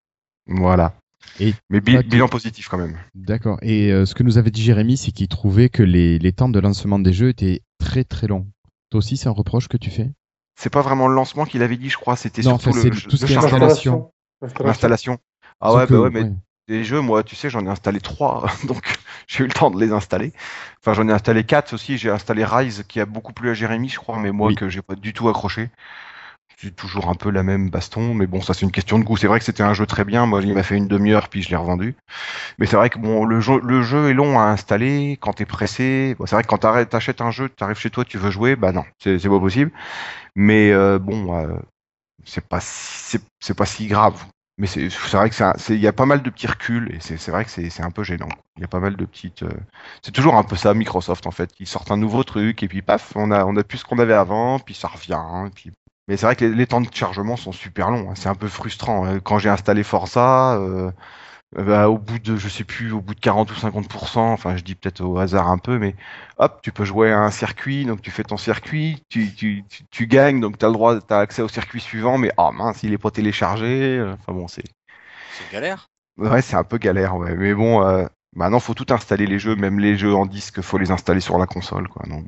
[0.48, 0.92] Voilà.
[1.38, 2.98] Et Mais bilan positif quand même.
[3.14, 3.58] D'accord.
[3.62, 6.58] Et ce que nous avait dit Jérémy, c'est qu'il trouvait que les, les temps de
[6.58, 8.48] lancement des jeux étaient très très longs.
[8.90, 10.10] Toi aussi, c'est un reproche que tu fais?
[10.56, 12.16] C'est pas vraiment le lancement qu'il avait dit, je crois.
[12.16, 14.12] C'était surtout le, tout ce le qui est chargement, installation.
[14.64, 15.18] l'installation.
[15.60, 16.32] Ah Sauf ouais, que- bah ouais, mais ouais.
[16.68, 18.84] des jeux, moi, tu sais, j'en ai installé trois, donc
[19.28, 20.32] j'ai eu le temps de les installer.
[20.80, 21.98] Enfin, j'en ai installé quatre aussi.
[21.98, 24.54] J'ai installé Rise, qui a beaucoup plu à Jérémy, je crois, mais moi, Oui.
[24.54, 25.70] que j'ai pas du tout accroché.
[26.58, 29.18] C'est toujours un peu la même baston, mais bon, ça c'est une question de goût.
[29.18, 30.24] C'est vrai que c'était un jeu très bien.
[30.24, 31.94] Moi, il m'a fait une demi-heure, puis je l'ai revendu.
[32.58, 35.46] Mais c'est vrai que bon, le jeu, le jeu est long à installer quand t'es
[35.46, 36.16] pressé.
[36.18, 38.72] Bon, c'est vrai que quand t'achètes un jeu, t'arrives chez toi, tu veux jouer, bah
[38.72, 39.72] non, c'est pas possible.
[40.36, 41.56] Mais euh, bon, euh,
[42.24, 44.24] c'est pas si- c'est pas si grave.
[44.58, 47.30] Mais c'est vrai que c'est il y a pas mal de petits reculs et c'est
[47.30, 48.28] vrai que c'est un peu gênant.
[48.56, 49.42] Il y a pas mal de petites.
[49.44, 49.50] euh,
[50.02, 51.50] C'est toujours un peu ça Microsoft en fait.
[51.60, 53.98] Ils sortent un nouveau truc et puis paf, on a on a plus ce qu'on
[54.00, 55.20] avait avant, puis ça revient.
[56.08, 58.10] Mais c'est vrai que les, les temps de chargement sont super longs.
[58.10, 58.14] hein.
[58.14, 59.06] C'est un peu frustrant.
[59.06, 59.20] hein.
[59.20, 60.90] Quand j'ai installé Forza, euh,
[61.58, 64.56] euh, bah, au bout de je sais plus, au bout de 40 ou 50% enfin
[64.56, 65.96] je dis peut-être au hasard un peu, mais
[66.38, 69.84] hop, tu peux jouer à un circuit, donc tu fais ton circuit, tu, tu, tu,
[69.90, 72.52] tu gagnes, donc tu as le droit, tu as accès au circuit suivant, mais ah
[72.52, 73.98] mince, il est pas téléchargé.
[73.98, 74.64] euh, Enfin bon, c'est
[75.28, 75.88] C'est galère.
[76.18, 77.34] ouais, c'est un peu galère, ouais.
[77.36, 80.78] Mais bon, euh, maintenant faut tout installer les jeux, même les jeux en disque, faut
[80.78, 82.02] les installer sur la console, quoi.
[82.08, 82.24] Donc.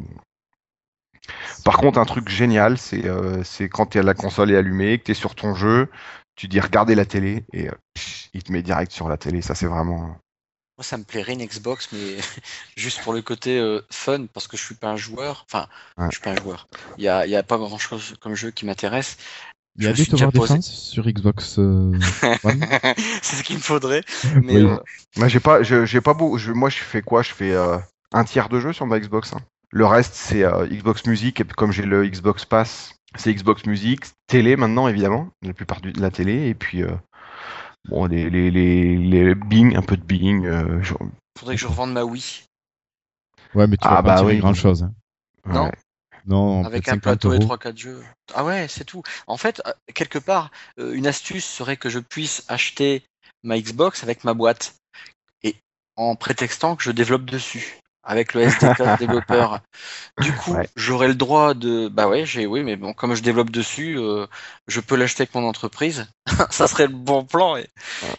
[1.65, 5.11] Par contre, un truc génial, c'est euh, quand t'es- la console est allumée, que tu
[5.13, 5.89] es sur ton jeu,
[6.37, 7.73] tu dis regarder la télé et euh,
[8.35, 9.43] il te met direct sur la télé.
[9.43, 10.17] Ça, c'est vraiment.
[10.77, 12.17] Moi, ça me plairait une Xbox, mais
[12.77, 15.45] juste pour le côté euh, fun, parce que je suis pas un joueur.
[15.49, 16.07] Enfin, Ouais.
[16.07, 16.69] je suis pas un joueur.
[16.99, 19.17] Il y a, il y a pas grand chose comme jeu qui m'intéresse.
[19.77, 21.93] Il y a des Tower posé- Defense sur Xbox euh,
[22.45, 22.65] One
[23.23, 24.03] C'est ce qu'il me faudrait.
[24.43, 24.63] Mais Oui.
[24.63, 24.77] euh,
[25.17, 26.37] Moi, j'ai pas, je- j'ai pas beau.
[26.39, 27.23] Je, moi, je fais quoi?
[27.23, 27.79] Je fais euh,
[28.13, 29.33] un tiers de jeu sur ma Xbox.
[29.33, 29.41] hein.
[29.70, 31.40] Le reste, c'est euh, Xbox Music.
[31.40, 35.81] Et puis, comme j'ai le Xbox Pass, c'est Xbox Music, télé maintenant, évidemment, la plupart
[35.81, 36.49] de la télé.
[36.49, 36.95] Et puis, euh,
[37.89, 40.47] bon, les, les, les, les Bing, un peu de Bing.
[40.47, 40.95] euh, je-
[41.39, 42.45] faudrait que je revende ma Wii
[43.55, 44.39] Ouais, mais tu Ah, vas bah pas tirer oui.
[44.40, 44.82] grand chose.
[44.82, 44.93] Hein.
[45.47, 45.65] Non.
[45.65, 45.73] ouais.
[46.27, 47.45] Non, avec un 50 plateau et euros.
[47.47, 48.03] 3-4 jeux.
[48.35, 49.03] Ah ouais, c'est tout.
[49.27, 53.03] En fait, euh, quelque part, une astuce serait que je puisse acheter
[53.43, 54.74] ma Xbox avec ma boîte
[55.43, 55.57] et
[55.97, 57.78] en prétextant que je développe dessus
[58.09, 59.60] avec le SDK développeur.
[60.18, 60.68] Du coup, Ouais.
[60.76, 61.89] j'aurais le droit de.
[61.89, 64.26] Bah ouais, j'ai oui, mais bon, comme je développe dessus, euh,
[64.66, 66.09] je peux l'acheter avec mon entreprise.
[66.51, 67.68] Ça serait le bon plan et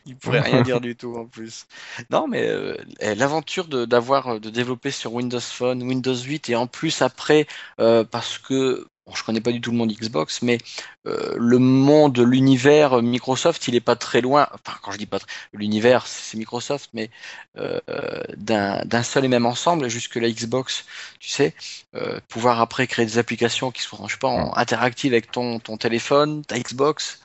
[0.05, 1.67] il pourrait rien dire du tout en plus.
[2.09, 6.49] Non, mais euh, eh, l'aventure de d'avoir euh, de développer sur Windows Phone, Windows 8
[6.49, 7.47] et en plus après
[7.79, 10.59] euh, parce que bon, je connais pas du tout le monde Xbox, mais
[11.07, 14.47] euh, le monde, l'univers Microsoft, il est pas très loin.
[14.53, 15.19] Enfin, quand je dis pas
[15.53, 17.09] l'univers, c'est Microsoft, mais
[17.57, 19.89] euh, euh, d'un seul et même ensemble.
[19.89, 20.85] Jusque la Xbox,
[21.19, 21.55] tu sais,
[21.95, 25.59] euh, pouvoir après créer des applications qui soient, je sais pas, en- interactives avec ton
[25.59, 27.19] ton téléphone, ta Xbox.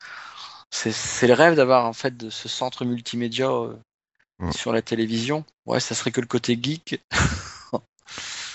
[0.70, 3.77] C'est c'est le rêve d'avoir en fait de ce centre multimédia euh,
[4.40, 4.51] Mm.
[4.51, 5.44] sur la télévision.
[5.65, 7.01] Ouais, ça serait que le côté geek.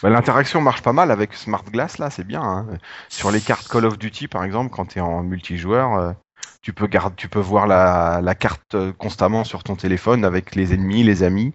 [0.01, 2.41] Bah, L'interaction marche pas mal avec Smart Glass là, c'est bien.
[2.41, 2.67] hein.
[3.09, 6.13] Sur les cartes Call of Duty par exemple, quand tu es en multijoueur, euh,
[6.61, 10.55] tu peux garder, tu peux voir la, la carte euh, constamment sur ton téléphone avec
[10.55, 11.53] les ennemis, les amis.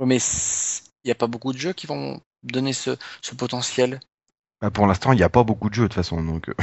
[0.00, 4.00] Ouais, mais il n'y a pas beaucoup de jeux qui vont donner ce, ce potentiel.
[4.60, 6.54] Bah, pour l'instant, il n'y a pas beaucoup de jeux de toute façon, donc euh,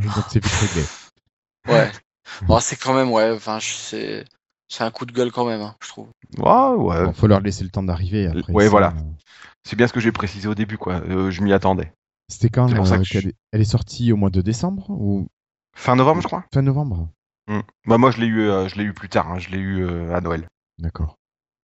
[0.30, 0.42] c'est.
[1.66, 1.90] Ouais.
[2.42, 4.24] Bon, c'est quand même, ouais, enfin, c'est,
[4.68, 6.08] c'est un coup de gueule quand même, hein, je trouve.
[6.38, 6.44] ouais,
[6.76, 7.04] ouais.
[7.04, 8.26] Bon, faut leur laisser le temps d'arriver.
[8.26, 8.88] Après, Ouais, voilà.
[8.88, 9.00] euh,
[9.64, 10.94] C'est bien ce que j'ai précisé au début, quoi.
[11.08, 11.92] Euh, je m'y attendais.
[12.30, 13.18] C'était quand C'est pour ça euh, que
[13.52, 15.26] elle est sortie au mois de décembre ou?
[15.74, 16.44] Fin novembre, je crois.
[16.52, 17.08] fin novembre
[17.48, 17.60] Hmm.
[17.86, 19.30] Bah moi, je l'ai eu, euh, je l'ai eu plus tard.
[19.30, 19.38] hein.
[19.38, 20.46] Je l'ai eu euh, à Noël.
[20.78, 21.16] D'accord.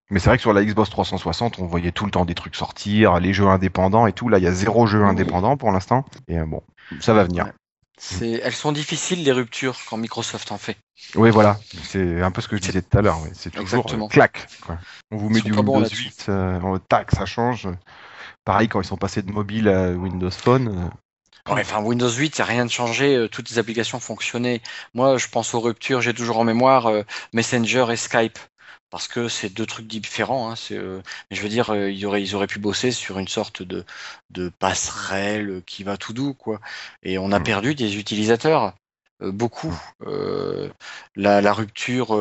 [0.09, 2.55] Mais c'est vrai que sur la Xbox 360, on voyait tout le temps des trucs
[2.55, 4.27] sortir, les jeux indépendants et tout.
[4.27, 6.03] Là, il y a zéro jeu indépendant pour l'instant.
[6.27, 6.63] Et euh, bon,
[7.01, 7.51] ça va venir.
[7.97, 10.77] C'est, elles sont difficiles les ruptures quand Microsoft en fait.
[11.15, 11.59] Oui, voilà.
[11.83, 13.19] C'est un peu ce que je disais tout à l'heure.
[13.33, 14.05] C'est toujours Exactement.
[14.05, 14.47] euh, clac.
[14.65, 14.77] quoi.
[15.11, 16.03] On vous met du Windows là-dessus.
[16.05, 17.69] 8, euh, tac, ça change.
[18.43, 20.67] Pareil quand ils sont passés de mobile à Windows Phone.
[21.47, 24.61] euh, Ouais, enfin, Windows 8, il n'y a rien de changé, toutes les applications fonctionnaient.
[24.95, 27.03] Moi, je pense aux ruptures, j'ai toujours en mémoire euh,
[27.33, 28.39] Messenger et Skype.
[28.89, 30.51] Parce que c'est deux trucs différents.
[30.51, 33.27] Hein, euh, mais je veux dire, euh, ils, auraient, ils auraient pu bosser sur une
[33.27, 33.83] sorte de,
[34.29, 36.61] de passerelle qui va tout doux, quoi.
[37.03, 37.43] Et on a Mm.
[37.43, 38.73] perdu des utilisateurs.
[39.21, 39.73] euh, beaucoup.
[40.05, 40.69] Euh,
[41.15, 42.11] la, la rupture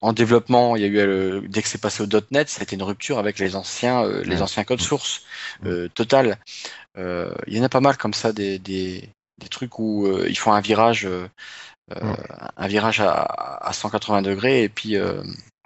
[0.00, 2.76] en développement, il y a eu dès que c'est passé au .NET, ça a été
[2.76, 5.22] une rupture avec les anciens, les anciens codes sources
[5.66, 6.38] euh, total.
[6.96, 9.08] Il y en a pas mal comme ça des, des,
[9.38, 11.08] des trucs où ils font un virage,
[11.96, 12.14] euh,
[12.56, 15.22] un virage à, à 180 degrés et puis euh,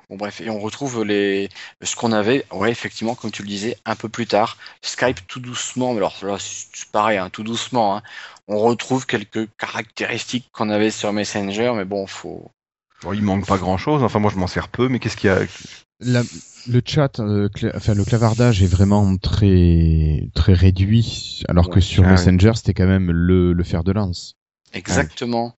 [0.09, 1.49] bon bref et on retrouve les
[1.83, 5.41] ce qu'on avait, ouais effectivement comme tu le disais un peu plus tard, Skype tout
[5.41, 7.97] doucement, mais alors là c'est pareil, hein, tout doucement.
[7.97, 8.03] hein.
[8.49, 12.51] on retrouve quelques caractéristiques qu'on avait sur Messenger, mais bon faut
[13.03, 14.03] bon, il manque pas grand chose.
[14.05, 14.89] Enfin, moi, je m'en sers peu.
[14.89, 15.41] Mais qu'est-ce qu'il y a?
[16.01, 16.23] La-
[16.69, 22.07] le chat, euh, enfin le clavardage est vraiment très très réduit, alors que sur Ah
[22.07, 22.13] oui.
[22.13, 24.35] Messenger c'était quand même le, le fer de lance.
[24.73, 25.55] Exactement.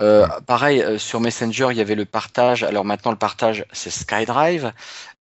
[0.00, 2.62] Euh, pareil, euh, sur Messenger, il y avait le partage.
[2.62, 4.72] Alors maintenant, le partage, c'est SkyDrive.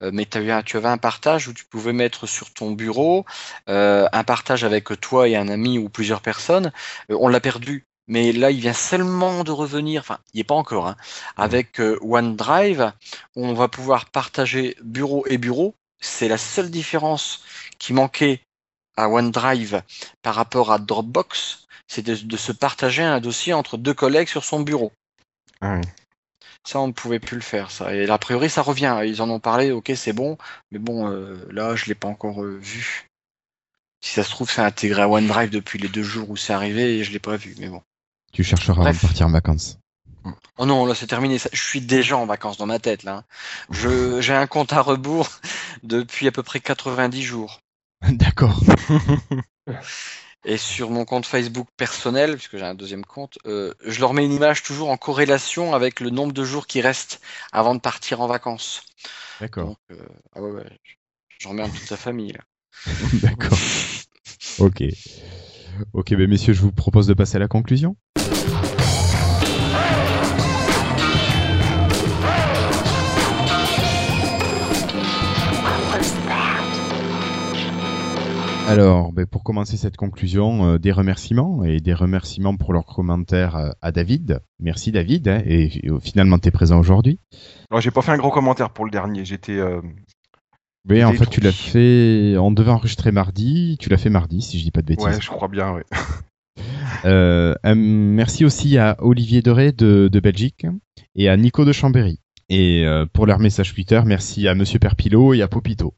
[0.04, 2.72] Euh, mais tu avais, un- tu avais un partage où tu pouvais mettre sur ton
[2.72, 3.26] bureau
[3.70, 6.72] euh, un partage avec toi et un ami ou plusieurs personnes.
[7.10, 7.86] On l'a perdu.
[8.08, 10.98] Mais là, il vient seulement de revenir, enfin, il n'y est pas encore, hein,
[11.38, 12.92] avec OneDrive,
[13.36, 15.76] on va pouvoir partager bureau et bureau.
[16.00, 17.44] C'est la seule différence
[17.80, 18.42] qui manquait
[18.98, 19.84] à OneDrive
[20.24, 24.46] par rapport à Dropbox, c'est de, de se partager un dossier entre deux collègues sur
[24.46, 24.94] son bureau.
[25.60, 25.82] Ah oui.
[26.66, 27.70] Ça, on ne pouvait plus le faire.
[27.70, 27.94] Ça.
[27.94, 29.02] Et a priori, ça revient.
[29.06, 30.38] Ils en ont parlé, ok, c'est bon.
[30.72, 33.10] Mais bon, euh, là, je l'ai pas encore euh, vu.
[34.00, 37.00] Si ça se trouve, c'est intégré à OneDrive depuis les deux jours où c'est arrivé
[37.00, 37.56] et je l'ai pas vu.
[37.60, 37.82] Mais bon.
[38.32, 39.02] Tu chercheras Bref.
[39.02, 39.78] partir en vacances.
[40.58, 41.40] Oh non, là, c'est terminé.
[41.52, 43.26] Je suis déjà en vacances dans ma tête, là.
[43.70, 45.28] Je, j'ai un compte à rebours
[45.84, 47.60] depuis à peu près 90 jours.
[48.02, 48.62] D'accord.
[50.44, 54.26] Et sur mon compte Facebook personnel, puisque j'ai un deuxième compte, euh, je leur mets
[54.26, 58.22] une image toujours en corrélation avec le nombre de jours qui restent avant de partir
[58.22, 58.84] en vacances.
[59.40, 59.76] D'accord.
[59.92, 59.96] Euh,
[60.34, 60.80] ah ouais, ouais,
[61.40, 62.38] j'emmerde toute la famille.
[63.22, 63.58] D'accord.
[64.60, 64.84] Ok.
[65.94, 67.96] Ok, ben messieurs, je vous propose de passer à la conclusion.
[78.72, 83.56] Alors, ben, pour commencer cette conclusion, euh, des remerciements et des remerciements pour leurs commentaires
[83.56, 84.40] euh, à David.
[84.60, 87.20] Merci David, hein, et, et, finalement tu es présent aujourd'hui.
[87.72, 89.58] Ouais, j'ai pas fait un gros commentaire pour le dernier, j'étais.
[89.58, 89.82] euh,
[90.88, 94.58] Mais en fait, tu l'as fait, on devait enregistrer mardi, tu l'as fait mardi, si
[94.60, 95.06] je dis pas de bêtises.
[95.06, 95.84] Ouais, je crois bien, ouais.
[97.06, 100.68] Euh, un merci aussi à Olivier Doré de, de Belgique
[101.16, 102.20] et à Nico de Chambéry.
[102.50, 105.96] Et euh, pour leur message Twitter, merci à Monsieur Perpilot et à Popito.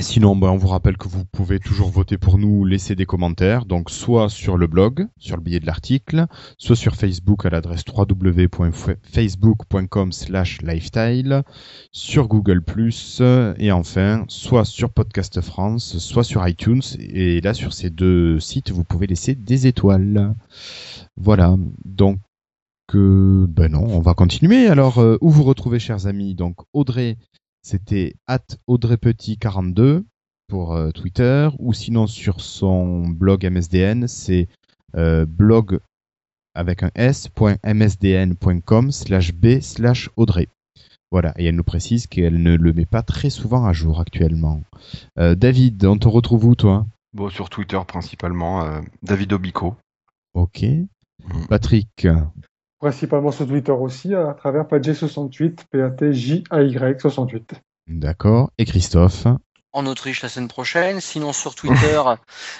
[0.00, 3.64] Sinon, ben, on vous rappelle que vous pouvez toujours voter pour nous, laisser des commentaires,
[3.64, 6.26] donc soit sur le blog, sur le billet de l'article,
[6.56, 11.42] soit sur Facebook à l'adresse www.facebook.com slash lifestyle,
[11.90, 12.62] sur Google+,
[13.58, 18.70] et enfin, soit sur Podcast France, soit sur iTunes, et là, sur ces deux sites,
[18.70, 20.36] vous pouvez laisser des étoiles.
[21.16, 22.20] Voilà, donc,
[22.94, 24.68] euh, ben non, on va continuer.
[24.68, 26.36] Alors, euh, où vous retrouvez, chers amis?
[26.36, 27.16] Donc, Audrey,
[27.68, 30.04] c'était at audreypetit42
[30.48, 34.48] pour euh, Twitter, ou sinon sur son blog MSDN, c'est
[34.96, 35.78] euh, blog
[36.54, 37.60] avec un s.msdn.com
[38.90, 40.48] slash b slash Audrey.
[41.10, 44.62] Voilà, et elle nous précise qu'elle ne le met pas très souvent à jour actuellement.
[45.18, 46.86] Euh, David, on te retrouve où toi?
[47.12, 49.76] Bon, sur Twitter principalement, David Obico.
[50.32, 50.64] Ok.
[51.50, 52.06] Patrick,
[52.78, 57.54] Principalement sur Twitter aussi, à travers Padjay68, P-A-T-J-A-Y 68.
[57.88, 58.50] d'accord.
[58.58, 59.26] Et Christophe?
[59.72, 62.00] En Autriche la semaine prochaine, sinon sur Twitter.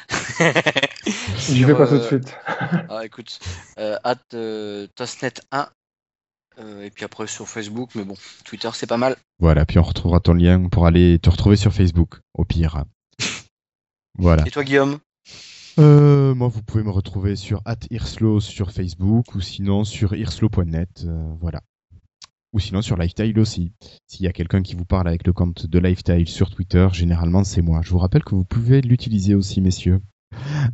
[1.39, 2.37] J'y vais pas tout de suite.
[2.91, 3.39] Ah, écoute,
[3.79, 5.69] euh, at euh, Tosnet1.
[6.59, 8.15] euh, et puis après sur Facebook, mais bon,
[8.45, 9.17] Twitter c'est pas mal.
[9.39, 12.85] Voilà, puis on retrouvera ton lien pour aller te retrouver sur Facebook, au pire.
[14.19, 14.43] Voilà.
[14.47, 14.99] Et toi Guillaume?
[15.79, 21.33] Euh, moi, vous pouvez me retrouver sur @irslo sur Facebook ou sinon sur irslo.net, euh,
[21.41, 21.61] voilà.
[22.53, 23.73] Ou sinon sur Lifestyle aussi.
[24.07, 27.45] S'il y a quelqu'un qui vous parle avec le compte de Lifestyle sur Twitter, généralement
[27.45, 27.81] c'est moi.
[27.83, 30.01] Je vous rappelle que vous pouvez l'utiliser aussi, messieurs.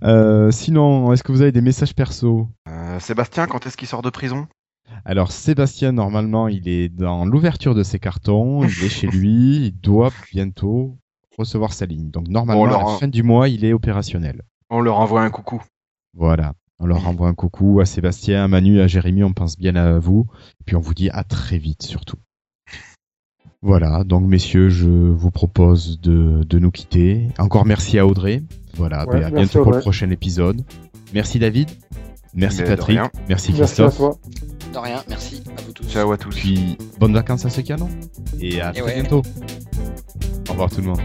[0.04, 2.48] Euh, sinon, est-ce que vous avez des messages perso?
[2.68, 4.46] Euh, Sébastien, quand est-ce qu'il sort de prison?
[5.04, 9.72] Alors Sébastien, normalement, il est dans l'ouverture de ses cartons, il est chez lui, il
[9.72, 10.96] doit bientôt
[11.36, 12.10] recevoir sa ligne.
[12.10, 14.42] Donc normalement, Bon, à la fin du mois, il est opérationnel.
[14.70, 15.62] On leur envoie un coucou.
[16.16, 16.54] Voilà.
[16.80, 19.98] On leur envoie un coucou à Sébastien, à Manu, à Jérémy, on pense bien à
[19.98, 20.26] vous.
[20.60, 22.16] Et puis on vous dit à très vite surtout.
[23.62, 27.28] Voilà, donc messieurs, je vous propose de, de nous quitter.
[27.38, 28.42] Encore merci à Audrey.
[28.74, 30.62] Voilà, Ouais, à merci bientôt pour le prochain épisode.
[31.14, 31.70] Merci David.
[32.34, 32.98] Merci Mais Patrick.
[32.98, 33.96] Merci Merci à Christophe.
[33.96, 34.18] toi.
[34.72, 35.86] De rien, merci à vous tous.
[35.88, 36.34] Ciao à tous.
[36.34, 37.88] Puis bonnes vacances à ceux qui en ont.
[38.40, 38.94] Et à Et très ouais.
[39.00, 39.22] bientôt.
[40.48, 41.00] Au revoir tout le monde.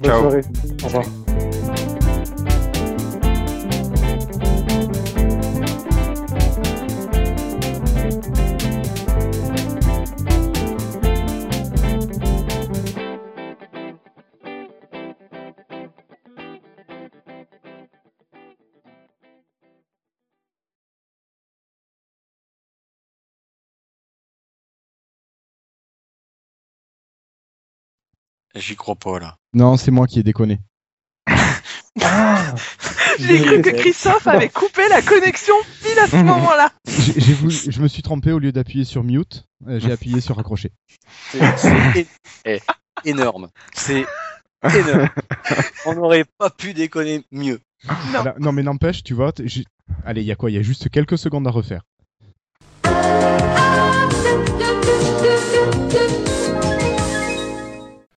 [0.00, 0.20] Bonne Ciao.
[0.22, 0.40] soirée.
[0.82, 2.01] Au revoir.
[28.54, 29.36] J'y crois pas là.
[29.54, 30.60] Non, c'est moi qui ai déconné.
[32.00, 32.54] Ah,
[33.18, 36.70] J'ai cru que Christophe avait coupé la connexion pile à ce moment-là.
[36.86, 40.70] Je me suis trompé au lieu d'appuyer sur mute, euh, j'ai appuyé sur raccrocher.
[41.30, 42.06] C'est
[43.04, 43.48] énorme.
[43.74, 44.06] C'est
[44.74, 45.08] énorme.
[45.86, 47.60] On n'aurait pas pu déconner mieux.
[47.86, 47.94] Non.
[48.12, 48.34] Voilà.
[48.38, 49.32] Non mais n'empêche, tu vois,
[50.06, 50.50] allez, il y a quoi?
[50.50, 51.82] Il y a juste quelques secondes à refaire.
[52.84, 53.61] Ah